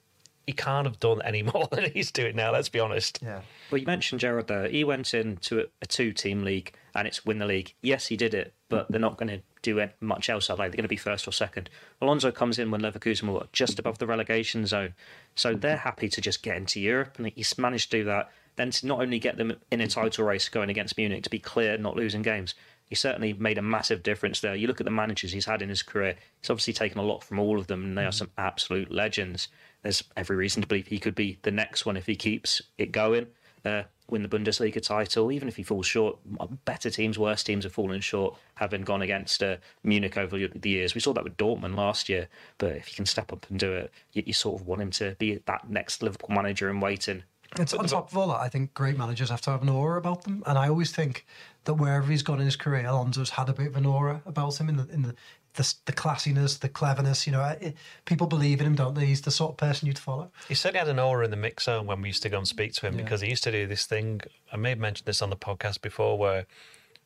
he 0.47 0.53
can't 0.53 0.87
have 0.87 0.99
done 0.99 1.21
any 1.23 1.43
more 1.53 1.67
than 1.71 1.91
he's 1.91 2.11
doing 2.11 2.35
now. 2.35 2.51
Let's 2.51 2.69
be 2.69 2.79
honest. 2.79 3.19
yeah. 3.21 3.41
Well, 3.71 3.79
you 3.79 3.85
mentioned 3.85 4.21
Gerrard 4.21 4.47
there. 4.47 4.67
He 4.67 4.83
went 4.83 5.13
into 5.13 5.59
a, 5.59 5.63
a 5.81 5.85
two-team 5.85 6.43
league 6.43 6.73
and 6.95 7.07
it's 7.07 7.23
win 7.23 7.37
the 7.37 7.45
league. 7.45 7.75
Yes, 7.83 8.07
he 8.07 8.17
did 8.17 8.33
it, 8.33 8.53
but 8.67 8.89
they're 8.89 8.99
not 8.99 9.17
going 9.17 9.29
to 9.29 9.41
do 9.61 9.79
it 9.79 9.95
much 9.99 10.29
else. 10.29 10.49
I 10.49 10.53
think 10.53 10.71
they're 10.71 10.77
going 10.77 10.83
to 10.83 10.89
be 10.89 10.95
first 10.95 11.27
or 11.27 11.31
second. 11.31 11.69
Alonso 12.01 12.31
comes 12.31 12.59
in 12.59 12.71
when 12.71 12.81
Leverkusen 12.81 13.31
were 13.31 13.47
just 13.53 13.79
above 13.79 13.97
the 13.97 14.07
relegation 14.07 14.65
zone, 14.65 14.93
so 15.35 15.53
they're 15.53 15.77
happy 15.77 16.09
to 16.09 16.21
just 16.21 16.43
get 16.43 16.57
into 16.57 16.79
Europe, 16.79 17.15
and 17.17 17.27
he's 17.35 17.57
managed 17.57 17.91
to 17.91 17.99
do 17.99 18.03
that. 18.05 18.31
Then 18.55 18.71
to 18.71 18.87
not 18.87 19.01
only 19.01 19.19
get 19.19 19.37
them 19.37 19.55
in 19.71 19.81
a 19.81 19.87
title 19.87 20.25
race 20.25 20.49
going 20.49 20.69
against 20.69 20.97
Munich 20.97 21.23
to 21.23 21.29
be 21.29 21.39
clear, 21.39 21.77
not 21.77 21.95
losing 21.95 22.21
games. 22.21 22.55
He 22.85 22.95
certainly 22.95 23.33
made 23.33 23.57
a 23.57 23.61
massive 23.61 24.03
difference 24.03 24.41
there. 24.41 24.55
You 24.55 24.67
look 24.67 24.81
at 24.81 24.85
the 24.85 24.91
managers 24.91 25.31
he's 25.31 25.45
had 25.45 25.61
in 25.61 25.69
his 25.69 25.83
career; 25.83 26.15
he's 26.41 26.49
obviously 26.49 26.73
taken 26.73 26.97
a 26.97 27.03
lot 27.03 27.23
from 27.23 27.39
all 27.39 27.59
of 27.59 27.67
them, 27.67 27.83
and 27.83 27.97
they 27.97 28.05
are 28.05 28.11
some 28.11 28.31
absolute 28.37 28.91
legends. 28.91 29.47
There's 29.83 30.03
every 30.17 30.35
reason 30.35 30.61
to 30.61 30.67
believe 30.67 30.87
he 30.87 30.99
could 30.99 31.15
be 31.15 31.37
the 31.43 31.51
next 31.51 31.85
one 31.85 31.95
if 31.95 32.05
he 32.05 32.15
keeps 32.15 32.61
it 32.77 32.91
going 32.91 33.27
uh, 33.65 33.83
win 34.11 34.23
the 34.23 34.29
Bundesliga 34.29 34.81
title, 34.81 35.31
even 35.31 35.47
if 35.47 35.55
he 35.55 35.63
falls 35.63 35.85
short. 35.85 36.17
Better 36.65 36.89
teams, 36.89 37.19
worse 37.19 37.43
teams 37.43 37.63
have 37.63 37.73
fallen 37.73 38.01
short, 38.01 38.37
having 38.55 38.83
gone 38.83 39.01
against 39.01 39.43
uh, 39.43 39.57
Munich 39.83 40.17
over 40.17 40.37
the 40.37 40.69
years. 40.69 40.95
We 40.95 41.01
saw 41.01 41.13
that 41.13 41.23
with 41.23 41.37
Dortmund 41.37 41.75
last 41.75 42.09
year. 42.09 42.27
But 42.57 42.75
if 42.75 42.87
he 42.87 42.95
can 42.95 43.05
step 43.05 43.31
up 43.31 43.45
and 43.49 43.59
do 43.59 43.71
it, 43.73 43.91
you, 44.13 44.23
you 44.25 44.33
sort 44.33 44.61
of 44.61 44.67
want 44.67 44.81
him 44.81 44.91
to 44.91 45.15
be 45.19 45.39
that 45.45 45.69
next 45.69 46.03
Liverpool 46.03 46.35
manager 46.35 46.69
in 46.69 46.79
waiting. 46.79 47.23
It's 47.57 47.73
on 47.73 47.85
top 47.87 48.11
of 48.11 48.17
all 48.17 48.27
that, 48.27 48.41
I 48.41 48.47
think 48.47 48.75
great 48.75 48.95
managers 48.95 49.31
have 49.31 49.41
to 49.41 49.49
have 49.49 49.63
an 49.63 49.69
aura 49.69 49.97
about 49.97 50.23
them, 50.23 50.43
and 50.45 50.55
I 50.55 50.69
always 50.69 50.91
think 50.91 51.25
that 51.63 51.73
wherever 51.73 52.05
he's 52.05 52.21
gone 52.21 52.39
in 52.39 52.45
his 52.45 52.55
career, 52.55 52.85
Alonso's 52.85 53.31
had 53.31 53.49
a 53.49 53.53
bit 53.53 53.67
of 53.67 53.75
an 53.75 53.87
aura 53.87 54.21
about 54.27 54.59
him 54.59 54.69
in 54.69 54.77
the 54.77 54.87
in 54.89 55.01
the 55.01 55.15
the, 55.59 55.75
the 55.87 55.91
classiness, 55.91 56.57
the 56.57 56.69
cleverness. 56.69 57.27
You 57.27 57.33
know, 57.33 57.43
it, 57.59 57.75
people 58.05 58.27
believe 58.27 58.61
in 58.61 58.67
him, 58.67 58.75
don't 58.75 58.95
they? 58.95 59.05
He's 59.05 59.21
the 59.21 59.31
sort 59.31 59.51
of 59.51 59.57
person 59.57 59.87
you'd 59.87 59.99
follow. 59.99 60.31
He 60.47 60.55
certainly 60.55 60.79
had 60.79 60.87
an 60.87 60.99
aura 60.99 61.25
in 61.25 61.31
the 61.31 61.37
mix 61.37 61.65
zone 61.65 61.85
when 61.85 62.01
we 62.01 62.07
used 62.07 62.23
to 62.23 62.29
go 62.29 62.37
and 62.37 62.47
speak 62.47 62.73
to 62.75 62.87
him 62.87 62.95
because 62.95 63.19
he 63.19 63.29
used 63.29 63.43
to 63.43 63.51
do 63.51 63.67
this 63.67 63.85
thing. 63.85 64.21
I 64.53 64.57
may 64.57 64.69
have 64.69 64.79
mentioned 64.79 65.05
this 65.05 65.21
on 65.21 65.29
the 65.29 65.35
podcast 65.35 65.81
before, 65.81 66.17
where 66.17 66.45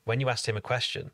when 0.03 0.19
you 0.19 0.29
asked 0.29 0.47
him 0.47 0.55
a 0.55 0.61
question, 0.61 1.09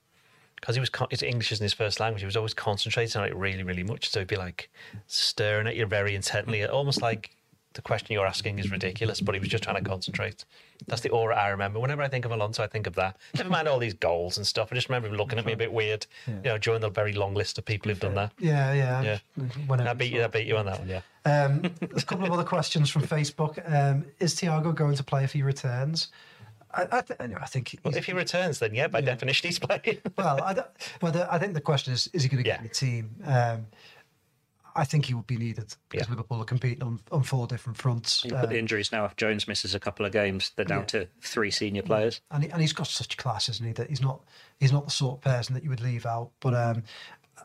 because 0.55 0.75
he 0.75 0.81
was 0.81 0.89
con- 0.89 1.07
his 1.09 1.23
English 1.23 1.53
isn't 1.53 1.63
his 1.63 1.73
first 1.73 2.01
language, 2.01 2.21
he 2.21 2.25
was 2.25 2.35
always 2.35 2.53
concentrating 2.53 3.21
on 3.21 3.25
it 3.25 3.35
really, 3.35 3.63
really 3.63 3.83
much. 3.83 4.09
So 4.09 4.19
he'd 4.19 4.27
be 4.27 4.35
like 4.35 4.69
staring 5.07 5.65
at 5.65 5.77
you 5.77 5.85
very 5.85 6.13
intently, 6.15 6.65
almost 6.65 7.01
like 7.01 7.31
the 7.73 7.81
question 7.83 8.13
you're 8.13 8.25
asking 8.25 8.57
is 8.59 8.71
ridiculous, 8.71 9.21
but 9.21 9.35
he 9.35 9.39
was 9.39 9.47
just 9.49 9.63
trying 9.63 9.75
to 9.81 9.87
concentrate. 9.87 10.43
That's 10.87 11.01
the 11.01 11.09
aura 11.09 11.35
I 11.35 11.49
remember. 11.49 11.79
Whenever 11.79 12.01
I 12.01 12.07
think 12.07 12.25
of 12.25 12.31
Alonso, 12.31 12.63
I 12.63 12.67
think 12.67 12.87
of 12.87 12.95
that. 12.95 13.17
Never 13.37 13.49
mind 13.49 13.67
all 13.67 13.77
these 13.77 13.93
goals 13.93 14.37
and 14.37 14.47
stuff. 14.47 14.69
I 14.71 14.75
just 14.75 14.89
remember 14.89 15.07
him 15.07 15.15
looking 15.15 15.37
at 15.37 15.45
me 15.45 15.53
a 15.53 15.57
bit 15.57 15.71
weird, 15.71 16.07
you 16.27 16.33
know, 16.43 16.57
during 16.57 16.81
the 16.81 16.89
very 16.89 17.13
long 17.13 17.35
list 17.35 17.57
of 17.59 17.65
people 17.65 17.89
who've 17.89 17.99
done 17.99 18.15
that. 18.15 18.31
Yeah, 18.39 18.73
yeah. 18.73 19.01
Yeah. 19.37 19.87
I 19.87 19.93
beat 19.93 20.11
you. 20.11 20.23
I 20.23 20.27
beat 20.27 20.47
you 20.47 20.57
on 20.57 20.65
that 20.65 20.79
one. 20.79 20.89
Yeah. 20.89 21.01
Um, 21.25 21.61
there's 21.79 22.03
a 22.03 22.05
couple 22.05 22.25
of 22.25 22.31
other 22.31 22.43
questions 22.43 22.89
from 22.89 23.03
Facebook. 23.03 23.61
Um, 23.71 24.05
is 24.19 24.33
Thiago 24.35 24.73
going 24.73 24.95
to 24.95 25.03
play 25.03 25.23
if 25.23 25.33
he 25.33 25.43
returns? 25.43 26.07
I, 26.73 26.87
I, 26.91 27.01
th- 27.01 27.19
I 27.19 27.45
think. 27.45 27.75
Well, 27.83 27.95
if 27.95 28.05
he 28.05 28.13
returns, 28.13 28.59
then 28.59 28.73
yeah, 28.75 28.87
by 28.87 29.01
definition, 29.01 29.47
he's 29.47 29.59
playing. 29.59 29.97
well, 30.17 30.41
I, 30.43 30.53
don't- 30.53 30.67
well, 31.01 31.11
the, 31.11 31.31
I 31.31 31.37
think 31.39 31.53
the 31.55 31.61
question 31.61 31.93
is: 31.93 32.07
Is 32.13 32.23
he 32.23 32.29
going 32.29 32.43
to 32.43 32.47
get 32.47 32.57
Yeah. 32.59 32.61
in 32.61 32.67
the 32.67 32.73
team? 32.73 33.09
Um, 33.25 33.67
I 34.79 34.85
think 34.85 35.05
he 35.05 35.13
would 35.13 35.27
be 35.27 35.37
needed 35.37 35.75
because 35.89 36.07
Yeah. 36.07 36.11
Liverpool 36.11 36.41
are 36.41 36.45
competing 36.45 36.83
on, 36.83 36.99
on 37.11 37.23
four 37.23 37.47
different 37.47 37.77
fronts. 37.77 38.23
You 38.23 38.35
at 38.35 38.43
the 38.43 38.55
Um, 38.55 38.55
injuries 38.55 38.91
now. 38.91 39.05
If 39.05 39.15
Jones 39.17 39.47
misses 39.47 39.75
a 39.75 39.79
couple 39.79 40.05
of 40.05 40.11
games, 40.11 40.51
they're 40.55 40.65
down 40.65 40.79
Yeah. 40.81 40.85
to 40.85 41.07
three 41.21 41.51
senior 41.51 41.81
players. 41.83 42.21
and, 42.31 42.43
he, 42.43 42.49
and 42.49 42.61
he's 42.61 42.73
got 42.73 42.87
such 42.87 43.17
class, 43.17 43.49
isn't 43.49 43.65
he? 43.65 43.73
That 43.73 43.89
he's 43.89 44.01
not 44.01 44.21
he's 44.59 44.71
not 44.71 44.85
the 44.85 44.91
sort 44.91 45.17
of 45.17 45.21
person 45.21 45.53
that 45.55 45.63
you 45.63 45.69
would 45.69 45.81
leave 45.81 46.05
out. 46.05 46.31
But 46.39 46.53
um, 46.53 46.83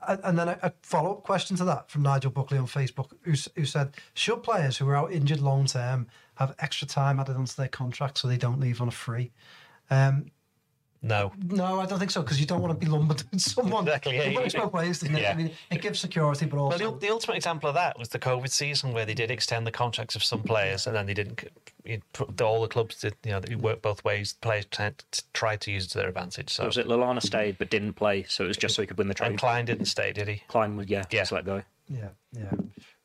and 0.09 0.21
and 0.25 0.39
then 0.39 0.49
a, 0.49 0.59
a 0.63 0.73
follow 0.83 1.13
up 1.13 1.23
question 1.25 1.57
to 1.57 1.65
that 1.65 1.91
from 1.91 2.03
Nigel 2.03 2.31
Buckley 2.31 2.59
on 2.59 2.67
Facebook, 2.67 3.11
who, 3.23 3.33
who 3.57 3.65
said, 3.67 3.95
"Should 4.15 4.43
players 4.43 4.77
who 4.79 4.89
are 4.89 4.97
out 4.97 5.13
injured 5.13 5.41
long 5.41 5.67
term 5.67 6.07
have 6.37 6.55
extra 6.59 6.87
time 6.87 7.19
added 7.21 7.37
onto 7.37 7.55
their 7.55 7.69
contract 7.69 8.19
so 8.19 8.29
they 8.29 8.37
don't 8.37 8.61
leave 8.61 8.81
on 8.81 8.89
a 8.89 8.93
free?" 8.93 9.33
Um, 9.91 10.27
No. 11.07 11.33
no, 11.49 11.81
I 11.81 11.87
don't 11.87 11.99
think 11.99 12.11
so 12.11 12.23
because 12.23 12.41
you 12.41 12.47
don't 12.47 12.63
want 12.63 12.73
to 12.73 12.83
be 12.87 12.91
lumbered 12.91 13.23
with 13.31 13.41
someone. 13.41 13.85
Exactly, 13.85 14.17
yeah, 14.17 14.23
It 14.23 14.33
you- 14.33 14.39
works 14.39 14.55
both 14.55 14.73
ways, 14.73 15.01
doesn't 15.01 15.15
it? 15.15 15.21
Yeah. 15.21 15.33
I 15.33 15.35
mean, 15.35 15.51
it 15.71 15.83
gives 15.83 16.01
security, 16.01 16.47
but 16.47 16.57
Well, 16.57 16.65
also 16.73 16.93
the, 16.93 16.99
the 16.99 17.11
ultimate 17.11 17.37
example 17.37 17.69
of 17.69 17.75
that 17.75 17.99
was 17.99 18.09
the 18.09 18.19
COVID 18.19 18.51
season, 18.51 18.93
where 18.95 19.05
they 19.05 19.13
did 19.13 19.31
extend 19.31 19.67
the 19.67 19.71
contracts 19.71 20.17
of 20.17 20.25
some 20.25 20.43
players, 20.53 20.87
and 20.87 20.97
then 20.97 21.05
they 21.05 21.13
didn't. 21.15 21.45
You, 21.85 22.01
all 22.41 22.63
the 22.63 22.69
clubs 22.69 23.01
did, 23.03 23.15
you 23.23 23.33
know, 23.33 23.41
they 23.41 23.55
worked 23.55 23.83
both 23.83 24.03
ways. 24.03 24.33
The 24.33 24.39
players 24.47 24.65
tried 24.65 24.97
to, 25.13 25.23
tried 25.35 25.61
to 25.61 25.71
use 25.71 25.85
it 25.85 25.91
to 25.91 25.99
their 25.99 26.09
advantage. 26.09 26.49
So, 26.51 26.63
So 26.63 26.67
was 26.69 26.79
it 26.79 26.87
Lallana 26.87 27.21
stayed 27.21 27.59
but 27.59 27.69
didn't 27.69 27.93
play, 27.93 28.23
so 28.23 28.45
it 28.45 28.49
was 28.49 28.57
just 28.57 28.75
so 28.75 28.81
he 28.83 28.87
could 28.87 28.97
win 28.97 29.09
the 29.09 29.25
and. 29.25 29.39
Clyne 29.39 29.67
didn't 29.67 29.85
stay, 29.87 30.13
did 30.15 30.27
he? 30.29 30.43
Clyne 30.49 30.77
would, 30.79 30.89
yeah, 30.89 31.05
Yeah. 31.11 31.21
just 31.21 31.33
let 31.33 31.45
go. 31.45 31.63
Yeah, 31.91 32.09
yeah. 32.33 32.51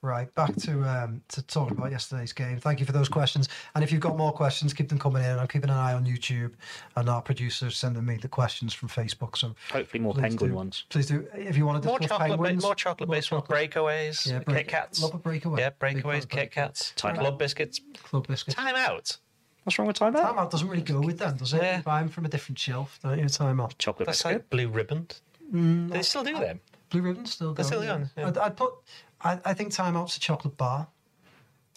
Right, 0.02 0.34
back 0.34 0.56
to 0.56 0.82
um, 0.84 1.22
to 1.28 1.42
talk 1.42 1.72
about 1.72 1.92
yesterday's 1.92 2.32
game. 2.32 2.58
Thank 2.58 2.80
you 2.80 2.86
for 2.86 2.94
those 2.94 3.10
questions. 3.10 3.50
And 3.76 3.84
if 3.84 3.92
you've 3.92 4.00
got 4.00 4.16
more 4.16 4.32
questions, 4.32 4.74
keep 4.74 4.88
them 4.88 4.98
coming 4.98 5.22
in. 5.24 5.38
I'm 5.38 5.48
keeping 5.48 5.70
an 5.70 5.76
eye 5.76 5.94
on 5.94 6.06
YouTube, 6.06 6.54
and 6.96 7.10
our 7.10 7.22
producer's 7.22 7.76
sending 7.76 8.06
me 8.06 8.16
the 8.16 8.30
questions 8.30 8.74
from 8.74 8.88
Facebook. 8.88 9.36
So 9.38 9.56
Hopefully 9.74 10.02
more 10.02 10.14
please 10.14 10.22
penguin 10.22 10.52
do- 10.52 10.56
ones. 10.56 10.86
Please 10.88 11.08
do. 11.08 11.28
If 11.34 11.58
you 11.58 11.66
want 11.66 11.84
to 11.84 11.88
More 11.90 12.00
chocolate, 12.00 12.30
penguins, 12.30 12.64
more 12.64 12.76
chocolate 12.76 13.10
based 13.10 13.30
ones, 13.34 13.44
breakaways, 13.50 14.26
Yeah, 14.32 14.40
Kit 14.44 14.70
Kats. 14.70 15.02
love 15.04 15.16
a 15.16 15.18
breakaway. 15.18 15.60
Yeah, 15.60 15.72
breakaways, 15.72 16.30
Kit 16.30 16.50
breakaways. 16.50 16.52
Kats, 16.52 16.94
Time 16.96 17.16
club 17.16 17.34
out. 17.34 17.40
biscuits. 17.40 17.82
club 18.02 18.26
biscuits. 18.26 18.56
Time 18.56 18.76
out. 18.78 19.18
What's 19.66 19.78
wrong 19.78 19.88
with 19.90 19.98
time 19.98 20.16
out? 20.16 20.24
Time 20.30 20.40
out 20.40 20.50
doesn't 20.50 20.70
really 20.70 20.82
go 20.82 21.02
with 21.02 21.20
them, 21.20 21.36
does 21.36 21.54
it? 21.54 21.62
Yeah. 21.62 21.78
You 21.78 21.84
buy 21.84 22.00
them 22.00 22.08
from 22.08 22.24
a 22.24 22.30
different 22.30 22.58
shelf, 22.58 22.98
don't 23.04 23.20
you? 23.20 23.28
Time 23.28 23.60
out. 23.60 23.78
Chocolate 23.78 24.06
That's 24.06 24.20
biscuit. 24.24 24.44
like 24.44 24.50
Blue 24.50 24.70
Riband. 24.70 25.20
Mm, 25.54 25.92
They 25.92 26.02
still 26.04 26.24
do 26.24 26.40
them. 26.40 26.62
Blue 26.90 27.02
Riband 27.02 27.28
still 27.28 27.54
They're 27.54 27.66
still 27.66 27.82
going, 27.84 28.10
yeah. 28.18 28.28
I'd, 28.30 28.38
I'd 28.38 28.56
put. 28.58 28.74
I, 29.22 29.40
I 29.46 29.54
think 29.54 29.72
Time 29.74 29.98
Out's 29.98 30.18
a 30.18 30.20
chocolate 30.20 30.58
bar. 30.58 30.88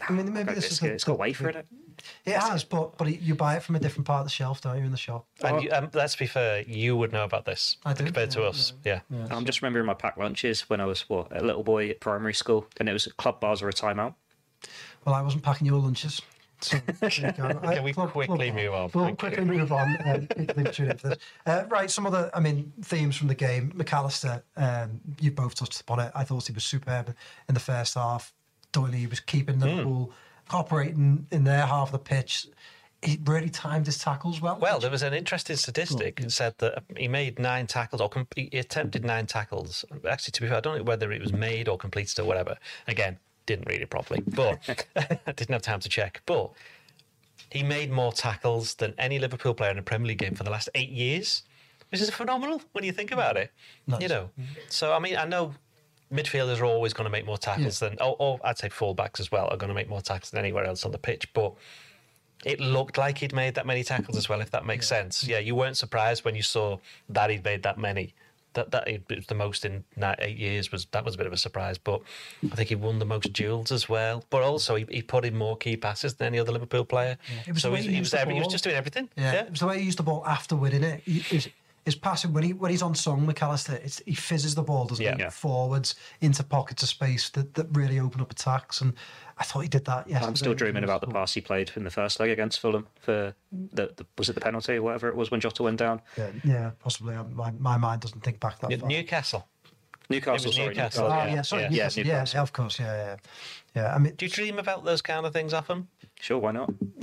I 0.08 0.12
mean, 0.12 0.26
maybe 0.26 0.38
Chocolate 0.38 0.54
this 0.56 0.64
is 0.64 0.70
biscuit. 0.70 0.88
the, 0.88 0.94
It's 0.94 1.04
got 1.04 1.18
wafer 1.18 1.50
in 1.50 1.56
it. 1.56 1.66
It 2.24 2.36
has, 2.36 2.64
but 2.64 2.96
but 2.96 3.20
you 3.20 3.34
buy 3.34 3.56
it 3.56 3.62
from 3.62 3.76
a 3.76 3.78
different 3.78 4.06
part 4.06 4.20
of 4.20 4.26
the 4.26 4.30
shelf, 4.30 4.60
don't 4.60 4.78
you, 4.78 4.84
in 4.84 4.90
the 4.90 4.96
shop? 4.96 5.26
And 5.44 5.62
you, 5.62 5.70
um, 5.70 5.88
let's 5.92 6.16
be 6.16 6.26
fair, 6.26 6.62
you 6.62 6.96
would 6.96 7.12
know 7.12 7.22
about 7.22 7.44
this 7.44 7.76
I 7.84 7.92
do, 7.92 8.04
compared 8.04 8.30
to 8.32 8.40
yeah, 8.40 8.46
us. 8.46 8.72
Yeah. 8.84 9.00
I'm 9.30 9.44
just 9.44 9.62
remembering 9.62 9.86
my 9.86 9.94
packed 9.94 10.18
lunches 10.18 10.62
when 10.62 10.80
I 10.80 10.86
was 10.86 11.08
what 11.08 11.28
a 11.30 11.44
little 11.44 11.62
boy 11.62 11.90
at 11.90 12.00
primary 12.00 12.34
school, 12.34 12.66
and 12.78 12.88
it 12.88 12.92
was 12.92 13.06
club 13.18 13.38
bars 13.40 13.62
or 13.62 13.68
a 13.68 13.72
timeout. 13.72 14.14
Well, 15.04 15.14
I 15.14 15.22
wasn't 15.22 15.44
packing 15.44 15.66
your 15.66 15.80
lunches. 15.80 16.22
So, 16.62 16.78
there 17.00 17.10
you. 17.10 17.26
I- 17.62 17.74
Can 17.74 17.82
we 17.84 17.92
quickly 17.92 18.50
move 18.52 18.72
on? 18.72 18.90
We'll 18.94 19.14
quickly 19.16 19.44
move 19.44 19.72
on. 19.72 19.96
Um, 20.06 20.26
people 20.28 20.64
tune 20.72 20.90
in 20.90 20.96
for 20.98 21.08
this. 21.08 21.18
Uh, 21.46 21.64
right, 21.68 21.90
some 21.90 22.06
other, 22.06 22.30
I 22.34 22.40
mean, 22.40 22.72
themes 22.82 23.16
from 23.16 23.28
the 23.28 23.34
game. 23.34 23.72
Mac 23.74 23.92
Allister, 23.92 24.42
um, 24.56 25.00
you 25.20 25.30
both 25.30 25.54
touched 25.54 25.80
upon 25.80 26.00
it. 26.00 26.12
I 26.14 26.24
thought 26.24 26.46
he 26.46 26.52
was 26.52 26.64
superb 26.64 27.14
in 27.48 27.54
the 27.54 27.60
first 27.60 27.94
half. 27.94 28.32
Doyley 28.72 29.08
was 29.10 29.20
keeping 29.20 29.56
Hmm. 29.56 29.62
Liverpool 29.62 30.12
operating 30.50 31.26
in 31.30 31.44
their 31.44 31.66
half 31.66 31.88
of 31.88 31.92
the 31.92 31.98
pitch. 31.98 32.46
he 33.04 33.18
really 33.24 33.50
timed 33.50 33.86
his 33.86 33.98
tackles 33.98 34.40
well. 34.40 34.56
Well, 34.60 34.78
there 34.78 34.90
was 34.90 35.02
an 35.02 35.12
interesting 35.12 35.56
statistic 35.56 36.20
that 36.20 36.30
said 36.30 36.54
that 36.58 36.84
he 36.96 37.08
made 37.08 37.36
nine 37.40 37.66
tackles 37.66 38.00
or 38.00 38.08
com- 38.08 38.28
he 38.36 38.48
attempted 38.56 39.04
nine 39.04 39.26
tackles. 39.26 39.84
Actually, 40.08 40.30
to 40.32 40.40
be 40.42 40.46
fair, 40.46 40.58
I 40.58 40.60
don't 40.60 40.78
know 40.78 40.84
whether 40.84 41.10
it 41.10 41.20
was 41.20 41.32
made 41.32 41.68
or 41.68 41.76
completed 41.76 42.16
or 42.20 42.24
whatever. 42.24 42.56
Again, 42.86 43.18
didn't 43.46 43.68
read 43.68 43.82
it 43.82 43.90
properly, 43.90 44.22
but 44.26 44.58
I 44.96 45.16
didn't 45.32 45.52
have 45.52 45.62
time 45.62 45.80
to 45.80 45.88
check. 45.88 46.22
But 46.26 46.52
he 47.50 47.62
made 47.62 47.90
more 47.90 48.12
tackles 48.12 48.74
than 48.74 48.94
any 48.98 49.18
Liverpool 49.18 49.54
player 49.54 49.70
in 49.70 49.78
a 49.78 49.82
Premier 49.82 50.08
League 50.08 50.18
game 50.18 50.34
for 50.34 50.44
the 50.44 50.50
last 50.50 50.68
eight 50.74 50.90
years, 50.90 51.42
which 51.90 52.00
is 52.00 52.10
phenomenal 52.10 52.62
when 52.72 52.84
you 52.84 52.92
think 52.92 53.12
about 53.12 53.36
it. 53.36 53.52
You 54.00 54.08
know, 54.08 54.30
so 54.68 54.92
I 54.92 54.98
mean, 54.98 55.16
I 55.16 55.24
know 55.24 55.54
midfielders 56.12 56.60
are 56.60 56.66
always 56.66 56.92
going 56.92 57.06
to 57.06 57.10
make 57.10 57.24
more 57.24 57.38
tackles 57.38 57.78
than, 57.80 57.96
or, 58.00 58.16
or 58.18 58.40
I'd 58.44 58.58
say 58.58 58.68
fullbacks 58.68 59.18
as 59.18 59.32
well 59.32 59.48
are 59.50 59.56
going 59.56 59.68
to 59.68 59.74
make 59.74 59.88
more 59.88 60.02
tackles 60.02 60.30
than 60.30 60.40
anywhere 60.40 60.64
else 60.64 60.84
on 60.84 60.92
the 60.92 60.98
pitch, 60.98 61.32
but 61.32 61.54
it 62.44 62.60
looked 62.60 62.98
like 62.98 63.18
he'd 63.18 63.32
made 63.32 63.54
that 63.54 63.66
many 63.66 63.84
tackles 63.84 64.16
as 64.16 64.28
well, 64.28 64.40
if 64.40 64.50
that 64.50 64.66
makes 64.66 64.86
sense. 64.86 65.24
Yeah, 65.24 65.38
you 65.38 65.54
weren't 65.54 65.76
surprised 65.76 66.24
when 66.24 66.34
you 66.34 66.42
saw 66.42 66.78
that 67.08 67.30
he'd 67.30 67.44
made 67.44 67.62
that 67.62 67.78
many. 67.78 68.14
That 68.54 68.70
that 68.72 68.88
it 68.88 69.02
was 69.08 69.26
the 69.26 69.34
most 69.34 69.64
in 69.64 69.84
eight 70.18 70.36
years 70.36 70.70
was 70.72 70.86
that 70.92 71.04
was 71.04 71.14
a 71.14 71.18
bit 71.18 71.26
of 71.26 71.32
a 71.32 71.36
surprise. 71.36 71.78
But 71.78 72.00
I 72.50 72.54
think 72.56 72.68
he 72.68 72.74
won 72.74 72.98
the 72.98 73.04
most 73.04 73.32
duels 73.32 73.72
as 73.72 73.88
well. 73.88 74.24
But 74.30 74.42
also 74.42 74.74
he, 74.74 74.86
he 74.90 75.02
put 75.02 75.24
in 75.24 75.36
more 75.36 75.56
key 75.56 75.76
passes 75.76 76.14
than 76.14 76.26
any 76.28 76.38
other 76.38 76.52
Liverpool 76.52 76.84
player. 76.84 77.16
It 77.46 77.52
was 77.52 77.62
so 77.62 77.72
he, 77.74 77.82
he 77.82 77.94
he 77.94 78.00
was 78.00 78.10
the 78.10 78.20
every, 78.20 78.34
he 78.34 78.40
was 78.40 78.48
just 78.48 78.64
doing 78.64 78.76
everything. 78.76 79.08
Yeah, 79.16 79.32
Yeah. 79.32 79.42
it 79.44 79.50
was 79.50 79.60
the 79.60 79.66
way 79.66 79.78
he 79.78 79.84
used 79.86 79.98
the 79.98 80.02
ball 80.02 80.24
after 80.26 80.56
winning 80.56 80.84
it. 80.84 81.02
He, 81.04 81.20
his 81.84 81.94
passing 81.96 82.32
when 82.32 82.44
he 82.44 82.52
when 82.52 82.70
he's 82.70 82.82
on 82.82 82.94
song, 82.94 83.26
Mac 83.26 83.42
Allister, 83.42 83.74
it's, 83.74 84.00
he 84.06 84.14
fizzes 84.14 84.54
the 84.54 84.62
ball, 84.62 84.84
doesn't 84.86 85.04
Yeah. 85.04 85.16
he? 85.16 85.22
Yeah. 85.22 85.30
Forwards 85.30 85.94
into 86.20 86.42
pockets 86.44 86.82
of 86.82 86.88
space 86.88 87.28
that, 87.30 87.54
that 87.54 87.66
really 87.72 87.98
open 87.98 88.20
up 88.20 88.30
attacks, 88.30 88.80
and 88.80 88.94
I 89.38 89.44
thought 89.44 89.60
he 89.60 89.68
did 89.68 89.84
that. 89.86 90.08
Yeah, 90.08 90.24
I'm 90.24 90.36
still 90.36 90.54
dreaming 90.54 90.84
about 90.84 91.00
the 91.00 91.08
pass 91.08 91.34
he 91.34 91.40
played 91.40 91.72
in 91.74 91.84
the 91.84 91.90
first 91.90 92.20
leg 92.20 92.30
against 92.30 92.60
Fulham 92.60 92.86
for 93.00 93.34
the, 93.50 93.92
the 93.96 94.06
was 94.16 94.28
it 94.28 94.34
the 94.34 94.40
penalty 94.40 94.74
or 94.74 94.82
whatever 94.82 95.08
it 95.08 95.16
was 95.16 95.30
when 95.30 95.40
Jota 95.40 95.62
went 95.64 95.78
down. 95.78 96.00
Yeah, 96.16 96.30
yeah, 96.44 96.70
possibly. 96.78 97.16
My, 97.34 97.50
my 97.58 97.76
mind 97.76 98.02
doesn't 98.02 98.22
think 98.22 98.38
back 98.40 98.60
that 98.60 98.70
New- 98.70 98.78
far. 98.78 98.88
Newcastle. 98.88 99.48
Newcastle, 100.10 100.48
was 100.48 100.56
sorry, 100.56 100.68
Newcastle. 100.68 101.06
Ah, 101.10 101.26
yeah, 101.26 101.42
sorry, 101.42 101.62
yeah, 101.62 101.68
Newcastle. 101.70 102.04
yeah, 102.04 102.12
Newcastle. 102.12 102.36
yeah, 102.38 102.42
of 102.42 102.52
course, 102.52 102.78
yeah, 102.80 102.94
yeah, 102.94 103.16
yeah. 103.76 103.94
I 103.94 103.98
mean, 103.98 104.14
Do 104.16 104.26
you 104.26 104.30
dream 104.30 104.58
about 104.58 104.84
those 104.84 105.02
kind 105.02 105.24
of 105.26 105.32
things 105.32 105.52
often? 105.54 105.88
Sure, 106.20 106.38
why 106.38 106.52
not? 106.52 106.72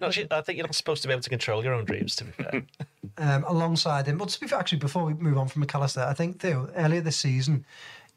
Not 0.00 0.14
sure- 0.14 0.26
I 0.30 0.40
think 0.40 0.56
you're 0.58 0.66
not 0.66 0.74
supposed 0.74 1.02
to 1.02 1.08
be 1.08 1.12
able 1.12 1.22
to 1.22 1.30
control 1.30 1.62
your 1.64 1.74
own 1.74 1.84
dreams. 1.84 2.16
To 2.16 2.24
be 2.24 2.30
fair, 2.32 2.62
um, 3.18 3.44
alongside 3.44 4.06
him. 4.06 4.18
But 4.18 4.28
to 4.30 4.40
be 4.40 4.46
fair, 4.46 4.58
actually, 4.58 4.78
before 4.78 5.04
we 5.04 5.14
move 5.14 5.38
on 5.38 5.48
from 5.48 5.60
Mac 5.60 5.74
Allister, 5.74 6.00
I 6.00 6.14
think 6.14 6.40
Theo, 6.40 6.70
earlier 6.76 7.00
this 7.00 7.16
season, 7.18 7.64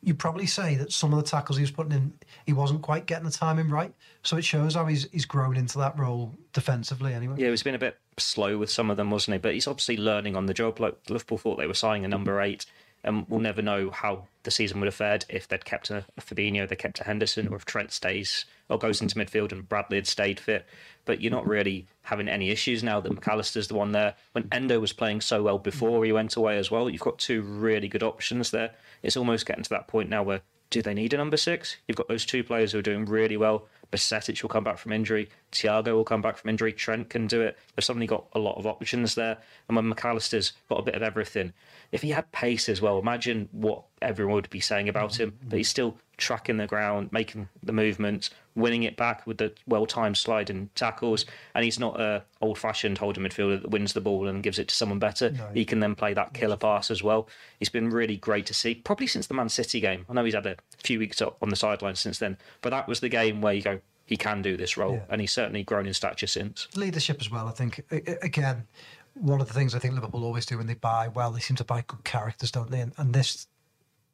you'd 0.03 0.19
probably 0.19 0.45
say 0.45 0.75
that 0.75 0.91
some 0.93 1.11
of 1.13 1.17
the 1.23 1.29
tackles 1.29 1.57
he 1.57 1.63
was 1.63 1.71
putting 1.71 1.91
in, 1.91 2.13
he 2.45 2.53
wasn't 2.53 2.81
quite 2.81 3.05
getting 3.07 3.25
the 3.25 3.31
timing 3.31 3.69
right. 3.69 3.93
So 4.23 4.37
it 4.37 4.45
shows 4.45 4.75
how 4.75 4.85
he's 4.85 5.07
he's 5.11 5.25
grown 5.25 5.57
into 5.57 5.77
that 5.79 5.97
role 5.99 6.33
defensively. 6.53 7.13
Anyway, 7.13 7.35
Yeah, 7.37 7.49
he's 7.49 7.63
been 7.63 7.75
a 7.75 7.79
bit 7.79 7.97
slow 8.17 8.57
with 8.57 8.69
some 8.71 8.89
of 8.89 8.97
them, 8.97 9.11
wasn't 9.11 9.35
he? 9.35 9.39
But 9.39 9.53
he's 9.53 9.67
obviously 9.67 9.97
learning 9.97 10.35
on 10.35 10.45
the 10.45 10.53
job. 10.53 10.79
Like 10.79 10.95
Liverpool 11.09 11.37
thought 11.37 11.57
they 11.57 11.67
were 11.67 11.73
signing 11.73 12.05
a 12.05 12.07
number 12.07 12.39
eight, 12.41 12.65
and 13.07 13.25
we'll 13.29 13.39
never 13.39 13.61
know 13.61 13.89
how 13.89 14.27
the 14.43 14.51
season 14.51 14.79
would 14.79 14.87
have 14.87 14.95
fared 14.95 15.25
if 15.29 15.47
they'd 15.47 15.65
kept 15.65 15.89
a, 15.89 16.05
a 16.17 16.21
Fabinho, 16.21 16.67
they 16.67 16.75
kept 16.75 16.99
a 16.99 17.03
Henderson, 17.03 17.47
or 17.47 17.55
if 17.55 17.65
Trent 17.65 17.91
stays 17.91 18.45
or 18.69 18.77
goes 18.77 19.01
into 19.01 19.15
midfield 19.15 19.51
and 19.51 19.67
Bradley 19.67 19.97
had 19.97 20.07
stayed 20.07 20.39
fit. 20.39 20.65
But 21.05 21.21
you're 21.21 21.31
not 21.31 21.47
really 21.47 21.87
having 22.03 22.27
any 22.27 22.49
issues 22.49 22.83
now 22.83 22.99
that 22.99 23.13
Mac 23.13 23.27
Allister's 23.27 23.69
the 23.69 23.75
one 23.75 23.93
there. 23.93 24.15
When 24.33 24.47
Endo 24.51 24.79
was 24.79 24.93
playing 24.93 25.21
so 25.21 25.41
well 25.43 25.57
before 25.57 26.03
he 26.03 26.11
went 26.11 26.35
away 26.35 26.57
as 26.57 26.69
well, 26.69 26.89
you've 26.89 27.01
got 27.01 27.17
two 27.17 27.41
really 27.41 27.87
good 27.87 28.03
options 28.03 28.51
there. 28.51 28.71
It's 29.01 29.17
almost 29.17 29.45
getting 29.45 29.63
to 29.63 29.69
that 29.71 29.87
point 29.87 30.09
now 30.09 30.23
where 30.23 30.41
do 30.69 30.81
they 30.81 30.93
need 30.93 31.13
a 31.13 31.17
number 31.17 31.37
six? 31.37 31.77
You've 31.87 31.97
got 31.97 32.09
those 32.09 32.25
two 32.25 32.43
players 32.43 32.71
who 32.73 32.79
are 32.79 32.83
doing 32.83 33.05
really 33.05 33.37
well. 33.37 33.67
Bajcetic 33.91 34.41
will 34.41 34.49
come 34.49 34.63
back 34.63 34.77
from 34.77 34.91
injury. 34.91 35.29
Thiago 35.51 35.93
will 35.93 36.03
come 36.03 36.21
back 36.21 36.37
from 36.37 36.49
injury. 36.49 36.73
Trent 36.73 37.09
can 37.09 37.27
do 37.27 37.41
it. 37.41 37.57
They've 37.75 37.83
suddenly 37.83 38.07
got 38.07 38.25
a 38.33 38.39
lot 38.39 38.57
of 38.57 38.67
options 38.67 39.15
there. 39.15 39.37
And 39.67 39.75
when 39.75 39.89
Mac 39.89 40.03
Allister's 40.03 40.53
got 40.69 40.79
a 40.79 40.83
bit 40.83 40.95
of 40.95 41.01
everything, 41.01 41.53
if 41.91 42.01
he 42.01 42.09
had 42.09 42.31
pace 42.31 42.69
as 42.69 42.81
well, 42.81 42.99
imagine 42.99 43.49
what 43.51 43.83
everyone 44.01 44.35
would 44.35 44.49
be 44.49 44.59
saying 44.59 44.89
about 44.89 45.19
him. 45.19 45.37
But 45.47 45.57
he's 45.57 45.69
still 45.69 45.97
tracking 46.17 46.57
the 46.57 46.67
ground, 46.67 47.11
making 47.11 47.47
the 47.63 47.71
movements, 47.71 48.29
winning 48.55 48.83
it 48.83 48.97
back 48.97 49.25
with 49.27 49.37
the 49.37 49.53
well-timed 49.67 50.17
sliding 50.17 50.69
tackles. 50.73 51.25
And 51.53 51.63
he's 51.63 51.79
not 51.79 51.99
a 51.99 52.23
old-fashioned 52.41 52.97
holding 52.97 53.23
midfielder 53.23 53.61
that 53.61 53.69
wins 53.69 53.93
the 53.93 54.01
ball 54.01 54.27
and 54.27 54.41
gives 54.41 54.57
it 54.59 54.67
to 54.69 54.75
someone 54.75 54.99
better. 54.99 55.31
He 55.53 55.63
can 55.63 55.79
then 55.79 55.93
play 55.95 56.13
that 56.15 56.33
killer 56.33 56.57
pass 56.57 56.89
as 56.89 57.03
well. 57.03 57.27
He's 57.59 57.69
been 57.69 57.89
really 57.89 58.17
great 58.17 58.45
to 58.47 58.53
see, 58.53 58.75
probably 58.75 59.07
since 59.07 59.27
the 59.27 59.33
Man 59.35 59.49
City 59.49 59.79
game. 59.79 60.05
I 60.09 60.13
know 60.13 60.25
he's 60.25 60.33
had 60.33 60.45
a 60.47 60.57
few 60.83 60.99
weeks 60.99 61.21
on 61.21 61.49
the 61.49 61.55
sidelines 61.55 61.99
since 61.99 62.17
then, 62.19 62.37
but 62.61 62.71
that 62.71 62.87
was 62.87 62.99
the 62.99 63.09
game 63.09 63.41
where 63.41 63.53
you 63.53 63.61
go, 63.61 63.79
he 64.05 64.17
can 64.17 64.41
do 64.41 64.57
this 64.57 64.77
role, 64.77 64.93
Yeah. 64.93 65.03
and 65.09 65.21
he's 65.21 65.33
certainly 65.33 65.63
grown 65.63 65.85
in 65.85 65.93
stature 65.93 66.27
since. 66.27 66.67
leadership 66.75 67.17
as 67.21 67.29
well. 67.29 67.47
I 67.47 67.51
think 67.51 67.83
again, 68.21 68.65
one 69.13 69.41
of 69.41 69.47
the 69.47 69.53
things 69.53 69.75
I 69.75 69.79
think 69.79 69.93
Liverpool 69.95 70.23
always 70.23 70.45
do 70.45 70.57
when 70.57 70.67
they 70.67 70.75
buy 70.75 71.07
well, 71.09 71.31
they 71.31 71.39
seem 71.41 71.57
to 71.57 71.63
buy 71.63 71.83
good 71.85 72.03
characters, 72.03 72.51
don't 72.51 72.71
they? 72.71 72.79
And, 72.81 72.93
and 72.97 73.13
this 73.13 73.47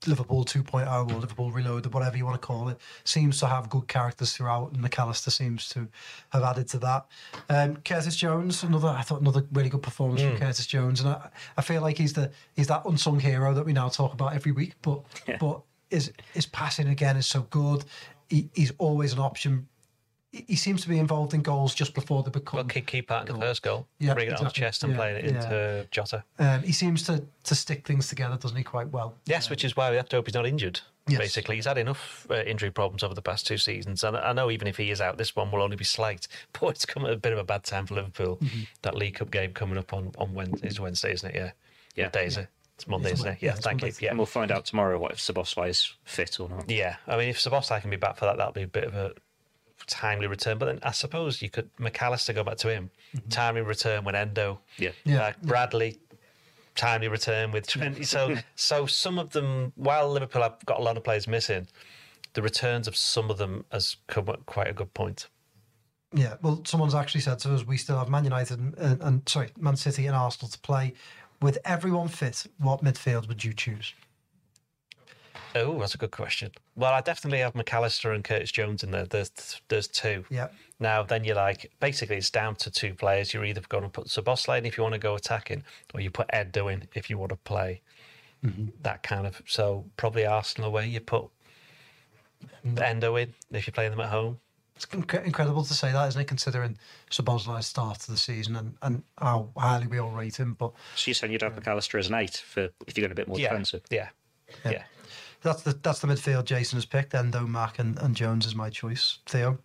Liverpool 0.07 0.45
2.0 0.45 1.11
or 1.11 1.19
Liverpool 1.19 1.51
Reloaded, 1.51 1.93
whatever 1.93 2.17
you 2.17 2.25
want 2.25 2.41
to 2.41 2.45
call 2.45 2.69
it, 2.69 2.77
seems 3.03 3.39
to 3.39 3.47
have 3.47 3.69
good 3.69 3.87
characters 3.87 4.33
throughout, 4.33 4.71
and 4.71 4.81
Mac 4.81 4.97
Allister 4.99 5.31
seems 5.31 5.69
to 5.69 5.87
have 6.29 6.43
added 6.43 6.67
to 6.69 6.79
that. 6.79 7.05
Um, 7.49 7.77
Curtis 7.77 8.15
Jones, 8.15 8.63
another 8.63 8.89
I 8.89 9.01
thought 9.01 9.21
another 9.21 9.45
really 9.51 9.69
good 9.69 9.83
performance 9.83 10.21
from 10.21 10.37
Curtis 10.37 10.67
Jones, 10.67 10.99
and 11.01 11.09
I, 11.09 11.29
I 11.57 11.61
feel 11.61 11.81
like 11.81 11.97
he's 11.97 12.13
the 12.13 12.31
he's 12.55 12.67
that 12.67 12.85
unsung 12.85 13.19
hero 13.19 13.53
that 13.53 13.65
we 13.65 13.73
now 13.73 13.89
talk 13.89 14.13
about 14.13 14.33
every 14.33 14.51
week. 14.51 14.73
But 14.81 15.01
but 15.39 15.61
his 15.89 16.11
his 16.33 16.45
passing 16.45 16.87
again 16.89 17.17
is 17.17 17.25
so 17.25 17.41
good. 17.49 17.85
He, 18.29 18.49
he's 18.53 18.71
always 18.77 19.13
an 19.13 19.19
option. 19.19 19.67
He, 20.33 20.43
he 20.49 20.55
seems 20.57 20.81
to 20.81 20.89
be 20.89 20.97
involved 20.99 21.33
in 21.33 21.41
goals 21.41 21.73
just 21.73 21.93
before 21.93 22.23
they 22.23 22.31
become. 22.31 22.57
well, 22.57 22.65
key, 22.65 22.81
key 22.81 23.01
part 23.01 23.29
in 23.29 23.35
the 23.35 23.41
first 23.41 23.61
goal, 23.61 23.87
Yeah, 23.99 24.13
bring 24.15 24.27
it 24.27 24.37
on 24.37 24.43
the 24.43 24.49
chest 24.49 24.83
and 24.83 24.91
Yeah, 24.91 24.97
playing 24.97 25.15
it 25.17 25.25
yeah. 25.25 25.43
into 25.43 25.87
Jota. 25.91 26.23
Um, 26.39 26.63
he 26.63 26.73
seems 26.73 27.03
to 27.03 27.23
to 27.43 27.55
stick 27.55 27.87
things 27.87 28.07
together, 28.09 28.35
doesn't 28.37 28.57
he? 28.57 28.63
Quite 28.63 28.89
well. 28.89 29.13
Yes, 29.25 29.49
which 29.49 29.63
is 29.63 29.77
why 29.77 29.89
we 29.91 29.95
have 29.95 30.09
to 30.09 30.15
hope 30.17 30.25
he's 30.27 30.33
not 30.33 30.45
injured. 30.47 30.81
Yes. 31.07 31.19
Basically, 31.19 31.55
he's 31.57 31.65
had 31.65 31.77
enough 31.77 32.25
uh, 32.29 32.35
injury 32.43 32.71
problems 32.71 33.03
over 33.03 33.13
the 33.13 33.21
past 33.21 33.45
two 33.45 33.57
seasons, 33.57 34.03
and 34.03 34.15
I 34.17 34.31
know 34.33 34.49
even 34.49 34.67
if 34.67 34.77
he 34.77 34.89
is 34.89 35.01
out, 35.01 35.17
this 35.17 35.35
one 35.35 35.51
will 35.51 35.61
only 35.61 35.75
be 35.75 35.83
slight. 35.85 36.27
But 36.59 36.69
it's 36.69 36.85
come 36.85 37.05
at 37.05 37.11
a 37.11 37.17
bit 37.17 37.33
of 37.33 37.39
a 37.39 37.43
bad 37.43 37.63
time 37.63 37.85
for 37.85 37.95
Liverpool. 37.95 38.37
Mm-hmm. 38.37 38.61
That 38.83 38.95
League 38.95 39.15
Cup 39.15 39.29
game 39.29 39.53
coming 39.53 39.77
up 39.77 39.93
on 39.93 40.11
on 40.17 40.33
Wednesday, 40.33 40.67
it's 40.67 40.79
Wednesday, 40.79 41.13
isn't 41.13 41.29
it? 41.29 41.35
Yeah. 41.35 41.51
Yeah. 41.95 42.05
What 42.05 42.13
day 42.13 42.25
is 42.25 42.37
it? 42.37 42.47
It's 42.75 42.87
Monday, 42.87 43.11
It's 43.11 43.19
isn't 43.19 43.33
it? 43.33 43.37
Yeah. 43.41 43.49
yeah, 43.49 43.55
it's 43.57 43.65
thank 43.65 43.83
you. 43.83 43.91
Yeah. 43.99 44.09
And 44.09 44.17
we'll 44.17 44.25
find 44.25 44.51
out 44.51 44.65
tomorrow 44.65 44.97
what 44.97 45.11
if 45.11 45.19
Szoboszlai 45.19 45.69
is 45.69 45.93
fit 46.05 46.39
or 46.39 46.49
not. 46.49 46.67
Yeah, 46.69 46.95
I 47.07 47.17
mean, 47.17 47.29
if 47.29 47.37
Szoboszlai 47.37 47.81
can 47.81 47.91
be 47.91 47.97
back 47.97 48.15
for 48.17 48.25
that, 48.25 48.37
that'll 48.37 48.51
be 48.53 48.63
a 48.63 48.67
bit 48.67 48.85
of 48.85 48.95
a 48.95 49.11
timely 49.87 50.27
return. 50.27 50.57
But 50.57 50.65
then 50.67 50.79
I 50.83 50.91
suppose 50.91 51.41
you 51.41 51.49
could 51.49 51.69
Mac 51.79 52.01
Allister 52.01 52.33
go 52.33 52.43
back 52.43 52.57
to 52.57 52.69
him, 52.69 52.89
timely 53.29 53.61
return 53.61 54.03
with 54.03 54.15
Endo, 54.15 54.59
Yeah. 54.77 54.89
Mm-hmm. 54.89 55.09
Yeah. 55.09 55.21
uh, 55.21 55.33
Bradley, 55.43 55.99
timely 56.75 57.07
return 57.07 57.51
with 57.51 57.67
Trent. 57.67 58.05
So, 58.05 58.35
so 58.55 58.85
some 58.85 59.19
of 59.19 59.31
them, 59.31 59.73
while 59.75 60.09
Liverpool 60.11 60.41
have 60.41 60.57
got 60.65 60.79
a 60.79 60.83
lot 60.83 60.97
of 60.97 61.03
players 61.03 61.27
missing, 61.27 61.67
the 62.33 62.41
returns 62.41 62.87
of 62.87 62.95
some 62.95 63.29
of 63.29 63.37
them 63.37 63.65
has 63.71 63.97
come 64.07 64.27
at 64.29 64.45
quite 64.45 64.67
a 64.67 64.73
good 64.73 64.93
point. 64.93 65.27
Yeah, 66.15 66.35
well, 66.41 66.61
someone's 66.65 66.93
actually 66.93 67.21
said 67.21 67.39
to 67.39 67.53
us 67.53 67.65
we 67.65 67.77
still 67.77 67.97
have 67.97 68.07
Man 68.09 68.23
United 68.23 68.59
and, 68.59 68.77
and, 68.77 69.01
and 69.01 69.29
sorry, 69.29 69.49
Man 69.59 69.75
City 69.75 70.05
and 70.05 70.15
Arsenal 70.15 70.49
to 70.49 70.59
play. 70.59 70.93
With 71.41 71.57
everyone 71.65 72.07
fit, 72.07 72.45
what 72.59 72.83
midfield 72.83 73.27
would 73.27 73.43
you 73.43 73.51
choose? 73.53 73.93
Oh, 75.55 75.79
that's 75.79 75.93
a 75.93 75.97
good 75.97 76.11
question. 76.11 76.51
Well, 76.75 76.93
I 76.93 77.01
definitely 77.01 77.39
have 77.39 77.53
Mac 77.53 77.71
Allister 77.73 78.11
and 78.11 78.23
Curtis 78.23 78.51
Jones 78.51 78.83
in 78.83 78.91
there. 78.91 79.05
There's 79.05 79.61
there's 79.67 79.87
two. 79.87 80.25
Yeah, 80.29 80.47
Now, 80.79 81.03
then 81.03 81.23
you're 81.23 81.35
like, 81.35 81.71
basically, 81.79 82.17
it's 82.17 82.31
down 82.31 82.55
to 82.57 82.71
two 82.71 82.93
players. 82.95 83.33
You're 83.33 83.45
either 83.45 83.61
going 83.69 83.83
to 83.83 83.89
put 83.89 84.07
Szoboszlai 84.07 84.59
in 84.59 84.65
if 84.65 84.77
you 84.77 84.83
want 84.83 84.93
to 84.93 84.99
go 84.99 85.15
attacking, 85.15 85.63
or 85.93 86.01
you 86.01 86.09
put 86.09 86.27
Ed 86.31 86.55
in 86.57 86.87
if 86.95 87.09
you 87.09 87.17
want 87.17 87.29
to 87.29 87.35
play 87.37 87.81
mm-hmm. 88.43 88.67
that 88.81 89.03
kind 89.03 89.27
of. 89.27 89.41
So, 89.45 89.85
probably 89.97 90.25
Arsenal 90.25 90.69
away, 90.69 90.87
you 90.87 90.99
put 90.99 91.25
mm. 92.65 92.81
Endo 92.81 93.15
in 93.17 93.33
if 93.51 93.67
you're 93.67 93.73
playing 93.73 93.91
them 93.91 93.99
at 93.99 94.09
home. 94.09 94.39
it's 94.75 94.87
inc- 94.87 95.23
incredible 95.23 95.63
to 95.63 95.73
say 95.73 95.91
that, 95.91 96.07
isn't 96.07 96.21
it? 96.21 96.27
Considering 96.27 96.77
Szoboszlai's 97.11 97.67
start 97.67 97.99
to 98.01 98.11
the 98.11 98.17
season 98.17 98.55
and, 98.55 98.75
and 98.81 99.03
how 99.19 99.49
highly 99.55 99.87
we 99.87 99.99
all 99.99 100.11
rate 100.11 100.37
him, 100.37 100.55
but 100.55 100.73
So 100.95 101.09
you're 101.09 101.15
saying 101.15 101.31
you'd 101.31 101.43
have 101.43 101.55
Mac 101.55 101.67
Allister 101.67 101.99
as 101.99 102.07
an 102.07 102.15
eight 102.15 102.37
for 102.37 102.69
if 102.87 102.97
you're 102.97 103.03
going 103.03 103.11
a 103.11 103.15
bit 103.15 103.27
more 103.27 103.39
Yeah. 103.39 103.49
defensive. 103.49 103.83
Yeah. 103.91 104.09
Yeah. 104.65 104.83
That's 105.43 105.61
the 105.63 105.73
that's 105.73 105.99
the 105.99 106.07
midfield 106.07 106.45
Jason 106.45 106.77
has 106.77 106.85
picked. 106.85 107.13
Endo, 107.13 107.41
Mac, 107.45 107.79
and, 107.79 107.97
and 107.99 108.15
Jones 108.15 108.45
is 108.45 108.55
my 108.55 108.69
choice. 108.69 109.19
Theo, 109.25 109.59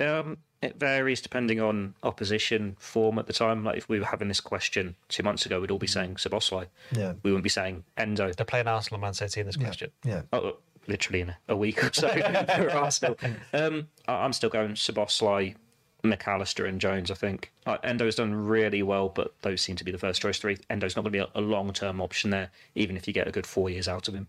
Um, 0.00 0.38
it 0.60 0.76
varies 0.80 1.20
depending 1.20 1.60
on 1.60 1.94
opposition 2.02 2.76
form 2.80 3.18
at 3.18 3.26
the 3.26 3.32
time. 3.32 3.62
Like 3.64 3.76
if 3.76 3.88
we 3.88 4.00
were 4.00 4.06
having 4.06 4.26
this 4.28 4.40
question 4.40 4.96
two 5.08 5.22
months 5.22 5.46
ago, 5.46 5.60
we'd 5.60 5.70
all 5.70 5.78
be 5.78 5.86
saying 5.86 6.16
Szoboszlai. 6.16 6.66
Yeah. 6.90 7.12
We 7.22 7.30
wouldn't 7.30 7.44
be 7.44 7.48
saying 7.50 7.84
Endo. 7.96 8.32
They're 8.32 8.44
playing 8.46 8.66
Arsenal 8.66 8.96
and 8.96 9.02
Man 9.02 9.14
City 9.14 9.40
in 9.40 9.46
this 9.46 9.56
question. 9.56 9.90
yeah, 10.04 10.22
Oh, 10.32 10.56
literally 10.88 11.20
in 11.20 11.34
a 11.48 11.56
week 11.56 11.84
or 11.84 11.90
so 11.92 12.08
for 12.56 12.70
Arsenal. 12.72 13.16
Um, 13.52 13.88
I- 14.08 14.14
I'm 14.24 14.32
still 14.32 14.50
going 14.50 14.70
Szoboszlai, 14.72 15.54
McAllister, 16.02 16.68
and 16.68 16.80
Jones. 16.80 17.10
I 17.10 17.14
think 17.14 17.52
uh, 17.66 17.76
Endo's 17.84 18.14
done 18.16 18.34
really 18.34 18.82
well, 18.82 19.08
but 19.10 19.34
those 19.42 19.60
seem 19.60 19.76
to 19.76 19.84
be 19.84 19.92
the 19.92 19.98
first 19.98 20.22
choice 20.22 20.38
three. 20.38 20.56
Endo's 20.70 20.96
not 20.96 21.02
going 21.02 21.12
to 21.12 21.18
be 21.18 21.24
a, 21.24 21.28
a 21.34 21.40
long 21.42 21.72
term 21.72 22.00
option 22.00 22.30
there, 22.30 22.50
even 22.74 22.96
if 22.96 23.06
you 23.06 23.12
get 23.12 23.28
a 23.28 23.30
good 23.32 23.46
four 23.46 23.68
years 23.70 23.86
out 23.88 24.08
of 24.08 24.14
him. 24.14 24.28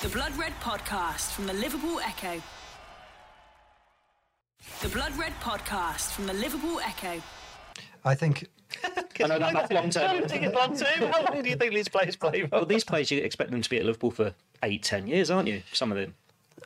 The 0.00 0.08
Blood 0.08 0.36
Red 0.36 0.52
Podcast 0.60 1.32
from 1.32 1.46
the 1.46 1.52
Liverpool 1.52 2.00
Echo. 2.00 2.40
The 4.82 4.88
Blood 4.88 5.16
Red 5.16 5.32
Podcast 5.40 6.10
from 6.12 6.26
the 6.26 6.32
Liverpool 6.34 6.80
Echo. 6.80 7.22
I 8.04 8.14
think 8.14 8.48
I 8.84 9.26
know 9.26 9.38
that, 9.38 9.52
that's 9.54 9.72
long 9.72 9.84
I 9.86 9.90
term. 9.90 10.18
don't 10.20 10.30
think 10.30 10.42
it's 10.44 10.54
long 10.54 10.76
term. 10.76 11.12
How 11.12 11.24
long 11.32 11.42
do 11.42 11.48
you 11.48 11.56
think 11.56 11.74
these 11.74 11.88
players 11.88 12.16
play 12.16 12.42
for? 12.42 12.48
Well, 12.52 12.66
these 12.66 12.84
players, 12.84 13.10
you 13.10 13.18
expect 13.22 13.50
them 13.50 13.62
to 13.62 13.70
be 13.70 13.78
at 13.78 13.84
Liverpool 13.84 14.10
for 14.10 14.34
eight, 14.62 14.82
ten 14.82 15.06
years, 15.06 15.30
aren't 15.30 15.48
you? 15.48 15.62
Some 15.72 15.90
of 15.92 15.98
them. 15.98 16.14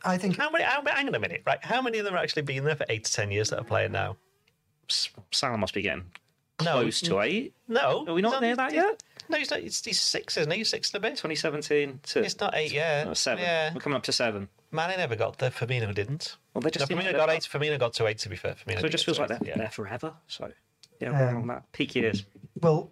I 0.04 0.18
think 0.18 0.36
How 0.36 0.50
many? 0.50 0.64
How, 0.64 0.82
hang 0.84 1.08
on 1.08 1.14
a 1.14 1.18
minute, 1.20 1.42
right? 1.46 1.62
How 1.62 1.80
many 1.80 1.98
of 1.98 2.04
them 2.04 2.14
are 2.14 2.18
actually 2.18 2.42
been 2.42 2.64
there 2.64 2.76
for 2.76 2.86
eight 2.88 3.04
to 3.04 3.12
ten 3.12 3.30
years 3.30 3.50
that 3.50 3.60
are 3.60 3.64
playing 3.64 3.92
now? 3.92 4.16
S- 4.90 5.10
Salah 5.30 5.56
must 5.58 5.74
be 5.74 5.82
getting 5.82 6.04
No. 6.62 6.72
close 6.72 7.00
to 7.02 7.20
eight. 7.20 7.54
No, 7.68 8.04
Are 8.08 8.14
we 8.14 8.20
not 8.22 8.32
he's 8.34 8.40
near 8.40 8.56
that 8.56 8.72
yet? 8.74 9.02
No, 9.32 9.38
he's 9.38 9.50
not. 9.50 9.60
He's, 9.60 9.82
he's 9.84 10.00
six, 10.00 10.36
isn't 10.36 10.50
he? 10.52 10.58
He's 10.58 10.68
six 10.68 10.92
and 10.92 11.02
a 11.02 11.08
bit. 11.08 11.16
2017 11.16 12.00
to 12.02 12.20
It's 12.22 12.38
not 12.38 12.54
eight 12.54 12.72
yet. 12.72 13.06
no, 13.06 13.14
seven. 13.14 13.42
Yeah, 13.42 13.72
We're 13.74 13.80
coming 13.80 13.96
up 13.96 14.02
to 14.04 14.12
seven. 14.12 14.48
Mane 14.70 14.96
never 14.98 15.16
got 15.16 15.38
there. 15.38 15.50
Firmino 15.50 15.94
didn't. 15.94 16.36
Well, 16.54 16.60
they 16.62 16.70
just 16.70 16.88
no, 16.90 16.94
seem 16.96 16.98
Firmino 17.02 17.06
like 17.08 17.16
got 17.16 17.26
they're- 17.28 17.36
eight. 17.36 17.42
Firmino 17.50 17.78
got 17.78 17.92
to 17.94 18.06
eight. 18.06 18.18
To 18.18 18.28
be 18.28 18.36
fair, 18.36 18.54
Firmino. 18.54 18.80
So 18.80 18.86
it 18.86 18.90
just 18.90 19.04
feels 19.06 19.18
like 19.18 19.28
they're 19.28 19.38
yeah. 19.42 19.56
there 19.56 19.70
forever. 19.70 20.12
So 20.28 20.50
yeah, 21.00 21.10
we're 21.18 21.28
Um, 21.30 21.36
on 21.38 21.46
that 21.48 21.72
peak 21.72 21.94
years. 21.94 22.24
well. 22.60 22.90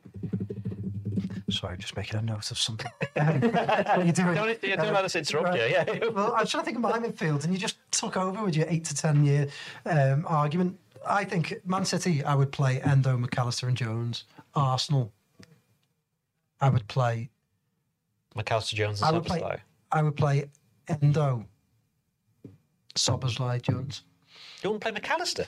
Sorry, 1.51 1.77
just 1.79 1.97
making 1.97 2.17
a 2.19 2.23
note 2.23 2.51
of 2.53 2.59
something. 2.59 2.91
Um, 3.17 3.41
what 3.51 3.89
are 3.89 4.05
you 4.05 4.13
doing? 4.13 4.35
Don't, 4.35 4.63
yeah, 4.63 4.77
don't 4.77 4.87
Um, 4.89 4.95
let 4.95 5.05
us 5.05 5.17
interrupt 5.17 5.57
you. 5.57 5.65
Yeah. 5.65 5.85
well, 6.15 6.33
I 6.33 6.43
was 6.43 6.51
trying 6.51 6.63
to 6.63 6.65
think 6.65 6.77
of 6.77 6.83
my 6.83 6.99
midfield, 6.99 7.43
and 7.45 7.53
you 7.53 7.59
just 7.59 7.77
took 7.91 8.17
over 8.17 8.45
with 8.45 8.57
your 8.57 8.67
eight 8.69 8.85
to 8.87 8.95
ten 8.95 9.25
year 9.25 9.49
um, 9.85 10.25
argument. 10.29 10.79
I 11.07 11.25
think 11.25 11.61
Man 11.67 11.85
City, 11.85 12.23
I 12.23 12.35
would 12.37 12.53
play 12.53 12.81
Endo, 12.83 13.17
Mac 13.17 13.37
Allister, 13.37 13.67
and 13.67 13.77
Jones. 13.77 14.25
Arsenal, 14.55 15.13
I 16.61 16.69
would 16.69 16.87
play. 16.89 17.31
Mac 18.37 18.51
Allister 18.53 18.77
Jones 18.77 19.03
I 19.03 19.09
and 19.09 19.17
would 19.19 19.27
play. 19.27 19.41
Szoboszlai. 19.41 19.61
I 19.93 20.03
would 20.03 20.17
play 20.17 20.45
Endo, 20.89 21.45
Szoboszlai, 22.95 23.61
Jones. 23.63 24.03
You 24.63 24.71
wouldn't 24.71 24.83
play 24.83 24.93
Mac 24.93 25.09
Allister? 25.11 25.47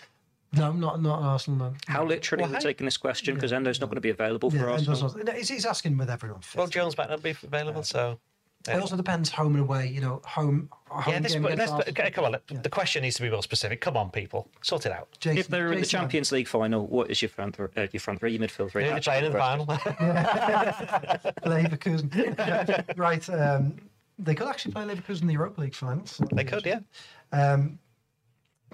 No, 0.54 0.72
not 0.72 1.00
not 1.00 1.22
Arsenal. 1.22 1.70
No. 1.70 1.74
How 1.86 2.04
literally 2.04 2.44
Why? 2.44 2.50
we're 2.50 2.60
taking 2.60 2.84
this 2.84 2.96
question 2.98 3.34
because 3.34 3.52
Endo's 3.52 3.80
not 3.80 3.86
going 3.86 3.94
to 3.96 4.00
be 4.02 4.10
available 4.10 4.50
for 4.50 4.56
Yeah, 4.56 4.72
us. 4.72 4.82
Endo's 4.86 5.16
not- 5.16 5.34
he's, 5.36 5.48
he's 5.48 5.64
asking 5.66 5.96
with 5.96 6.10
everyone. 6.10 6.40
Fit. 6.42 6.58
Well, 6.58 6.66
Jones 6.66 6.96
might 6.98 7.08
not 7.08 7.22
be 7.22 7.30
available, 7.42 7.82
so. 7.82 8.18
It 8.68 8.80
also 8.80 8.96
depends 8.96 9.30
home 9.30 9.54
and 9.54 9.60
away. 9.62 9.88
You 9.88 10.00
know, 10.00 10.22
home. 10.24 10.68
home 10.86 11.12
Yeah, 11.14 11.20
this, 11.20 11.32
game 11.32 11.42
but 11.42 11.56
let's, 11.56 11.72
okay, 11.72 12.10
come 12.10 12.24
on. 12.26 12.32
let- 12.32 12.46
The 12.62 12.68
question 12.68 13.02
needs 13.02 13.16
to 13.16 13.22
be 13.22 13.30
more 13.30 13.42
specific. 13.42 13.80
Come 13.80 13.96
on, 13.96 14.10
people, 14.10 14.48
sort 14.62 14.84
it 14.86 14.92
out. 14.92 15.08
Jason, 15.20 15.38
If 15.38 15.48
they're 15.48 15.72
in 15.72 15.80
the 15.80 15.86
Champions 15.86 16.30
League 16.32 16.46
final, 16.48 16.86
what 16.86 17.10
is 17.10 17.22
your 17.22 17.28
front 17.30 17.56
th- 17.56 17.70
uh, 17.76 17.86
your 17.92 18.00
front 18.00 18.20
three, 18.20 18.32
your 18.32 18.40
midfield 18.42 18.70
three? 18.70 18.84
Who 18.84 18.90
are 18.90 18.94
they 18.94 19.00
playing 19.00 19.24
in 19.24 19.32
the 19.32 19.38
final? 19.38 19.66
Leverkusen. 21.46 22.96
right. 22.96 23.28
Um, 23.30 23.76
they 24.18 24.34
could 24.34 24.46
actually 24.48 24.72
play 24.72 24.84
Leverkusen 24.84 25.22
in 25.22 25.26
the 25.28 25.32
Europa 25.34 25.60
League 25.60 25.74
finals. 25.74 26.20
they 26.32 26.44
could, 26.44 26.64
yeah. 26.66 26.80
Um, 27.32 27.78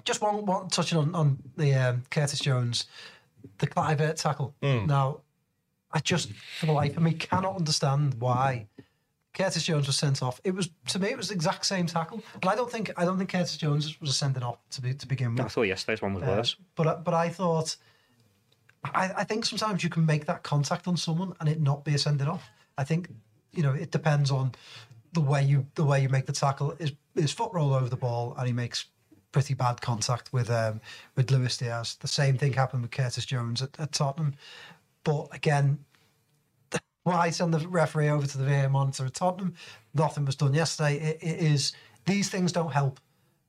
just 0.05 0.21
one, 0.21 0.45
one 0.45 0.67
touching 0.69 0.97
on 0.97 1.13
on 1.15 1.37
the 1.57 1.73
um, 1.73 2.03
Curtis 2.09 2.39
Jones, 2.39 2.85
the 3.57 3.67
Kluivert 3.67 4.15
tackle. 4.15 4.53
Hmm. 4.61 4.85
Now, 4.85 5.21
I 5.91 5.99
just 5.99 6.31
for 6.59 6.65
the 6.67 6.71
life 6.71 6.95
of 6.97 7.03
me 7.03 7.13
cannot 7.13 7.55
understand 7.57 8.15
why 8.19 8.67
Curtis 9.39 9.63
Jones 9.63 9.87
was 9.87 9.95
sent 9.97 10.21
off. 10.21 10.41
It 10.43 10.53
was 10.53 10.69
to 10.87 10.99
me 10.99 11.07
it 11.09 11.17
was 11.17 11.29
the 11.29 11.33
exact 11.35 11.65
same 11.65 11.85
tackle, 11.87 12.21
but 12.41 12.49
I 12.49 12.55
don't 12.55 12.69
think 12.71 12.91
I 12.97 13.05
don't 13.05 13.17
think 13.17 13.29
Curtis 13.31 13.55
Jones 13.57 13.99
was 14.01 14.15
sending 14.15 14.43
off 14.43 14.57
to 14.71 14.81
be 14.81 14.93
to 14.93 15.07
begin 15.07 15.35
with. 15.35 15.45
I 15.45 15.47
thought 15.49 15.63
yesterday's 15.63 16.01
one 16.01 16.13
was 16.13 16.23
Uh, 16.23 16.27
worse. 16.27 16.55
but 16.75 16.87
I- 16.87 16.95
but 16.95 17.13
I 17.13 17.29
thought, 17.29 17.77
I, 18.83 19.11
I 19.17 19.23
think 19.23 19.45
sometimes 19.45 19.83
you 19.83 19.89
can 19.89 20.05
make 20.05 20.25
that 20.25 20.43
contact 20.43 20.87
on 20.87 20.97
someone 20.97 21.33
and 21.39 21.47
it 21.49 21.61
not 21.61 21.83
be 21.85 21.93
a 21.95 21.97
sending 21.97 22.27
off. 22.27 22.49
I 22.77 22.83
think 22.83 23.09
you 23.53 23.63
know 23.63 23.73
it 23.73 23.91
depends 23.91 24.29
on 24.31 24.53
the 25.13 25.21
way 25.21 25.43
you 25.43 25.65
the 25.75 25.83
way 25.85 26.01
you 26.01 26.09
make 26.09 26.25
the 26.25 26.33
tackle. 26.33 26.75
His 26.77 26.91
his 27.15 27.31
foot 27.31 27.51
roll 27.53 27.73
over 27.73 27.89
the 27.89 27.97
ball 27.97 28.35
and 28.37 28.45
he 28.45 28.53
makes 28.53 28.85
pretty 29.31 29.53
bad 29.53 29.79
contact 29.81 30.33
with 30.33 30.49
um 30.49 30.81
with 31.15 31.31
Luis 31.31 31.57
Diaz. 31.57 31.95
The 31.99 32.07
same 32.07 32.37
thing 32.37 32.53
happened 32.53 32.81
with 32.81 32.91
Curtis 32.91 33.25
Jones 33.25 33.61
at, 33.61 33.79
at 33.79 33.91
Tottenham. 33.93 34.35
But 35.03 35.27
again, 35.33 35.79
why 37.09 37.29
send 37.31 37.53
the 37.53 37.67
referee 37.67 38.09
over 38.09 38.27
to 38.27 38.37
the 38.37 38.45
VAR 38.45 38.69
monitor 38.69 39.05
at 39.05 39.15
Tottenham? 39.15 39.55
Nothing 39.93 40.25
was 40.25 40.35
done 40.35 40.53
yesterday. 40.53 40.97
It, 40.97 41.17
it 41.21 41.39
is 41.39 41.73
these 42.05 42.29
things 42.29 42.51
don't 42.51 42.71
help, 42.71 42.99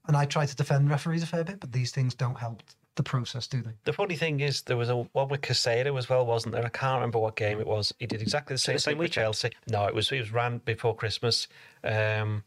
and 0.07 0.17
I 0.17 0.25
try 0.25 0.47
to 0.47 0.57
defend 0.57 0.89
referees 0.89 1.23
a 1.23 1.27
fair 1.27 1.45
bit, 1.45 1.61
but 1.61 1.73
these 1.73 1.93
things 1.93 2.15
don't 2.15 2.39
help 2.39 2.63
the 2.97 3.03
process, 3.03 3.47
do 3.47 3.63
they? 3.63 3.73
The 3.85 3.93
funny 3.93 4.17
thing 4.17 4.41
is, 4.41 4.63
there 4.63 4.77
was 4.77 4.89
a 4.89 4.97
one 4.97 5.29
with 5.29 5.43
Caicedo 5.43 5.97
as 5.99 6.09
well, 6.09 6.25
wasn't 6.25 6.55
there? 6.55 6.65
I 6.65 6.71
can't 6.71 6.97
remember 6.97 7.19
what 7.19 7.37
game 7.37 7.61
it 7.61 7.67
was. 7.67 7.93
He 7.99 8.07
did 8.07 8.23
exactly 8.23 8.55
the 8.55 8.59
same, 8.59 8.77
the 8.77 8.81
same 8.81 8.93
thing 8.93 8.99
with? 8.99 9.13
Chelsea. 9.13 9.51
No, 9.69 9.87
it 9.87 9.95
was 9.95 10.11
it 10.11 10.21
was 10.21 10.33
ran 10.33 10.59
before 10.65 10.95
Christmas, 10.95 11.47
um, 11.85 12.45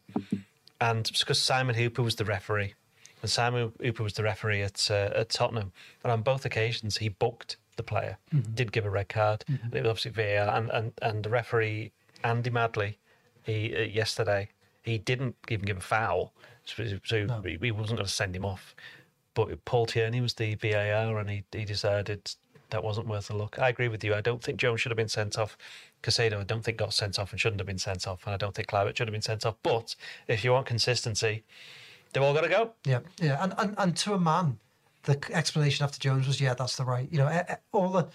and 0.80 1.10
because 1.18 1.40
Simon 1.40 1.76
Hooper 1.76 2.02
was 2.02 2.16
the 2.16 2.24
referee, 2.24 2.74
and 3.22 3.30
Simon 3.30 3.72
Hooper 3.80 4.02
was 4.02 4.14
the 4.14 4.24
referee 4.24 4.62
at 4.62 4.90
uh, 4.90 5.10
at 5.14 5.28
Tottenham, 5.30 5.72
and 6.02 6.12
on 6.12 6.22
both 6.22 6.44
occasions 6.44 6.96
he 6.96 7.08
booked 7.08 7.56
the 7.76 7.82
player, 7.82 8.18
did 8.54 8.72
give 8.72 8.84
a 8.84 8.90
red 8.90 9.08
card, 9.08 9.44
and 9.48 9.74
it 9.74 9.82
was 9.82 9.90
obviously 9.90 10.10
VAR, 10.10 10.56
and 10.56 10.70
and 10.70 10.92
and 11.02 11.24
the 11.24 11.30
referee 11.30 11.92
Andy 12.22 12.50
Madley, 12.50 12.98
he 13.42 13.74
uh, 13.76 13.80
yesterday 13.80 14.48
he 14.82 14.98
didn't 14.98 15.36
even 15.48 15.64
give 15.64 15.78
a 15.78 15.80
foul, 15.80 16.32
so, 16.64 16.84
so 17.04 17.42
he, 17.44 17.58
he 17.60 17.70
wasn't 17.70 17.98
going 17.98 18.06
to 18.06 18.12
send 18.12 18.36
him 18.36 18.44
off. 18.44 18.74
But 19.32 19.64
Paul 19.64 19.86
Tierney 19.86 20.20
was 20.20 20.34
the 20.34 20.54
VAR, 20.54 21.18
and 21.18 21.28
he, 21.30 21.44
he 21.50 21.64
decided 21.64 22.30
that 22.70 22.84
wasn't 22.84 23.08
worth 23.08 23.30
a 23.30 23.36
look. 23.36 23.58
I 23.58 23.68
agree 23.68 23.88
with 23.88 24.04
you. 24.04 24.14
I 24.14 24.20
don't 24.20 24.42
think 24.42 24.58
Jones 24.58 24.80
should 24.80 24.90
have 24.90 24.96
been 24.96 25.08
sent 25.08 25.38
off. 25.38 25.56
Caicedo, 26.02 26.40
I 26.40 26.44
don't 26.44 26.62
think 26.62 26.76
got 26.76 26.92
sent 26.92 27.18
off 27.18 27.32
and 27.32 27.40
shouldn't 27.40 27.60
have 27.60 27.66
been 27.66 27.78
sent 27.78 28.06
off, 28.06 28.26
and 28.26 28.34
I 28.34 28.36
don't 28.36 28.54
think 28.54 28.68
Kluivert 28.68 28.96
should 28.96 29.08
have 29.08 29.12
been 29.12 29.22
sent 29.22 29.46
off. 29.46 29.56
But 29.62 29.96
if 30.28 30.44
you 30.44 30.52
want 30.52 30.66
consistency, 30.66 31.44
they've 32.12 32.22
all 32.22 32.34
got 32.34 32.42
to 32.42 32.48
go. 32.48 32.72
Yeah, 32.84 33.00
yeah, 33.20 33.42
and, 33.42 33.54
and 33.58 33.74
and 33.78 33.96
to 33.98 34.14
a 34.14 34.20
man, 34.20 34.58
the 35.04 35.20
explanation 35.32 35.84
after 35.84 35.98
Jones 35.98 36.26
was, 36.26 36.40
yeah, 36.40 36.54
that's 36.54 36.76
the 36.76 36.84
right. 36.84 37.08
You 37.10 37.18
know, 37.18 37.42
all 37.72 37.90
the 37.90 38.08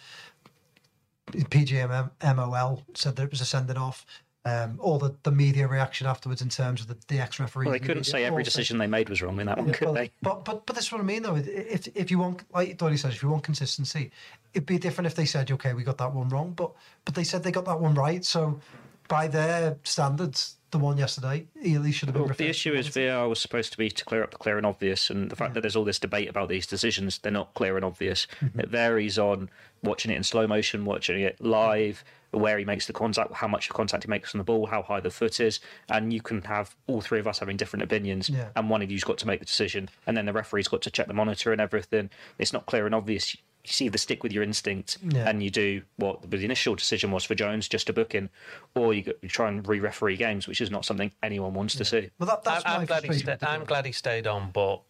PGM 1.31 2.11
MOL 2.35 2.83
said 2.93 3.15
that 3.15 3.23
it 3.23 3.31
was 3.31 3.41
a 3.41 3.45
sending 3.45 3.77
off. 3.77 4.05
Um, 4.45 4.79
all 4.79 4.97
the, 4.97 5.13
the 5.23 5.31
media 5.31 5.67
reaction 5.67 6.07
afterwards 6.07 6.41
in 6.41 6.47
terms 6.47 6.79
of 6.81 6.87
the, 6.87 6.97
the 7.09 7.19
ex 7.19 7.39
referees. 7.41 7.65
Well, 7.65 7.73
they 7.73 7.79
couldn't 7.79 8.05
say 8.05 8.23
every 8.23 8.41
decision 8.41 8.77
they 8.77 8.87
made 8.87 9.09
was 9.09 9.21
wrong 9.21 9.39
in 9.39 9.47
that 9.47 9.57
one, 9.57 9.73
could 9.73 9.85
Well, 9.87 9.93
they? 9.93 10.11
But 10.21 10.45
but 10.45 10.65
but 10.65 10.75
that's 10.75 10.91
what 10.93 11.01
I 11.01 11.03
mean 11.03 11.23
though. 11.23 11.35
If 11.35 11.87
if 11.93 12.09
you 12.09 12.19
want, 12.19 12.43
like 12.53 12.77
Dolly 12.77 12.95
says, 12.95 13.15
if 13.15 13.21
you 13.21 13.29
want 13.29 13.43
consistency, 13.43 14.11
it'd 14.53 14.65
be 14.65 14.79
different 14.79 15.07
if 15.07 15.15
they 15.15 15.25
said, 15.25 15.51
okay, 15.51 15.73
we 15.73 15.83
got 15.83 15.97
that 15.97 16.13
one 16.13 16.29
wrong, 16.29 16.53
but 16.53 16.71
but 17.03 17.15
they 17.15 17.25
said 17.25 17.43
they 17.43 17.51
got 17.51 17.65
that 17.65 17.81
one 17.81 17.93
right. 17.95 18.23
So 18.23 18.61
by 19.09 19.27
their 19.27 19.77
standards, 19.83 20.55
the 20.71 20.79
one 20.79 20.97
yesterday, 20.97 21.45
Ely 21.65 21.91
should 21.91 22.07
have 22.09 22.13
been. 22.13 22.23
Well, 22.25 22.33
the 22.35 22.47
issue 22.47 22.73
is 22.73 22.87
VAR 22.87 23.27
was 23.27 23.39
supposed 23.39 23.71
to 23.71 23.77
be 23.77 23.89
to 23.89 24.05
clear 24.05 24.23
up 24.23 24.31
the 24.31 24.37
clear 24.37 24.57
and 24.57 24.65
obvious, 24.65 25.09
and 25.09 25.29
the 25.29 25.35
fact 25.35 25.53
that 25.53 25.61
there's 25.61 25.75
all 25.75 25.83
this 25.85 25.99
debate 25.99 26.29
about 26.29 26.49
these 26.49 26.67
decisions, 26.67 27.17
they're 27.19 27.31
not 27.31 27.53
clear 27.53 27.75
and 27.75 27.85
obvious. 27.85 28.27
Mm-hmm. 28.41 28.59
It 28.59 28.69
varies 28.69 29.17
on 29.17 29.49
watching 29.83 30.11
it 30.11 30.15
in 30.17 30.23
slow 30.23 30.45
motion, 30.47 30.85
watching 30.85 31.21
it 31.21 31.39
live, 31.41 32.03
where 32.31 32.57
he 32.59 32.65
makes 32.65 32.85
the 32.85 32.93
contact, 32.93 33.33
how 33.33 33.47
much 33.47 33.69
contact 33.69 34.03
he 34.03 34.09
makes 34.09 34.35
on 34.35 34.37
the 34.39 34.43
ball, 34.43 34.67
how 34.67 34.81
high 34.83 34.99
the 34.99 35.09
foot 35.09 35.39
is, 35.39 35.59
and 35.89 36.13
you 36.13 36.21
can 36.21 36.41
have 36.43 36.75
all 36.87 37.01
three 37.01 37.19
of 37.19 37.27
us 37.27 37.39
having 37.39 37.57
different 37.57 37.83
opinions, 37.83 38.29
Yeah. 38.29 38.49
and 38.55 38.69
one 38.69 38.81
of 38.81 38.91
you's 38.91 39.03
got 39.03 39.17
to 39.19 39.27
make 39.27 39.39
the 39.39 39.45
decision, 39.45 39.89
and 40.05 40.15
then 40.15 40.25
the 40.25 40.33
referee's 40.33 40.67
got 40.67 40.81
to 40.83 40.91
check 40.91 41.07
the 41.07 41.13
monitor 41.13 41.51
and 41.51 41.59
everything. 41.61 42.09
It's 42.37 42.53
not 42.53 42.65
clear 42.65 42.85
and 42.85 42.93
obvious. 42.93 43.35
You 43.63 43.73
see 43.73 43.89
the 43.89 43.97
stick 43.97 44.23
with 44.23 44.31
your 44.31 44.43
instinct, 44.43 44.97
Yeah. 45.03 45.27
and 45.27 45.43
you 45.43 45.49
do 45.49 45.81
what 45.97 46.29
the 46.29 46.43
initial 46.43 46.75
decision 46.75 47.11
was 47.11 47.25
for 47.25 47.35
Jones, 47.35 47.67
just 47.67 47.87
to 47.87 47.93
book 47.93 48.15
in, 48.15 48.29
or 48.73 48.93
you, 48.93 49.03
go, 49.03 49.11
you 49.21 49.29
try 49.29 49.49
and 49.49 49.67
re-referee 49.67 50.15
games, 50.17 50.47
which 50.47 50.61
is 50.61 50.71
not 50.71 50.85
something 50.85 51.11
anyone 51.21 51.53
wants 51.53 51.75
to 51.75 51.85
see. 51.85 52.09
Well, 52.19 52.27
that, 52.27 52.43
that's 52.43 52.65
I'm, 52.65 52.71
my 52.71 52.79
I'm 52.79 52.85
glad 52.85 53.03
he 53.03 53.13
sta- 53.13 53.37
I'm 53.41 53.65
glad 53.65 53.85
he 53.85 53.91
stayed 53.91 54.27
on, 54.27 54.51
but 54.51 54.81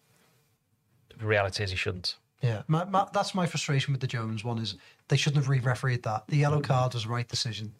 the 1.18 1.26
reality 1.26 1.64
is 1.64 1.70
he 1.70 1.76
shouldn't. 1.76 2.16
Yeah, 2.42 2.62
my, 2.68 2.84
my, 2.84 3.06
that's 3.12 3.34
my 3.34 3.46
frustration 3.46 3.92
with 3.92 4.00
the 4.00 4.06
Jones 4.06 4.44
one 4.44 4.58
is 4.58 4.76
they 5.08 5.16
shouldn't 5.16 5.42
have 5.42 5.50
re-refereed 5.50 6.02
that. 6.04 6.26
The 6.28 6.38
yellow 6.38 6.60
mm-hmm. 6.60 6.72
card 6.72 6.94
was 6.94 7.02
the 7.02 7.10
right 7.10 7.28
decision, 7.28 7.74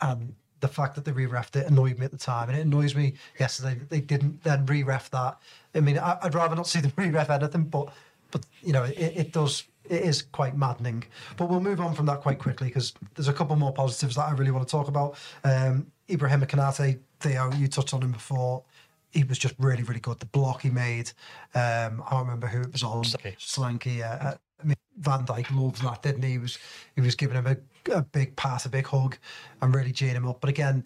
and 0.00 0.34
the 0.60 0.68
fact 0.68 0.94
that 0.94 1.04
they 1.04 1.12
re-refed 1.12 1.56
it 1.56 1.66
annoyed 1.66 1.98
me 1.98 2.04
at 2.04 2.10
the 2.10 2.16
time, 2.16 2.48
and 2.48 2.58
it 2.58 2.62
annoys 2.62 2.94
me 2.94 3.14
yesterday 3.38 3.74
that 3.74 3.90
they 3.90 4.00
didn't 4.00 4.42
then 4.42 4.64
re-ref 4.66 5.10
that. 5.10 5.38
I 5.74 5.80
mean, 5.80 5.98
I, 5.98 6.18
I'd 6.22 6.34
rather 6.34 6.56
not 6.56 6.66
see 6.66 6.80
them 6.80 6.92
re-ref 6.96 7.28
anything, 7.30 7.64
but 7.64 7.92
but 8.30 8.46
you 8.62 8.72
know, 8.72 8.84
it, 8.84 8.96
it 8.96 9.32
does. 9.32 9.64
It 9.84 10.02
is 10.02 10.22
quite 10.22 10.56
maddening. 10.56 11.04
But 11.36 11.48
we'll 11.48 11.60
move 11.60 11.80
on 11.80 11.94
from 11.94 12.06
that 12.06 12.20
quite 12.20 12.38
quickly 12.38 12.68
because 12.68 12.92
there's 13.14 13.28
a 13.28 13.32
couple 13.32 13.56
more 13.56 13.72
positives 13.72 14.16
that 14.16 14.28
I 14.28 14.32
really 14.32 14.50
want 14.50 14.66
to 14.66 14.70
talk 14.70 14.88
about. 14.88 15.16
Um, 15.42 15.90
Ibrahim 16.08 16.40
Konaté, 16.42 16.98
Theo, 17.20 17.52
you 17.52 17.68
touched 17.68 17.94
on 17.94 18.02
him 18.02 18.12
before. 18.12 18.62
He 19.10 19.24
was 19.24 19.38
just 19.38 19.54
really, 19.58 19.82
really 19.82 20.00
good. 20.00 20.20
The 20.20 20.26
block 20.26 20.62
he 20.62 20.70
made, 20.70 21.10
um, 21.54 22.02
I 22.06 22.10
don't 22.10 22.20
remember 22.20 22.46
who 22.46 22.60
it 22.60 22.72
was 22.72 22.82
on. 22.82 23.02
Solanke. 23.02 23.36
Solanke. 23.38 24.24
Uh, 24.24 24.34
I 24.60 24.64
mean, 24.64 24.76
Van 24.98 25.24
Dijk 25.24 25.50
loved 25.56 25.82
that, 25.82 26.02
didn't 26.02 26.22
he? 26.22 26.32
He 26.32 26.38
was 26.38 26.58
he 26.94 27.00
was 27.00 27.14
giving 27.14 27.36
him 27.36 27.46
a, 27.46 27.56
a 27.92 28.02
big 28.02 28.36
pass, 28.36 28.66
a 28.66 28.68
big 28.68 28.86
hug, 28.86 29.16
and 29.62 29.74
really 29.74 29.92
geeing 29.92 30.12
him 30.12 30.28
up. 30.28 30.40
But 30.40 30.50
again, 30.50 30.84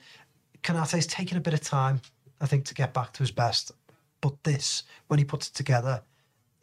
Konaté's 0.63 1.07
taken 1.07 1.37
a 1.37 1.41
bit 1.41 1.55
of 1.55 1.61
time, 1.61 2.01
I 2.41 2.47
think, 2.47 2.65
to 2.67 2.75
get 2.75 2.95
back 2.95 3.13
to 3.15 3.23
his 3.23 3.31
best. 3.31 3.73
But 4.21 4.43
this, 4.45 4.85
when 5.09 5.19
he 5.19 5.25
puts 5.25 5.49
it 5.49 5.55
together, 5.55 6.03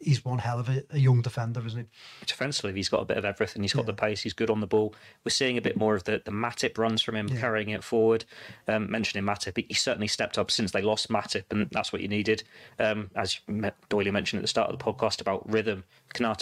he's 0.02 0.24
one 0.24 0.38
hell 0.38 0.58
of 0.58 0.68
a, 0.68 0.84
a 0.90 0.98
young 0.98 1.22
defender, 1.22 1.64
isn't 1.64 1.80
he? 1.80 1.86
defensively, 2.26 2.72
he's 2.72 2.88
got 2.88 3.02
a 3.02 3.04
bit 3.04 3.16
of 3.16 3.24
everything. 3.24 3.62
He's 3.62 3.72
got 3.72 3.86
the 3.86 3.92
pace. 3.92 4.22
He's 4.22 4.32
good 4.32 4.50
on 4.50 4.60
the 4.60 4.66
ball. 4.66 4.94
We're 5.24 5.30
seeing 5.30 5.56
a 5.56 5.62
bit 5.62 5.76
more 5.76 5.94
of 5.94 6.04
the 6.04 6.22
the 6.24 6.30
Matip 6.30 6.78
runs 6.78 7.02
from 7.02 7.16
him, 7.16 7.28
carrying 7.28 7.70
it 7.70 7.84
forward. 7.84 8.24
Um, 8.68 8.90
mentioning 8.90 9.24
Matip, 9.24 9.64
he 9.66 9.74
certainly 9.74 10.08
stepped 10.08 10.38
up 10.38 10.50
since 10.50 10.72
they 10.72 10.82
lost 10.82 11.08
Matip, 11.08 11.44
and 11.50 11.68
that's 11.70 11.92
what 11.92 12.02
you 12.02 12.08
needed. 12.08 12.42
Um, 12.78 13.10
as 13.14 13.40
Doyley 13.48 14.12
mentioned 14.12 14.38
at 14.38 14.42
the 14.42 14.48
start 14.48 14.70
of 14.70 14.78
the 14.78 14.84
podcast 14.84 15.20
about 15.20 15.48
rhythm, 15.50 15.84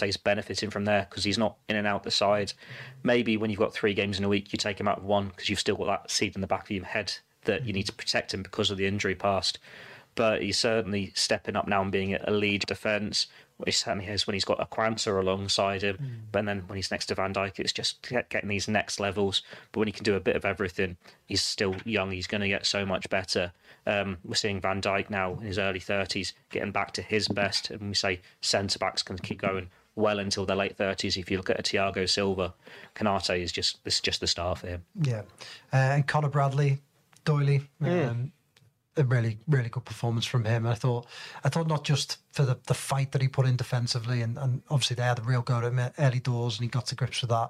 is 0.01 0.17
benefiting 0.17 0.69
from 0.69 0.85
there 0.85 1.07
because 1.09 1.23
he's 1.23 1.37
not 1.37 1.57
in 1.69 1.75
and 1.75 1.87
out 1.87 2.03
the 2.03 2.11
side. 2.11 2.53
Maybe 3.03 3.37
when 3.37 3.49
you've 3.49 3.59
got 3.59 3.73
three 3.73 3.93
games 3.93 4.17
in 4.17 4.25
a 4.25 4.29
week, 4.29 4.51
you 4.51 4.57
take 4.57 4.79
him 4.79 4.87
out 4.87 4.99
of 4.99 5.03
one 5.03 5.29
because 5.29 5.49
you've 5.49 5.59
still 5.59 5.75
got 5.75 5.87
that 5.87 6.11
seed 6.11 6.35
in 6.35 6.41
the 6.41 6.47
back 6.47 6.63
of 6.63 6.71
your 6.71 6.85
head 6.85 7.13
that 7.45 7.65
you 7.65 7.73
need 7.73 7.87
to 7.87 7.93
protect 7.93 8.33
him 8.33 8.43
because 8.43 8.69
of 8.69 8.77
the 8.77 8.85
injury 8.85 9.15
past. 9.15 9.59
But 10.15 10.41
he's 10.41 10.57
certainly 10.57 11.11
stepping 11.15 11.55
up 11.55 11.67
now 11.67 11.81
and 11.81 11.91
being 11.91 12.13
a 12.15 12.31
lead 12.31 12.65
defence. 12.65 13.27
He 13.65 13.71
certainly 13.71 14.05
has 14.05 14.25
when 14.25 14.33
he's 14.33 14.45
got 14.45 14.59
a 14.59 14.65
Quansah 14.65 15.19
alongside 15.19 15.83
him. 15.83 15.97
But 16.31 16.45
then 16.45 16.63
when 16.67 16.75
he's 16.77 16.91
next 16.91 17.05
to 17.07 17.15
Van 17.15 17.33
Dijk, 17.33 17.59
it's 17.59 17.71
just 17.71 18.01
getting 18.29 18.49
these 18.49 18.67
next 18.67 18.99
levels. 18.99 19.43
But 19.71 19.79
when 19.79 19.87
he 19.87 19.91
can 19.91 20.03
do 20.03 20.15
a 20.15 20.19
bit 20.19 20.35
of 20.35 20.45
everything, 20.45 20.97
he's 21.27 21.43
still 21.43 21.75
young. 21.85 22.11
He's 22.11 22.27
going 22.27 22.41
to 22.41 22.47
get 22.47 22.65
so 22.65 22.85
much 22.85 23.09
better. 23.09 23.53
Um, 23.85 24.17
we're 24.23 24.35
seeing 24.35 24.61
Van 24.61 24.81
Dijk 24.81 25.09
now 25.09 25.33
in 25.33 25.41
his 25.41 25.59
early 25.59 25.79
30s 25.79 26.33
getting 26.49 26.71
back 26.71 26.91
to 26.93 27.01
his 27.01 27.27
best. 27.27 27.69
And 27.69 27.89
we 27.89 27.93
say 27.93 28.21
centre 28.41 28.79
backs 28.79 29.03
can 29.03 29.17
keep 29.17 29.41
going 29.41 29.69
well 29.95 30.19
until 30.19 30.45
their 30.45 30.55
late 30.55 30.77
30s. 30.77 31.17
If 31.17 31.29
you 31.29 31.37
look 31.37 31.49
at 31.49 31.59
a 31.59 31.63
Thiago 31.63 32.09
Silva, 32.09 32.53
Konaté 32.95 33.41
is 33.41 33.51
just 33.51 33.83
this 33.83 33.95
is 33.95 34.01
just 34.01 34.21
the 34.21 34.27
star 34.27 34.55
for 34.55 34.67
him. 34.67 34.83
Yeah, 35.01 35.21
uh, 35.73 35.77
and 35.77 36.07
Conor 36.07 36.29
Bradley, 36.29 36.79
Doyley, 37.25 37.67
um, 37.81 38.31
a 39.01 39.05
really 39.05 39.37
really 39.47 39.69
good 39.69 39.85
performance 39.85 40.25
from 40.25 40.45
him. 40.45 40.65
I 40.65 40.75
thought 40.75 41.07
I 41.43 41.49
thought 41.49 41.67
not 41.67 41.83
just 41.83 42.17
for 42.31 42.43
the, 42.43 42.57
the 42.67 42.73
fight 42.73 43.11
that 43.11 43.21
he 43.21 43.27
put 43.27 43.45
in 43.45 43.57
defensively, 43.57 44.21
and, 44.21 44.37
and 44.37 44.61
obviously 44.69 44.95
they 44.95 45.03
had 45.03 45.19
a 45.19 45.23
real 45.23 45.41
go 45.41 45.57
at 45.57 45.63
him 45.63 45.79
early 45.99 46.19
doors, 46.19 46.57
and 46.57 46.63
he 46.63 46.69
got 46.69 46.85
to 46.87 46.95
grips 46.95 47.21
with 47.21 47.29
that. 47.29 47.49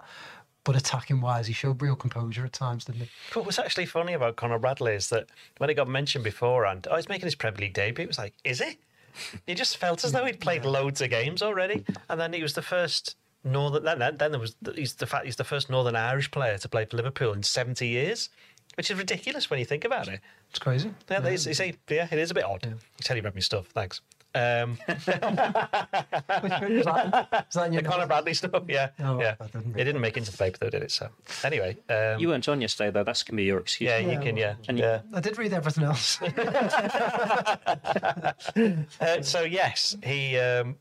But 0.63 0.75
attacking 0.75 1.21
wise, 1.21 1.47
he 1.47 1.53
showed 1.53 1.81
real 1.81 1.95
composure 1.95 2.45
at 2.45 2.53
times, 2.53 2.85
didn't 2.85 3.01
he? 3.01 3.09
What 3.33 3.47
was 3.47 3.57
actually 3.57 3.87
funny 3.87 4.13
about 4.13 4.35
Conor 4.35 4.59
Bradley 4.59 4.93
is 4.93 5.09
that 5.09 5.25
when 5.57 5.71
it 5.71 5.73
got 5.73 5.87
mentioned 5.87 6.23
beforehand, 6.23 6.87
oh, 6.89 6.95
he's 6.97 7.09
making 7.09 7.25
his 7.25 7.33
Premier 7.33 7.61
League 7.61 7.73
debut. 7.73 8.03
It 8.03 8.07
was 8.07 8.19
like, 8.19 8.35
is 8.43 8.61
he? 8.61 8.77
He 9.47 9.55
just 9.55 9.77
felt 9.77 10.03
as 10.03 10.11
though 10.11 10.23
he'd 10.23 10.39
played 10.39 10.63
loads 10.63 11.01
of 11.01 11.09
games 11.09 11.41
already, 11.41 11.83
and 12.07 12.19
then 12.19 12.31
he 12.31 12.43
was 12.43 12.53
the 12.53 12.61
first 12.61 13.17
Northern. 13.43 13.83
Then, 13.83 14.17
then 14.17 14.31
there 14.31 14.39
was 14.39 14.55
he's 14.75 14.93
the 14.93 15.07
fact 15.07 15.25
he's 15.25 15.35
the 15.35 15.43
first 15.43 15.69
Northern 15.69 15.95
Irish 15.95 16.29
player 16.29 16.57
to 16.59 16.69
play 16.69 16.85
for 16.85 16.95
Liverpool 16.95 17.33
in 17.33 17.41
seventy 17.41 17.87
years, 17.87 18.29
which 18.76 18.89
is 18.91 18.97
ridiculous 18.97 19.49
when 19.49 19.59
you 19.59 19.65
think 19.65 19.84
about 19.86 20.07
it. 20.07 20.19
It's 20.49 20.59
crazy. 20.59 20.93
Yeah, 21.09 21.26
it's, 21.26 21.45
it's 21.45 21.59
a, 21.59 21.74
yeah 21.89 22.07
it 22.11 22.17
is 22.19 22.32
a 22.32 22.34
bit 22.34 22.43
odd. 22.45 22.61
Tell 22.61 22.72
you 22.72 22.78
said 23.01 23.15
he 23.17 23.22
read 23.22 23.36
me 23.36 23.41
stuff. 23.41 23.67
Thanks. 23.67 24.01
Um, 24.34 24.78
Is 24.88 25.03
that, 25.05 25.88
is 27.49 27.55
that 27.55 27.67
in 27.67 27.74
your 27.74 27.82
the 27.82 27.89
Conor 27.89 28.07
Bradley 28.07 28.34
stuff. 28.34 28.63
Yeah, 28.69 28.91
Oh, 29.01 29.19
yeah. 29.19 29.36
I 29.41 29.47
didn't 29.47 29.78
It 29.78 29.84
didn't 29.84 29.99
make 29.99 30.15
it 30.15 30.19
into 30.22 30.32
the 30.32 30.38
paper 30.38 30.57
though, 30.61 30.69
did 30.69 30.84
it? 30.84 30.91
So 30.91 31.09
anyway, 31.43 31.76
um, 31.89 32.17
You 32.17 32.30
weren't 32.30 32.47
on 32.47 32.61
yesterday 32.61 32.91
though. 32.91 33.03
That's 33.03 33.24
going 33.24 33.34
to 33.36 33.41
be 33.41 33.43
your 33.43 33.59
excuse. 33.59 33.89
yeah, 33.89 33.97
you 33.97 34.17
can. 34.22 34.38
Yeah, 34.38 34.55
And 34.69 34.78
you- 34.78 34.86
yeah. 34.86 35.01
I 35.13 35.19
did 35.19 35.38
read 35.38 35.51
everything 35.51 35.84
else. 35.84 36.17
Uh, 39.01 39.22
so 39.22 39.41
yes, 39.41 39.95
he 40.03 40.38
um, 40.38 40.76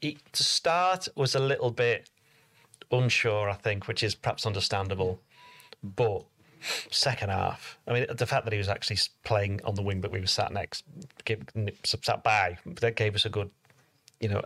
he 0.00 0.18
to 0.32 0.42
start 0.42 1.08
was 1.16 1.34
a 1.34 1.40
little 1.40 1.70
bit 1.70 2.08
unsure, 2.90 3.48
I 3.50 3.54
think, 3.54 3.88
which 3.88 4.02
is 4.02 4.14
perhaps 4.14 4.46
understandable. 4.46 5.20
But 5.82 6.24
second 6.90 7.30
half, 7.30 7.78
I 7.86 7.92
mean, 7.92 8.06
the 8.14 8.26
fact 8.26 8.44
that 8.44 8.52
he 8.52 8.58
was 8.58 8.68
actually 8.68 8.98
playing 9.24 9.60
on 9.64 9.74
the 9.74 9.82
wing 9.82 10.00
that 10.02 10.10
we 10.10 10.20
were 10.20 10.26
sat 10.26 10.52
next, 10.52 10.84
gave, 11.24 11.42
sat 11.84 12.22
by, 12.22 12.58
that 12.80 12.96
gave 12.96 13.14
us 13.14 13.24
a 13.24 13.30
good, 13.30 13.50
you 14.20 14.28
know, 14.28 14.42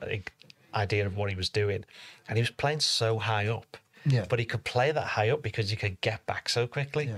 idea 0.75 1.07
of 1.07 1.17
what 1.17 1.31
he 1.31 1.37
was 1.37 1.49
doing, 1.49 1.85
and 2.29 2.37
he 2.37 2.43
was 2.43 2.51
playing 2.51 2.81
so 2.81 3.19
high 3.19 3.47
up. 3.47 3.77
Yeah. 4.05 4.25
But 4.29 4.39
he 4.39 4.45
could 4.45 4.65
play 4.65 4.93
that 4.93 5.07
high 5.07 5.31
up 5.31 5.43
because 5.43 5.71
he 5.71 5.77
could 5.77 6.01
get 6.01 6.25
back 6.27 6.49
so 6.49 6.67
quickly. 6.67 7.07
Yeah. 7.07 7.17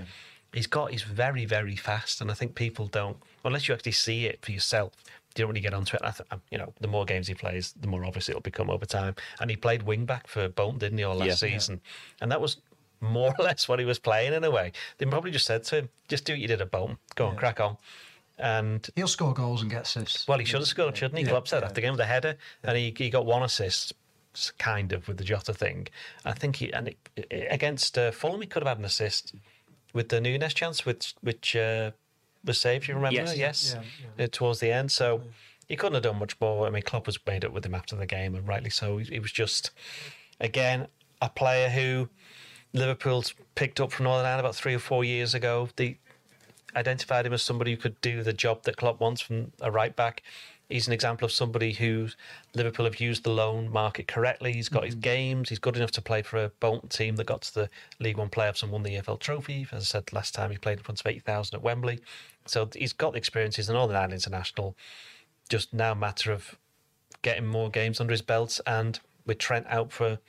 He's 0.53 0.67
got 0.67 0.91
he's 0.91 1.03
very 1.03 1.45
very 1.45 1.75
fast, 1.77 2.19
and 2.19 2.29
I 2.29 2.33
think 2.33 2.55
people 2.55 2.87
don't 2.87 3.17
unless 3.45 3.67
you 3.67 3.73
actually 3.73 3.93
see 3.93 4.25
it 4.25 4.43
for 4.43 4.51
yourself. 4.51 4.91
You 5.05 5.43
don't 5.43 5.47
really 5.49 5.61
get 5.61 5.73
onto 5.73 5.95
it. 5.95 6.01
I 6.03 6.11
th- 6.11 6.27
you 6.51 6.57
know, 6.57 6.73
the 6.81 6.89
more 6.89 7.05
games 7.05 7.27
he 7.27 7.33
plays, 7.33 7.73
the 7.79 7.87
more 7.87 8.03
obvious 8.03 8.27
it'll 8.27 8.41
become 8.41 8.69
over 8.69 8.85
time. 8.85 9.15
And 9.39 9.49
he 9.49 9.55
played 9.55 9.83
wing 9.83 10.05
back 10.05 10.27
for 10.27 10.49
Bolton, 10.49 10.79
didn't 10.79 10.97
he, 10.97 11.05
all 11.05 11.15
last 11.15 11.27
Yeah. 11.27 11.35
season? 11.35 11.79
And 12.19 12.29
that 12.33 12.41
was 12.41 12.57
more 13.01 13.33
or 13.37 13.43
less 13.43 13.67
what 13.67 13.79
he 13.79 13.85
was 13.85 13.99
playing 13.99 14.33
in 14.33 14.43
a 14.43 14.51
way. 14.51 14.71
They 14.97 15.05
probably 15.05 15.31
just 15.31 15.45
said 15.45 15.63
to 15.65 15.77
him, 15.79 15.89
"Just 16.07 16.25
do 16.25 16.33
what 16.33 16.39
you 16.39 16.47
did 16.47 16.61
at 16.61 16.71
Bolton. 16.71 16.97
Go 17.15 17.27
on, 17.27 17.35
crack 17.35 17.59
on." 17.59 17.77
And 18.37 18.87
He'll 18.95 19.07
score 19.07 19.33
goals 19.33 19.61
and 19.61 19.69
get 19.69 19.83
assists. 19.83 20.27
well, 20.27 20.39
he 20.39 20.45
should 20.45 20.61
have 20.61 20.67
scored, 20.67 20.97
shouldn't 20.97 21.19
he? 21.19 21.25
Yeah, 21.25 21.31
Klopp 21.31 21.47
said 21.47 21.59
yeah. 21.59 21.65
after 21.65 21.75
the 21.75 21.81
game 21.81 21.91
with 21.91 21.99
a 21.99 22.05
header, 22.05 22.37
and 22.63 22.77
he, 22.77 22.93
he 22.97 23.09
got 23.09 23.25
one 23.25 23.43
assist, 23.43 23.93
kind 24.57 24.93
of 24.93 25.07
with 25.07 25.17
the 25.17 25.23
Jota 25.23 25.53
thing. 25.53 25.87
I 26.25 26.31
think 26.33 26.55
he 26.55 26.71
and 26.71 26.87
it, 27.15 27.47
against 27.51 27.97
uh, 27.97 28.11
Fulham, 28.11 28.41
he 28.41 28.47
could 28.47 28.63
have 28.63 28.69
had 28.69 28.79
an 28.79 28.85
assist 28.85 29.35
with 29.93 30.09
the 30.09 30.21
Nunez 30.21 30.53
chance, 30.53 30.85
which 30.85 31.13
which 31.21 31.55
uh, 31.55 31.91
was 32.43 32.59
saved. 32.59 32.87
You 32.87 32.95
remember? 32.95 33.15
Yes. 33.15 33.37
yes, 33.37 33.75
Yeah, 34.17 34.25
Uh, 34.25 34.27
towards 34.31 34.59
the 34.59 34.71
end. 34.71 34.91
So 34.91 35.21
he 35.67 35.75
couldn't 35.75 35.93
have 35.95 36.03
done 36.03 36.17
much 36.17 36.39
more. 36.41 36.65
I 36.65 36.69
mean, 36.69 36.81
Klopp 36.81 37.05
was 37.05 37.19
made 37.27 37.45
up 37.45 37.51
with 37.51 37.65
him 37.65 37.75
after 37.75 37.95
the 37.95 38.05
game, 38.07 38.33
and 38.33 38.47
rightly 38.47 38.69
so. 38.69 38.97
He, 38.97 39.05
he 39.05 39.19
was 39.19 39.31
just 39.31 39.71
again 40.39 40.87
a 41.21 41.29
player 41.29 41.69
who 41.69 42.09
Liverpool's 42.73 43.33
picked 43.55 43.79
up 43.79 43.91
from 43.91 44.05
Northern 44.05 44.25
Ireland 44.25 44.41
about 44.41 44.55
three 44.55 44.73
or 44.73 44.79
four 44.79 45.03
years 45.03 45.33
ago. 45.33 45.69
They 45.75 45.97
identified 46.75 47.25
him 47.25 47.33
as 47.33 47.41
somebody 47.41 47.71
who 47.71 47.77
could 47.77 47.99
do 48.01 48.23
the 48.23 48.33
job 48.33 48.63
that 48.63 48.77
Klopp 48.77 48.99
wants 48.99 49.21
from 49.21 49.51
a 49.61 49.71
right 49.71 49.95
back. 49.95 50.23
He's 50.69 50.87
an 50.87 50.93
example 50.93 51.25
of 51.25 51.33
somebody 51.33 51.73
who 51.73 52.07
Liverpool 52.55 52.85
have 52.85 53.01
used 53.01 53.23
the 53.23 53.29
loan 53.29 53.69
market 53.69 54.07
correctly. 54.07 54.53
He's 54.53 54.69
got 54.69 54.85
his 54.85 54.95
mm-hmm. 54.95 55.01
games. 55.01 55.49
He's 55.49 55.59
good 55.59 55.75
enough 55.75 55.91
to 55.91 56.01
play 56.01 56.21
for 56.21 56.37
a 56.37 56.49
Bolton 56.61 56.87
team 56.87 57.17
that 57.17 57.25
got 57.25 57.41
to 57.41 57.53
the 57.53 57.69
League 57.99 58.17
One 58.17 58.29
playoffs 58.29 58.63
and 58.63 58.71
won 58.71 58.83
the 58.83 58.95
EFL 58.95 59.19
Trophy. 59.19 59.67
As 59.71 59.83
I 59.83 59.85
said 59.85 60.13
last 60.13 60.33
time, 60.33 60.49
he 60.49 60.57
played 60.57 60.77
in 60.77 60.83
front 60.83 61.01
of 61.01 61.07
80,000 61.07 61.55
at 61.55 61.61
Wembley. 61.61 61.99
So 62.45 62.69
he's 62.73 62.93
got 62.93 63.11
the 63.11 63.17
experience. 63.17 63.57
He's 63.57 63.67
an 63.67 63.75
Northern 63.75 63.97
Ireland 63.97 64.13
international. 64.13 64.77
Just 65.49 65.73
now 65.73 65.91
a 65.91 65.95
matter 65.95 66.31
of 66.31 66.57
getting 67.21 67.45
more 67.45 67.69
games 67.69 67.99
under 67.99 68.11
his 68.11 68.21
belt. 68.21 68.61
And 68.65 68.97
with 69.25 69.39
Trent 69.39 69.65
out 69.67 69.91
for 69.91 70.19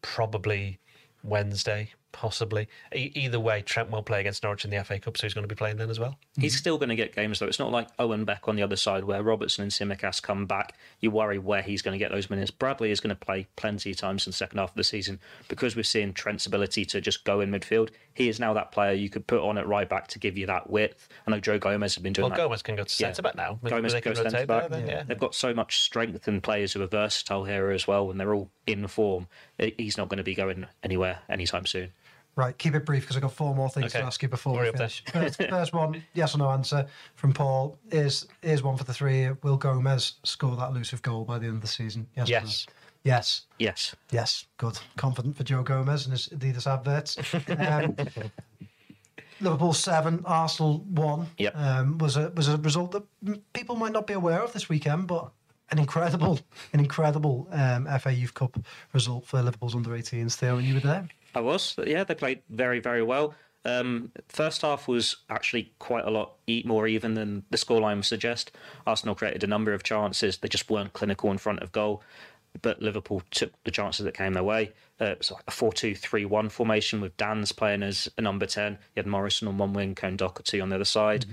probably 0.00 0.78
Wednesday, 1.22 1.90
possibly. 2.12 2.68
E- 2.94 3.10
either 3.14 3.40
way, 3.40 3.62
Trent 3.62 3.90
will 3.90 4.02
play 4.02 4.20
against 4.20 4.42
Norwich 4.42 4.64
in 4.64 4.70
the 4.70 4.82
FA 4.84 4.98
Cup, 4.98 5.16
so 5.16 5.26
he's 5.26 5.34
going 5.34 5.42
to 5.42 5.48
be 5.48 5.58
playing 5.58 5.76
then 5.76 5.90
as 5.90 5.98
well. 5.98 6.18
He's 6.38 6.52
mm-hmm. 6.52 6.58
still 6.58 6.78
going 6.78 6.90
to 6.90 6.94
get 6.96 7.14
games 7.14 7.38
though. 7.38 7.46
It's 7.46 7.58
not 7.58 7.72
like 7.72 7.88
Owen 7.98 8.24
Beck 8.24 8.48
on 8.48 8.56
the 8.56 8.62
other 8.62 8.76
side 8.76 9.04
where 9.04 9.22
Robertson 9.22 9.62
and 9.62 9.72
Tsimikas 9.72 10.22
come 10.22 10.46
back. 10.46 10.76
You 11.00 11.10
worry 11.10 11.38
where 11.38 11.62
he's 11.62 11.82
going 11.82 11.92
to 11.92 11.98
get 11.98 12.12
those 12.12 12.30
minutes. 12.30 12.50
Bradley 12.50 12.90
is 12.90 13.00
going 13.00 13.14
to 13.14 13.24
play 13.24 13.46
plenty 13.56 13.90
of 13.90 13.96
times 13.96 14.26
in 14.26 14.30
the 14.30 14.36
second 14.36 14.58
half 14.58 14.70
of 14.70 14.76
the 14.76 14.84
season 14.84 15.18
because 15.48 15.74
we're 15.74 15.82
seeing 15.82 16.12
Trent's 16.12 16.46
ability 16.46 16.84
to 16.86 17.00
just 17.00 17.24
go 17.24 17.40
in 17.40 17.50
midfield. 17.50 17.90
He 18.14 18.28
is 18.28 18.38
now 18.38 18.52
that 18.54 18.72
player 18.72 18.92
you 18.92 19.08
could 19.08 19.26
put 19.26 19.40
on 19.40 19.58
at 19.58 19.66
right 19.66 19.88
back 19.88 20.06
to 20.08 20.18
give 20.18 20.36
you 20.36 20.46
that 20.46 20.68
width. 20.68 21.08
I 21.26 21.30
know 21.30 21.40
Joe 21.40 21.58
Gomez 21.58 21.94
has 21.94 22.02
been 22.02 22.12
doing 22.12 22.24
Well, 22.24 22.36
that. 22.36 22.42
Gomez 22.42 22.62
can 22.62 22.76
go 22.76 22.84
to 22.84 22.90
Yeah. 22.90 23.08
centre 23.08 23.22
back 23.22 23.36
now. 23.36 23.58
Gomez 23.64 23.92
They 23.92 24.00
can 24.00 24.12
goes 24.12 24.22
centre 24.22 24.46
back. 24.46 24.68
there 24.68 24.80
then, 24.80 24.88
yeah. 24.88 25.02
They've 25.02 25.18
got 25.18 25.34
so 25.34 25.54
much 25.54 25.80
strength 25.80 26.28
and 26.28 26.42
players 26.42 26.72
who 26.72 26.82
are 26.82 26.86
versatile 26.86 27.44
here 27.44 27.70
as 27.70 27.86
well, 27.86 28.10
and 28.10 28.20
they're 28.20 28.34
all 28.34 28.50
in 28.66 28.86
form. 28.86 29.28
He's 29.58 29.96
not 29.96 30.08
going 30.08 30.18
to 30.18 30.24
be 30.24 30.34
going 30.34 30.66
anywhere 30.82 31.20
anytime 31.28 31.66
soon. 31.66 31.92
Right, 32.34 32.56
keep 32.56 32.74
it 32.74 32.86
brief 32.86 33.02
because 33.02 33.16
I've 33.16 33.22
got 33.22 33.32
four 33.34 33.54
more 33.54 33.68
things 33.68 33.92
Okay. 33.94 34.00
to 34.00 34.06
ask 34.06 34.22
you 34.22 34.28
before 34.28 34.56
Hurry 34.58 34.70
we 34.70 34.76
finish. 34.78 35.04
First, 35.12 35.36
first 35.50 35.74
one, 35.74 36.02
yes 36.14 36.34
or 36.34 36.38
no 36.38 36.48
answer 36.50 36.86
from 37.14 37.34
Paul. 37.34 37.76
Is 37.90 38.26
is 38.42 38.62
one 38.62 38.76
for 38.78 38.84
the 38.84 38.94
three. 38.94 39.30
Will 39.42 39.58
Gomez 39.58 40.14
score 40.24 40.56
that 40.56 40.70
elusive 40.70 41.02
goal 41.02 41.24
by 41.26 41.38
the 41.38 41.46
end 41.46 41.56
of 41.56 41.60
the 41.60 41.66
season? 41.68 42.06
Yes. 42.16 42.28
no? 42.28 42.34
Yes. 42.34 42.66
Yes. 43.04 43.42
Yes. 43.58 43.94
Yes. 44.10 44.46
Good. 44.56 44.78
Confident 44.96 45.36
for 45.36 45.44
Joe 45.44 45.62
Gomez 45.62 46.06
and 46.06 46.12
his 46.12 46.28
Adidas 46.30 46.66
adverts. 46.66 47.18
Um, 47.58 47.96
Liverpool 49.40 49.72
seven, 49.72 50.22
Arsenal 50.24 50.78
one. 50.90 51.26
Yep. 51.38 51.56
Um, 51.56 51.98
was 51.98 52.16
a 52.16 52.30
was 52.36 52.48
a 52.48 52.56
result 52.58 52.92
that 52.92 53.52
people 53.52 53.76
might 53.76 53.92
not 53.92 54.06
be 54.06 54.12
aware 54.14 54.40
of 54.40 54.52
this 54.52 54.68
weekend, 54.68 55.06
but 55.08 55.32
an 55.70 55.78
incredible, 55.78 56.38
an 56.72 56.80
incredible 56.80 57.48
um, 57.50 57.86
FA 57.98 58.12
Youth 58.12 58.34
Cup 58.34 58.56
result 58.92 59.26
for 59.26 59.42
Liverpool's 59.42 59.74
under 59.74 59.90
18s. 59.90 60.34
Theo, 60.34 60.58
and 60.58 60.66
you 60.66 60.74
were 60.74 60.80
there. 60.80 61.08
I 61.34 61.40
was. 61.40 61.74
Yeah, 61.84 62.04
they 62.04 62.14
played 62.14 62.42
very, 62.48 62.80
very 62.80 63.02
well. 63.02 63.34
Um, 63.64 64.10
first 64.28 64.62
half 64.62 64.88
was 64.88 65.16
actually 65.30 65.72
quite 65.78 66.04
a 66.04 66.10
lot 66.10 66.32
more 66.64 66.86
even 66.88 67.14
than 67.14 67.44
the 67.50 67.56
scoreline 67.56 67.96
would 67.96 68.04
suggest. 68.04 68.50
Arsenal 68.86 69.14
created 69.14 69.44
a 69.44 69.46
number 69.46 69.72
of 69.72 69.82
chances. 69.82 70.38
They 70.38 70.48
just 70.48 70.68
weren't 70.68 70.92
clinical 70.92 71.30
in 71.30 71.38
front 71.38 71.60
of 71.60 71.72
goal. 71.72 72.02
But 72.60 72.82
Liverpool 72.82 73.22
took 73.30 73.50
the 73.64 73.70
chances 73.70 74.04
that 74.04 74.14
came 74.14 74.34
their 74.34 74.42
way. 74.42 74.72
Uh, 75.00 75.06
it 75.06 75.18
was 75.18 75.30
like 75.30 75.44
a 75.46 75.50
4 75.50 75.72
2 75.72 75.94
3 75.94 76.24
1 76.26 76.48
formation 76.50 77.00
with 77.00 77.16
Danns 77.16 77.56
playing 77.56 77.82
as 77.82 78.10
a 78.18 78.20
number 78.20 78.44
10. 78.44 78.72
You 78.72 78.78
had 78.96 79.06
Morrison 79.06 79.48
on 79.48 79.56
one 79.56 79.72
wing, 79.72 79.94
Kone-Doherty 79.94 80.60
on 80.60 80.68
the 80.68 80.74
other 80.74 80.84
side. 80.84 81.24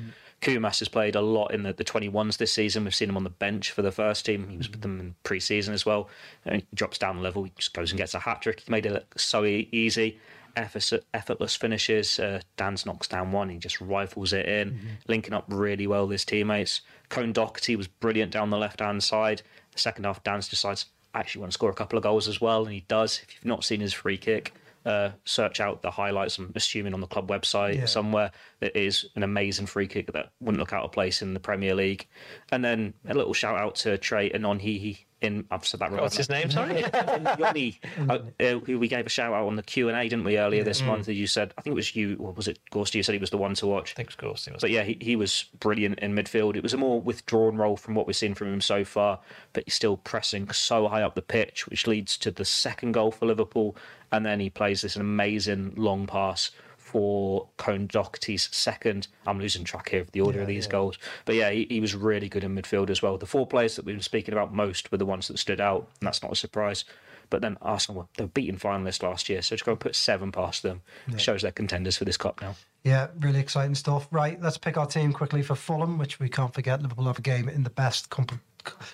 Koumas 0.42 0.80
has 0.80 0.88
played 0.88 1.16
a 1.16 1.22
lot 1.22 1.54
in 1.54 1.64
the, 1.64 1.74
the 1.74 1.84
21s 1.84 2.38
this 2.38 2.54
season. 2.54 2.86
We've 2.86 2.96
seen 2.96 3.10
him 3.10 3.18
on 3.18 3.24
the 3.26 3.30
bench 3.30 3.72
for 3.72 3.82
the 3.82 3.92
first 3.92 4.26
team. 4.26 4.48
He 4.50 4.58
was 4.58 4.70
with 4.70 4.82
them 4.82 5.00
in 5.00 5.16
pre 5.24 5.40
season 5.40 5.74
as 5.74 5.86
well. 5.86 6.10
And 6.46 6.58
he 6.62 6.68
drops 6.74 6.98
down 6.98 7.18
the 7.18 7.22
level, 7.24 7.44
he 7.44 7.52
just 7.58 7.74
goes 7.74 7.92
and 7.92 7.98
gets 7.98 8.14
a 8.14 8.20
hat 8.20 8.42
trick. 8.42 8.62
He 8.62 8.72
made 8.72 8.86
it 8.86 8.94
look 8.94 9.20
so 9.20 9.44
easy. 9.46 10.18
effort, 10.56 10.92
effortless 11.14 11.56
finishes. 11.56 12.20
Uh, 12.20 12.42
Danns 12.58 12.86
knocks 12.86 13.08
down 13.08 13.32
one, 13.32 13.50
he 13.50 13.58
just 13.58 13.80
rifles 13.82 14.34
it 14.34 14.46
in, 14.46 14.72
Mm-hmm. 14.72 14.88
linking 15.08 15.34
up 15.34 15.46
really 15.48 15.88
well 15.88 16.04
with 16.08 16.14
his 16.14 16.26
teammates. 16.26 16.82
Kone-Doherty 17.10 17.76
was 17.76 17.88
brilliant 17.88 18.32
down 18.32 18.50
the 18.50 18.58
left 18.58 18.80
hand 18.80 19.04
side. 19.04 19.42
The 19.74 19.80
second 19.80 20.06
half, 20.06 20.24
Danns 20.24 20.50
decides, 20.50 20.86
I 21.14 21.20
actually 21.20 21.42
want 21.42 21.52
to 21.52 21.56
score 21.56 21.70
a 21.70 21.74
couple 21.76 21.98
of 21.98 22.04
goals 22.04 22.28
as 22.28 22.40
well, 22.40 22.64
and 22.64 22.74
he 22.74 22.86
does. 22.88 23.20
If 23.24 23.36
you've 23.36 23.46
not 23.46 23.64
seen 23.64 23.80
his 23.82 23.94
free 23.94 24.18
kick, 24.18 24.54
uh, 24.86 25.10
search 25.26 25.60
out 25.60 25.82
the 25.82 25.92
highlights. 25.92 26.38
I'm 26.38 26.52
assuming 26.56 26.94
on 26.94 27.02
the 27.02 27.08
club 27.08 27.30
website 27.30 27.76
Yeah. 27.78 27.86
somewhere. 27.86 28.32
It 28.62 28.76
is 28.76 29.06
an 29.16 29.24
amazing 29.24 29.66
free 29.66 29.88
kick 29.88 30.12
that 30.14 30.32
wouldn't 30.40 30.60
look 30.60 30.74
out 30.74 30.84
of 30.86 30.92
place 30.92 31.22
in 31.22 31.34
the 31.34 31.40
Premier 31.40 31.76
League. 31.76 32.08
And 32.52 32.64
then 32.64 32.94
a 33.08 33.14
little 33.14 33.34
shout 33.34 33.58
out 33.58 33.76
to 33.76 33.98
Trey 33.98 34.30
Anonhihi 34.30 35.06
in 35.22 35.46
I've 35.52 35.66
said 35.66 35.80
that 35.82 35.92
wrong. 35.92 36.02
What's 36.02 36.18
his 36.18 36.30
name? 36.30 36.50
Sorry. 36.50 36.76
Nyoni, 36.84 37.78
uh, 38.10 38.20
uh, 38.44 38.60
who 38.60 38.80
we 38.80 38.88
gave 38.88 39.06
a 39.06 39.10
shout 39.10 39.34
out 39.34 39.48
on 39.48 39.56
the 39.56 39.64
Q 39.64 39.90
and 39.90 39.98
A, 39.98 40.04
didn't 40.04 40.24
we, 40.24 40.38
earlier 40.38 40.62
Mm. 40.62 40.66
this 40.66 40.82
month? 40.82 41.08
You 41.08 41.28
said, 41.28 41.54
I 41.58 41.62
think 41.62 41.74
it 41.74 41.76
was 41.76 41.96
you, 41.96 42.16
or 42.20 42.32
was 42.34 42.48
it 42.48 42.60
Gorst? 42.72 42.96
You 42.96 43.04
said 43.04 43.14
he 43.14 43.20
was 43.20 43.30
the 43.30 43.38
one 43.38 43.54
to 43.56 43.68
watch. 43.68 43.92
I 43.92 43.96
think 43.96 44.16
course 44.18 44.46
he. 44.46 44.52
But 44.60 44.72
yeah, 44.72 44.84
he, 44.84 44.98
he 45.02 45.16
was 45.16 45.46
brilliant 45.60 46.00
in 46.00 46.14
midfield. 46.16 46.56
It 46.56 46.64
was 46.64 46.74
a 46.74 46.78
more 46.78 47.02
withdrawn 47.02 47.58
role 47.58 47.78
from 47.78 47.96
what 47.96 48.08
we've 48.08 48.16
seen 48.16 48.34
from 48.36 48.54
him 48.54 48.62
so 48.62 48.84
far, 48.86 49.20
but 49.54 49.64
he's 49.66 49.74
still 49.74 49.98
pressing 49.98 50.50
so 50.52 50.88
high 50.88 51.02
up 51.02 51.16
the 51.16 51.22
pitch, 51.22 51.68
which 51.68 51.88
leads 51.88 52.18
to 52.18 52.32
the 52.32 52.46
second 52.46 52.94
goal 52.94 53.12
for 53.12 53.26
Liverpool. 53.26 53.76
And 54.12 54.26
then 54.26 54.40
he 54.40 54.50
plays 54.50 54.82
this 54.82 54.96
amazing 54.96 55.74
long 55.76 56.08
pass 56.08 56.52
for 56.92 57.48
Kone-Doherty's 57.58 58.50
second. 58.52 59.08
I'm 59.28 59.40
losing 59.40 59.64
track 59.64 59.90
here 59.90 60.02
of 60.02 60.12
the 60.12 60.22
order 60.22 60.42
of 60.42 60.48
these 60.48 60.68
goals. 60.68 60.98
But 61.26 61.36
yeah, 61.36 61.50
he, 61.52 61.68
he 61.70 61.80
was 61.80 61.94
really 61.96 62.30
good 62.30 62.44
in 62.44 62.56
midfield 62.56 62.90
as 62.90 63.02
well. 63.02 63.18
The 63.18 63.26
four 63.26 63.46
players 63.48 63.76
that 63.76 63.86
we've 63.86 63.96
been 63.96 64.02
speaking 64.02 64.34
about 64.34 64.54
most 64.54 64.92
were 64.92 64.98
the 64.98 65.06
ones 65.06 65.28
that 65.28 65.38
stood 65.40 65.62
out, 65.62 65.88
and 66.00 66.08
that's 66.08 66.24
not 66.24 66.32
a 66.32 66.36
surprise. 66.36 66.84
But 67.30 67.42
then 67.42 67.58
Arsenal, 67.62 68.02
were- 68.02 68.08
they 68.18 68.24
were 68.24 68.30
beaten 68.30 68.58
finalists 68.58 69.04
last 69.04 69.30
year, 69.30 69.42
so 69.44 69.56
to 69.56 69.64
go 69.64 69.72
and 69.74 69.80
put 69.80 69.96
seven 69.96 70.32
past 70.32 70.64
them 70.64 70.82
shows 71.18 71.44
they're 71.44 71.52
contenders 71.52 71.96
for 71.98 72.06
this 72.06 72.18
cup 72.18 72.42
now. 72.42 72.56
Yeah, 72.84 73.08
really 73.20 73.40
exciting 73.40 73.76
stuff. 73.76 74.08
Right, 74.10 74.42
let's 74.42 74.58
pick 74.58 74.78
our 74.78 74.88
team 74.88 75.14
quickly 75.14 75.44
for 75.44 75.54
Fulham, 75.54 75.98
which 76.00 76.20
we 76.20 76.28
can't 76.28 76.54
forget. 76.54 76.82
Liverpool 76.82 77.06
have 77.06 77.20
a 77.20 77.22
game 77.22 77.48
in 77.50 77.64
the 77.64 77.70
best, 77.70 78.10
comp- 78.10 78.40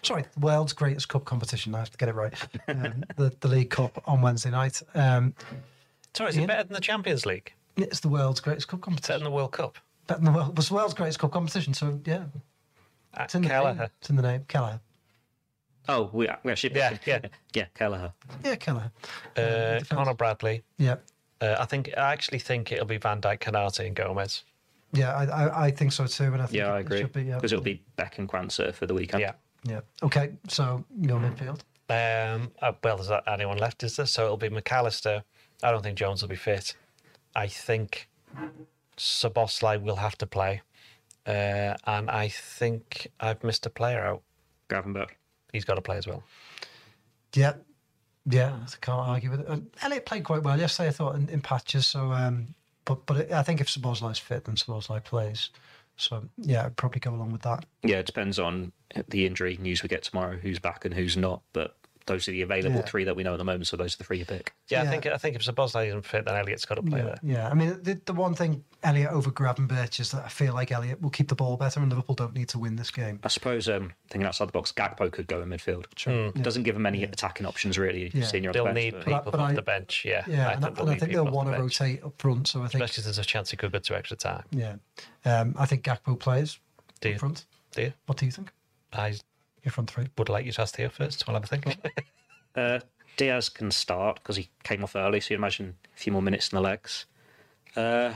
sorry, 0.02 0.26
the 0.34 0.40
world's 0.42 0.74
greatest 0.74 1.08
cup 1.08 1.24
competition. 1.24 1.74
I 1.76 1.80
have 1.80 1.92
to 1.92 1.98
get 1.98 2.10
it 2.10 2.16
right. 2.16 2.34
Um, 2.68 3.04
the, 3.16 3.32
the 3.40 3.48
League 3.48 3.70
Cup 3.70 4.04
on 4.06 4.22
Wednesday 4.22 4.50
night. 4.52 4.82
Um, 4.96 5.34
Sorry, 6.14 6.30
is 6.30 6.38
it 6.38 6.48
better 6.48 6.64
than 6.64 6.74
the 6.74 6.80
Champions 6.82 7.26
League? 7.26 7.54
It's 7.78 8.00
the 8.00 8.10
world's 8.10 8.40
greatest 8.40 8.68
cup 8.68 8.80
Better 8.80 8.86
competition. 8.92 9.20
than 9.20 9.24
the 9.26 9.36
World 9.36 9.52
Cup? 9.52 9.78
Better 10.08 10.22
than 10.22 10.32
the 10.34 10.38
world. 10.38 10.58
It's 10.58 10.70
the 10.70 10.76
world's 10.76 10.94
greatest 10.94 11.20
cup 11.20 11.32
competition. 11.32 11.74
So 11.74 12.00
yeah, 12.06 12.26
At 13.14 13.26
it's 13.26 13.36
in 13.36 13.42
the 13.44 13.50
name. 13.50 13.82
It's 14.00 14.10
in 14.10 14.16
the 14.16 14.22
name. 14.22 14.46
Kelleher. 14.48 14.80
Oh, 15.88 16.10
we, 16.14 16.28
we 16.44 16.52
actually 16.52 16.76
Yeah, 16.76 16.98
yeah. 17.06 17.20
yeah, 17.54 17.66
Kelleher. 17.76 18.14
Yeah, 18.44 18.56
Kelleher. 18.56 18.92
Uh, 19.38 19.80
Conor 19.90 20.14
Bradley. 20.16 20.64
Yeah. 20.78 20.96
Uh, 21.42 21.56
I 21.60 21.66
think 21.66 21.92
I 21.98 22.12
actually 22.14 22.40
think 22.40 22.72
it'll 22.72 22.86
be 22.86 22.98
Van 22.98 23.22
Dijk, 23.22 23.40
Konaté, 23.40 23.86
and 23.86 23.96
Gomez. 23.96 24.44
Yeah, 24.94 25.14
I, 25.14 25.26
I, 25.26 25.66
I 25.66 25.72
think 25.72 25.92
so 25.92 26.08
too. 26.08 26.24
And 26.26 26.42
I 26.42 26.46
think 26.46 26.58
Yeah, 26.58 26.74
I 26.74 26.78
it 26.78 26.82
agree. 26.82 27.00
should 27.02 27.14
be. 27.14 27.24
Yeah. 27.24 27.36
Because 27.36 27.52
it'll 27.52 27.64
be 27.64 27.84
Beck 27.98 28.18
and 28.18 28.28
Quansah 28.30 28.74
for 28.74 28.86
the 28.88 28.94
weekend. 28.94 29.22
Yeah. 29.22 29.34
yeah. 29.64 29.82
Okay, 30.02 30.32
so 30.48 30.84
your 31.02 31.20
midfield. 31.20 31.60
Um, 31.88 32.52
uh, 32.62 32.72
well, 32.84 32.96
there's 32.98 33.10
not 33.10 33.24
anyone 33.28 33.58
left, 33.58 33.84
is 33.84 33.98
there? 33.98 34.06
So 34.08 34.24
it'll 34.24 34.38
be 34.38 34.50
Mac 34.50 34.72
Allister. 34.72 35.24
I 35.62 35.72
don't 35.72 35.84
think 35.84 35.98
Jones 35.98 36.22
will 36.22 36.30
be 36.30 36.36
fit. 36.36 36.76
I 37.36 37.48
think 37.48 38.10
Szoboszlai 38.98 39.82
will 39.82 39.98
have 39.98 40.18
to 40.20 40.28
play. 40.28 40.62
Uh, 41.26 41.76
and 41.86 42.10
I 42.10 42.28
think 42.30 43.08
I've 43.20 43.44
missed 43.44 43.66
a 43.66 43.70
player 43.70 44.06
out. 44.06 44.22
Gravenberch. 44.70 45.12
He's 45.52 45.66
got 45.66 45.76
to 45.76 45.82
play 45.82 45.98
as 45.98 46.08
well. 46.08 46.24
Yeah, 47.34 47.54
yeah, 48.30 48.54
I 48.54 48.76
can't 48.82 49.08
argue 49.08 49.32
with 49.32 49.42
it. 49.42 49.48
And 49.48 49.70
Elliott 49.82 50.06
played 50.06 50.24
quite 50.24 50.44
well 50.44 50.60
yesterday, 50.60 50.90
I 50.90 50.92
thought, 50.92 51.16
in, 51.16 51.30
in 51.30 51.42
patches. 51.42 51.88
So, 51.88 52.12
um, 52.12 52.56
but 52.86 53.06
but 53.06 53.32
I 53.32 53.44
think 53.44 53.62
if 53.62 53.68
Szoboszlai's 53.68 54.20
fit, 54.20 54.46
then 54.46 54.56
Szoboszlai 54.56 55.04
plays. 55.04 55.50
So 55.98 56.26
yeah, 56.38 56.66
I'd 56.66 56.76
probably 56.76 57.00
go 57.00 57.12
along 57.12 57.32
with 57.32 57.44
that. 57.44 57.66
Yeah, 57.84 57.98
it 57.98 58.06
depends 58.06 58.40
on 58.40 58.72
the 59.08 59.26
injury 59.26 59.58
news 59.62 59.82
we 59.82 59.90
get 59.90 60.04
tomorrow, 60.04 60.38
who's 60.38 60.60
back 60.60 60.86
and 60.86 60.94
who's 60.94 61.16
not. 61.16 61.42
But 61.54 61.76
those 62.08 62.28
are 62.28 62.32
the 62.32 62.42
available 62.44 62.76
Yeah. 62.78 62.82
three 62.86 63.04
that 63.06 63.16
we 63.16 63.24
know 63.24 63.34
at 63.34 63.38
the 63.38 63.44
moment, 63.44 63.68
so 63.68 63.78
those 63.78 63.96
are 63.96 63.98
the 63.98 64.04
three 64.04 64.20
you 64.20 64.26
pick. 64.26 64.54
Yeah, 64.68 64.84
Yeah. 64.84 64.90
I 64.90 64.92
think 64.92 65.06
I 65.08 65.18
think 65.18 65.36
if 65.36 65.42
Szoboszlai 65.44 65.88
isn't 65.88 66.06
fit, 66.06 66.26
then 66.26 66.36
Elliott's 66.36 66.66
got 66.66 66.76
to 66.76 66.84
play 66.84 67.00
Yeah, 67.00 67.06
there. 67.06 67.20
yeah. 67.24 67.50
I 67.50 67.54
mean, 67.54 67.82
the, 67.82 68.00
the 68.06 68.14
one 68.14 68.36
thing 68.36 68.64
Elliott 68.84 69.12
over 69.12 69.32
Gravenberch 69.32 70.00
is 70.00 70.12
that 70.12 70.24
I 70.26 70.30
feel 70.30 70.54
like 70.54 70.72
Elliott 70.72 71.02
will 71.02 71.10
keep 71.10 71.30
the 71.30 71.36
ball 71.36 71.58
better, 71.58 71.80
and 71.80 71.90
Liverpool 71.90 72.14
don't 72.16 72.34
need 72.36 72.50
to 72.50 72.60
win 72.60 72.76
this 72.76 72.92
game. 72.92 73.20
I 73.24 73.28
suppose 73.30 73.68
um, 73.68 73.94
thinking 74.10 74.28
outside 74.28 74.48
the 74.48 74.52
box, 74.52 74.72
Gakpo 74.72 75.12
could 75.12 75.28
go 75.28 75.42
in 75.42 75.50
midfield. 75.50 75.86
Sure. 75.96 76.28
It 76.28 76.44
doesn't 76.44 76.64
give 76.64 76.76
him 76.76 76.86
any 76.86 77.04
attacking 77.04 77.46
options 77.48 77.78
really. 77.80 78.12
Yeah. 78.14 78.26
Senior 78.26 78.54
They'll 78.54 78.66
the 78.66 78.74
bench, 78.74 78.84
need 78.86 78.92
but- 78.94 79.06
people 79.06 79.32
but 79.32 79.40
off 79.40 79.50
I- 79.50 79.54
the 79.54 79.62
bench. 79.64 80.04
Yeah, 80.06 80.24
Yeah, 80.28 80.52
and, 80.52 80.66
I, 80.66 80.70
they'll 80.70 80.82
and 80.84 80.90
I 80.92 81.00
think 81.00 81.12
they'll 81.12 81.26
want 81.26 81.48
to 81.48 81.54
bench. 81.58 81.80
rotate 81.82 82.04
up 82.04 82.14
front. 82.20 82.48
So 82.48 82.60
I 82.62 82.68
think, 82.68 82.84
Especially 82.84 83.02
if 83.02 83.06
there's 83.06 83.18
a 83.20 83.24
chance 83.26 83.50
he 83.52 83.58
could 83.58 83.72
go 83.72 83.80
to 83.80 83.96
extra 83.96 84.16
time. 84.18 84.44
yeah, 84.52 84.76
um, 85.26 85.56
I 85.58 85.66
think 85.66 85.84
Gakpo 85.84 86.20
plays 86.20 86.60
Do 87.02 87.10
you? 87.10 87.16
up 87.16 87.20
front. 87.20 87.46
Do 87.72 87.82
you? 87.82 87.94
What 88.06 88.18
do 88.20 88.26
you 88.26 88.32
think? 88.32 88.52
I 88.94 89.16
Your 89.66 89.72
front 89.72 89.90
three. 89.90 90.08
would 90.18 90.30
like 90.30 90.46
you 90.46 90.52
to 90.54 90.62
ask 90.62 90.76
Theo 90.76 90.90
first. 90.90 91.24
I'll 91.28 91.34
have 91.34 91.44
a 91.44 91.48
think. 91.48 91.66
Uh, 92.56 92.80
Diaz 93.18 93.50
can 93.50 93.70
start 93.70 94.16
because 94.16 94.38
he 94.38 94.48
came 94.64 94.82
off 94.82 94.96
early, 94.96 95.20
so 95.20 95.34
you 95.34 95.38
imagine 95.38 95.76
a 95.94 96.00
few 96.00 96.14
more 96.14 96.22
minutes 96.22 96.48
in 96.50 96.56
the 96.56 96.62
legs. 96.62 97.06
Uh, 97.76 98.14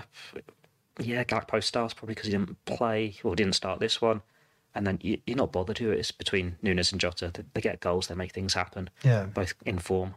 yeah, 0.97 1.25
Gakpo 1.25 1.61
starts 1.61 1.93
probably 1.93 2.15
because 2.15 2.27
he 2.27 2.31
didn't 2.31 2.63
play 2.63 3.15
or 3.23 3.35
didn't 3.35 3.55
start 3.55 3.81
this 3.81 4.01
one. 4.01 4.21
And 4.75 4.87
then 4.87 4.99
you, 5.01 5.17
you're 5.25 5.35
not 5.35 5.51
bothered 5.51 5.79
who 5.79 5.91
it 5.91 5.99
is 5.99 6.11
between 6.11 6.55
Nunez 6.61 6.93
and 6.93 7.01
Jota. 7.01 7.31
They, 7.33 7.43
they 7.53 7.59
get 7.59 7.81
goals, 7.81 8.07
they 8.07 8.15
make 8.15 8.31
things 8.31 8.53
happen. 8.53 8.89
Yeah. 9.03 9.23
Both 9.25 9.55
in 9.65 9.79
form. 9.79 10.15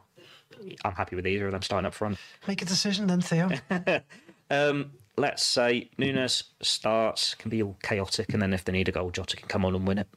I'm 0.85 0.93
happy 0.93 1.17
with 1.17 1.27
either 1.27 1.47
of 1.47 1.53
them 1.53 1.63
starting 1.63 1.87
up 1.87 1.95
front. 1.95 2.19
Make 2.47 2.63
a 2.63 2.67
decision 2.67 3.09
then, 3.09 3.23
Theo. 3.23 3.51
Um, 4.51 4.93
let's 5.17 5.43
say 5.43 5.89
Nunez 5.97 6.45
starts, 6.61 7.35
can 7.35 7.49
be 7.49 7.63
all 7.63 7.79
chaotic, 7.83 8.35
and 8.35 8.43
then 8.43 8.53
if 8.53 8.65
they 8.65 8.73
need 8.73 8.87
a 8.87 8.93
goal, 8.93 9.11
Jota 9.11 9.35
can 9.35 9.49
come 9.49 9.65
on 9.65 9.75
and 9.75 9.89
win 9.89 9.97
it. 9.97 10.09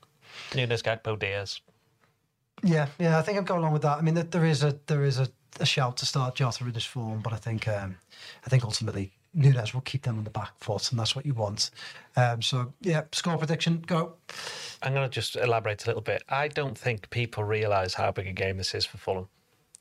Nunez, 0.55 0.81
Gakpo, 0.81 1.17
Diaz. 1.17 1.61
Yeah, 2.63 2.87
yeah, 2.99 3.17
I 3.17 3.21
think 3.21 3.37
I'd 3.37 3.45
go 3.45 3.57
along 3.57 3.73
with 3.73 3.81
that. 3.83 3.97
I 3.97 4.01
mean, 4.01 4.13
there- 4.15 4.23
there 4.23 4.45
is 4.45 4.63
a 4.63 4.77
there 4.87 5.03
is 5.03 5.19
a, 5.19 5.27
a 5.59 5.65
shout 5.65 5.97
to 5.97 6.05
start 6.05 6.35
Jota 6.35 6.63
in 6.65 6.71
this 6.71 6.85
form, 6.85 7.19
but 7.21 7.33
I 7.33 7.37
think 7.37 7.67
um, 7.67 7.97
I 8.45 8.49
think 8.49 8.63
ultimately 8.63 9.11
Nunez 9.33 9.73
will 9.73 9.81
keep 9.81 10.03
them 10.03 10.17
on 10.17 10.23
the 10.23 10.29
back 10.29 10.53
foot, 10.59 10.89
and 10.91 10.99
that's 10.99 11.15
what 11.15 11.25
you 11.25 11.33
want. 11.33 11.69
Um, 12.15 12.41
so 12.41 12.73
yeah, 12.81 13.03
score 13.11 13.37
prediction, 13.37 13.83
go. 13.85 14.13
I'm 14.81 14.93
going 14.93 15.07
to 15.07 15.13
just 15.13 15.35
elaborate 15.35 15.83
a 15.83 15.87
little 15.87 16.01
bit. 16.01 16.23
I 16.29 16.47
don't 16.47 16.77
think 16.77 17.09
people 17.09 17.43
realise 17.43 17.93
how 17.93 18.11
big 18.11 18.27
a 18.27 18.31
game 18.33 18.57
this 18.57 18.73
is 18.73 18.85
for 18.85 18.97
Fulham. 18.97 19.27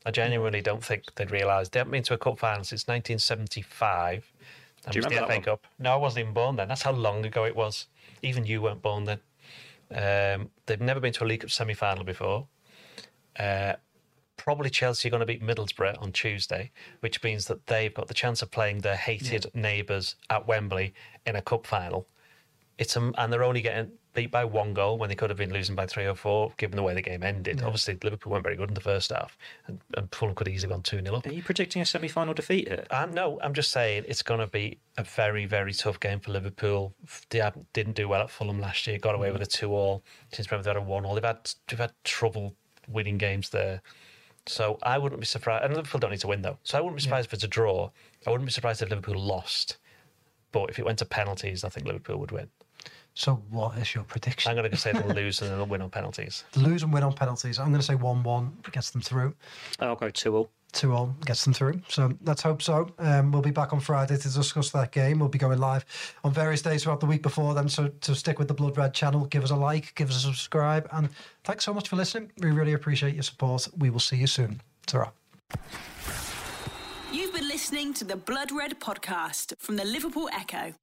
I 0.05 0.11
genuinely 0.11 0.61
don't 0.61 0.83
think 0.83 1.15
they'd 1.15 1.31
realise. 1.31 1.69
They 1.69 1.79
haven't 1.79 1.91
been 1.91 2.03
to 2.03 2.13
a 2.13 2.17
cup 2.17 2.37
final 2.37 2.63
since 2.63 2.87
1975. 2.87 4.31
Do 4.91 4.97
you 4.97 4.99
was 4.99 5.05
the 5.05 5.09
remember 5.09 5.15
FA 5.15 5.27
that 5.27 5.29
one? 5.29 5.43
Cup. 5.43 5.67
No, 5.79 5.93
I 5.93 5.95
wasn't 5.95 6.19
even 6.23 6.33
born 6.33 6.55
then. 6.57 6.67
That's 6.67 6.83
how 6.83 6.91
long 6.91 7.25
ago 7.25 7.45
it 7.45 7.55
was. 7.55 7.87
Even 8.21 8.45
you 8.45 8.61
weren't 8.61 8.81
born 8.83 9.05
then. 9.05 9.19
Um, 9.95 10.49
they've 10.65 10.81
never 10.81 10.99
been 10.99 11.13
to 11.13 11.23
a 11.23 11.25
League 11.25 11.41
Cup 11.41 11.49
semi 11.49 11.73
final 11.73 12.03
before. 12.03 12.47
Uh, 13.39 13.73
probably 14.37 14.69
Chelsea 14.69 15.07
are 15.07 15.11
going 15.11 15.21
to 15.21 15.25
beat 15.25 15.41
Middlesbrough 15.41 16.01
on 16.01 16.11
Tuesday, 16.11 16.71
which 16.99 17.23
means 17.23 17.45
that 17.45 17.67
they've 17.67 17.93
got 17.93 18.07
the 18.07 18.13
chance 18.13 18.41
of 18.41 18.51
playing 18.51 18.81
their 18.81 18.95
hated 18.97 19.47
neighbours 19.53 20.15
at 20.29 20.47
Wembley 20.47 20.93
in 21.25 21.35
a 21.35 21.41
cup 21.41 21.65
final. 21.65 22.07
It's 22.77 22.95
a, 22.97 23.11
and 23.17 23.31
they're 23.31 23.43
only 23.43 23.61
getting 23.61 23.91
beat 24.15 24.31
by 24.31 24.43
one 24.43 24.73
goal 24.73 24.97
when 24.97 25.09
they 25.09 25.15
could 25.15 25.29
have 25.29 25.37
been 25.37 25.53
losing 25.53 25.75
by 25.75 25.85
three 25.85 26.05
or 26.05 26.15
four, 26.15 26.51
given 26.57 26.75
the 26.75 26.81
way 26.83 26.93
the 26.93 27.01
game 27.01 27.21
ended. 27.21 27.61
Obviously, 27.61 27.97
Liverpool 28.03 28.31
weren't 28.31 28.43
very 28.43 28.55
good 28.55 28.69
in 28.69 28.73
the 28.73 28.81
first 28.81 29.11
half, 29.11 29.37
and, 29.67 29.79
and 29.95 30.13
Fulham 30.13 30.33
could 30.33 30.47
have 30.47 30.55
easily 30.55 30.71
gone 30.71 30.81
2 30.81 31.01
0 31.01 31.15
up. 31.15 31.27
Are 31.27 31.33
you 31.33 31.43
predicting 31.43 31.81
a 31.81 31.85
semi 31.85 32.07
final 32.07 32.33
defeat 32.33 32.67
here? 32.67 32.85
Um, 32.89 33.11
no, 33.13 33.39
I'm 33.43 33.53
just 33.53 33.71
saying 33.71 34.05
it's 34.07 34.23
going 34.23 34.39
to 34.39 34.47
be 34.47 34.79
a 34.97 35.03
very, 35.03 35.45
very 35.45 35.73
tough 35.73 35.99
game 35.99 36.19
for 36.19 36.31
Liverpool. 36.31 36.95
They 37.29 37.47
didn't 37.73 37.95
do 37.95 38.07
well 38.07 38.21
at 38.21 38.31
Fulham 38.31 38.59
last 38.59 38.87
year. 38.87 38.97
Got 38.97 39.15
away 39.15 39.31
with 39.31 39.41
a 39.41 39.45
two-all. 39.45 40.03
Since 40.33 40.49
remember 40.49 40.63
they 40.63 40.69
had 40.71 40.77
a 40.77 40.81
one-all. 40.81 41.13
They've 41.13 41.23
had 41.23 41.51
they've 41.67 41.79
had 41.79 41.93
trouble 42.03 42.55
winning 42.87 43.17
games 43.17 43.49
there. 43.49 43.81
So 44.47 44.77
I 44.83 44.97
wouldn't 44.97 45.19
be 45.19 45.27
surprised. 45.27 45.65
And 45.65 45.75
Liverpool 45.75 45.99
don't 45.99 46.11
need 46.11 46.19
to 46.21 46.27
win 46.27 46.41
though. 46.41 46.59
So 46.63 46.77
I 46.77 46.81
wouldn't 46.81 46.97
be 46.97 47.01
surprised 47.01 47.27
if 47.27 47.33
it's 47.33 47.43
a 47.43 47.47
draw. 47.47 47.89
I 48.25 48.29
wouldn't 48.29 48.47
be 48.47 48.51
surprised 48.53 48.81
if 48.81 48.89
Liverpool 48.89 49.19
lost. 49.19 49.77
But 50.51 50.69
if 50.69 50.79
it 50.79 50.85
went 50.85 50.99
to 50.99 51.05
penalties, 51.05 51.63
I 51.63 51.69
think 51.69 51.85
Liverpool 51.85 52.17
would 52.17 52.31
win. 52.31 52.47
So 53.15 53.41
what 53.49 53.77
is 53.77 53.95
your 53.95 54.03
prediction? 54.03 54.49
I'm 54.51 54.57
going 54.57 54.69
to 54.69 54.77
say 54.77 54.91
they'll 54.91 55.07
lose 55.15 55.41
and 55.41 55.49
they'll 55.49 55.65
win 55.65 55.81
on 55.81 55.89
penalties. 55.89 56.43
Lose 56.55 56.83
and 56.83 56.93
win 56.93 57.01
on 57.03 57.13
penalties. 57.13 57.57
I'm 57.59 57.69
going 57.69 57.79
to 57.79 57.85
say 57.85 57.95
one-one 57.95 58.57
gets 58.71 58.91
them 58.91 59.01
through. 59.01 59.33
I'll 59.79 59.95
go 59.95 60.09
2 60.09 60.35
all. 60.35 60.49
two 60.73 60.91
all 60.93 61.15
gets 61.25 61.45
them 61.45 61.53
through. 61.53 61.81
So 61.87 62.11
let's 62.25 62.41
hope 62.41 62.61
so. 62.61 62.91
Um, 62.99 63.31
we'll 63.31 63.41
be 63.41 63.51
back 63.51 63.71
on 63.71 63.79
Friday 63.79 64.17
to 64.17 64.29
discuss 64.29 64.69
that 64.71 64.91
game. 64.91 65.19
We'll 65.19 65.29
be 65.29 65.37
going 65.39 65.59
live 65.59 65.85
on 66.25 66.33
various 66.33 66.61
days 66.61 66.83
throughout 66.83 66.99
the 66.99 67.05
week 67.05 67.21
before 67.21 67.53
then. 67.53 67.69
So 67.69 67.87
to 67.87 68.13
stick 68.13 68.37
with 68.37 68.49
the 68.49 68.53
Blood 68.53 68.77
Red 68.77 68.93
channel, 68.93 69.25
give 69.27 69.43
us 69.45 69.51
a 69.51 69.55
like, 69.55 69.95
give 69.95 70.09
us 70.09 70.17
a 70.17 70.19
subscribe, 70.19 70.87
and 70.91 71.07
thanks 71.45 71.63
so 71.63 71.73
much 71.73 71.87
for 71.87 71.95
listening. 71.95 72.31
We 72.39 72.51
really 72.51 72.73
appreciate 72.73 73.13
your 73.13 73.23
support. 73.23 73.67
We 73.77 73.89
will 73.89 74.01
see 74.01 74.17
you 74.17 74.27
soon. 74.27 74.61
ta 74.85 75.11
You've 77.13 77.33
been 77.33 77.47
listening 77.47 77.93
to 77.93 78.03
the 78.03 78.17
Blood 78.17 78.51
Red 78.51 78.81
podcast 78.81 79.53
from 79.57 79.77
the 79.77 79.85
Liverpool 79.85 80.29
Echo. 80.33 80.73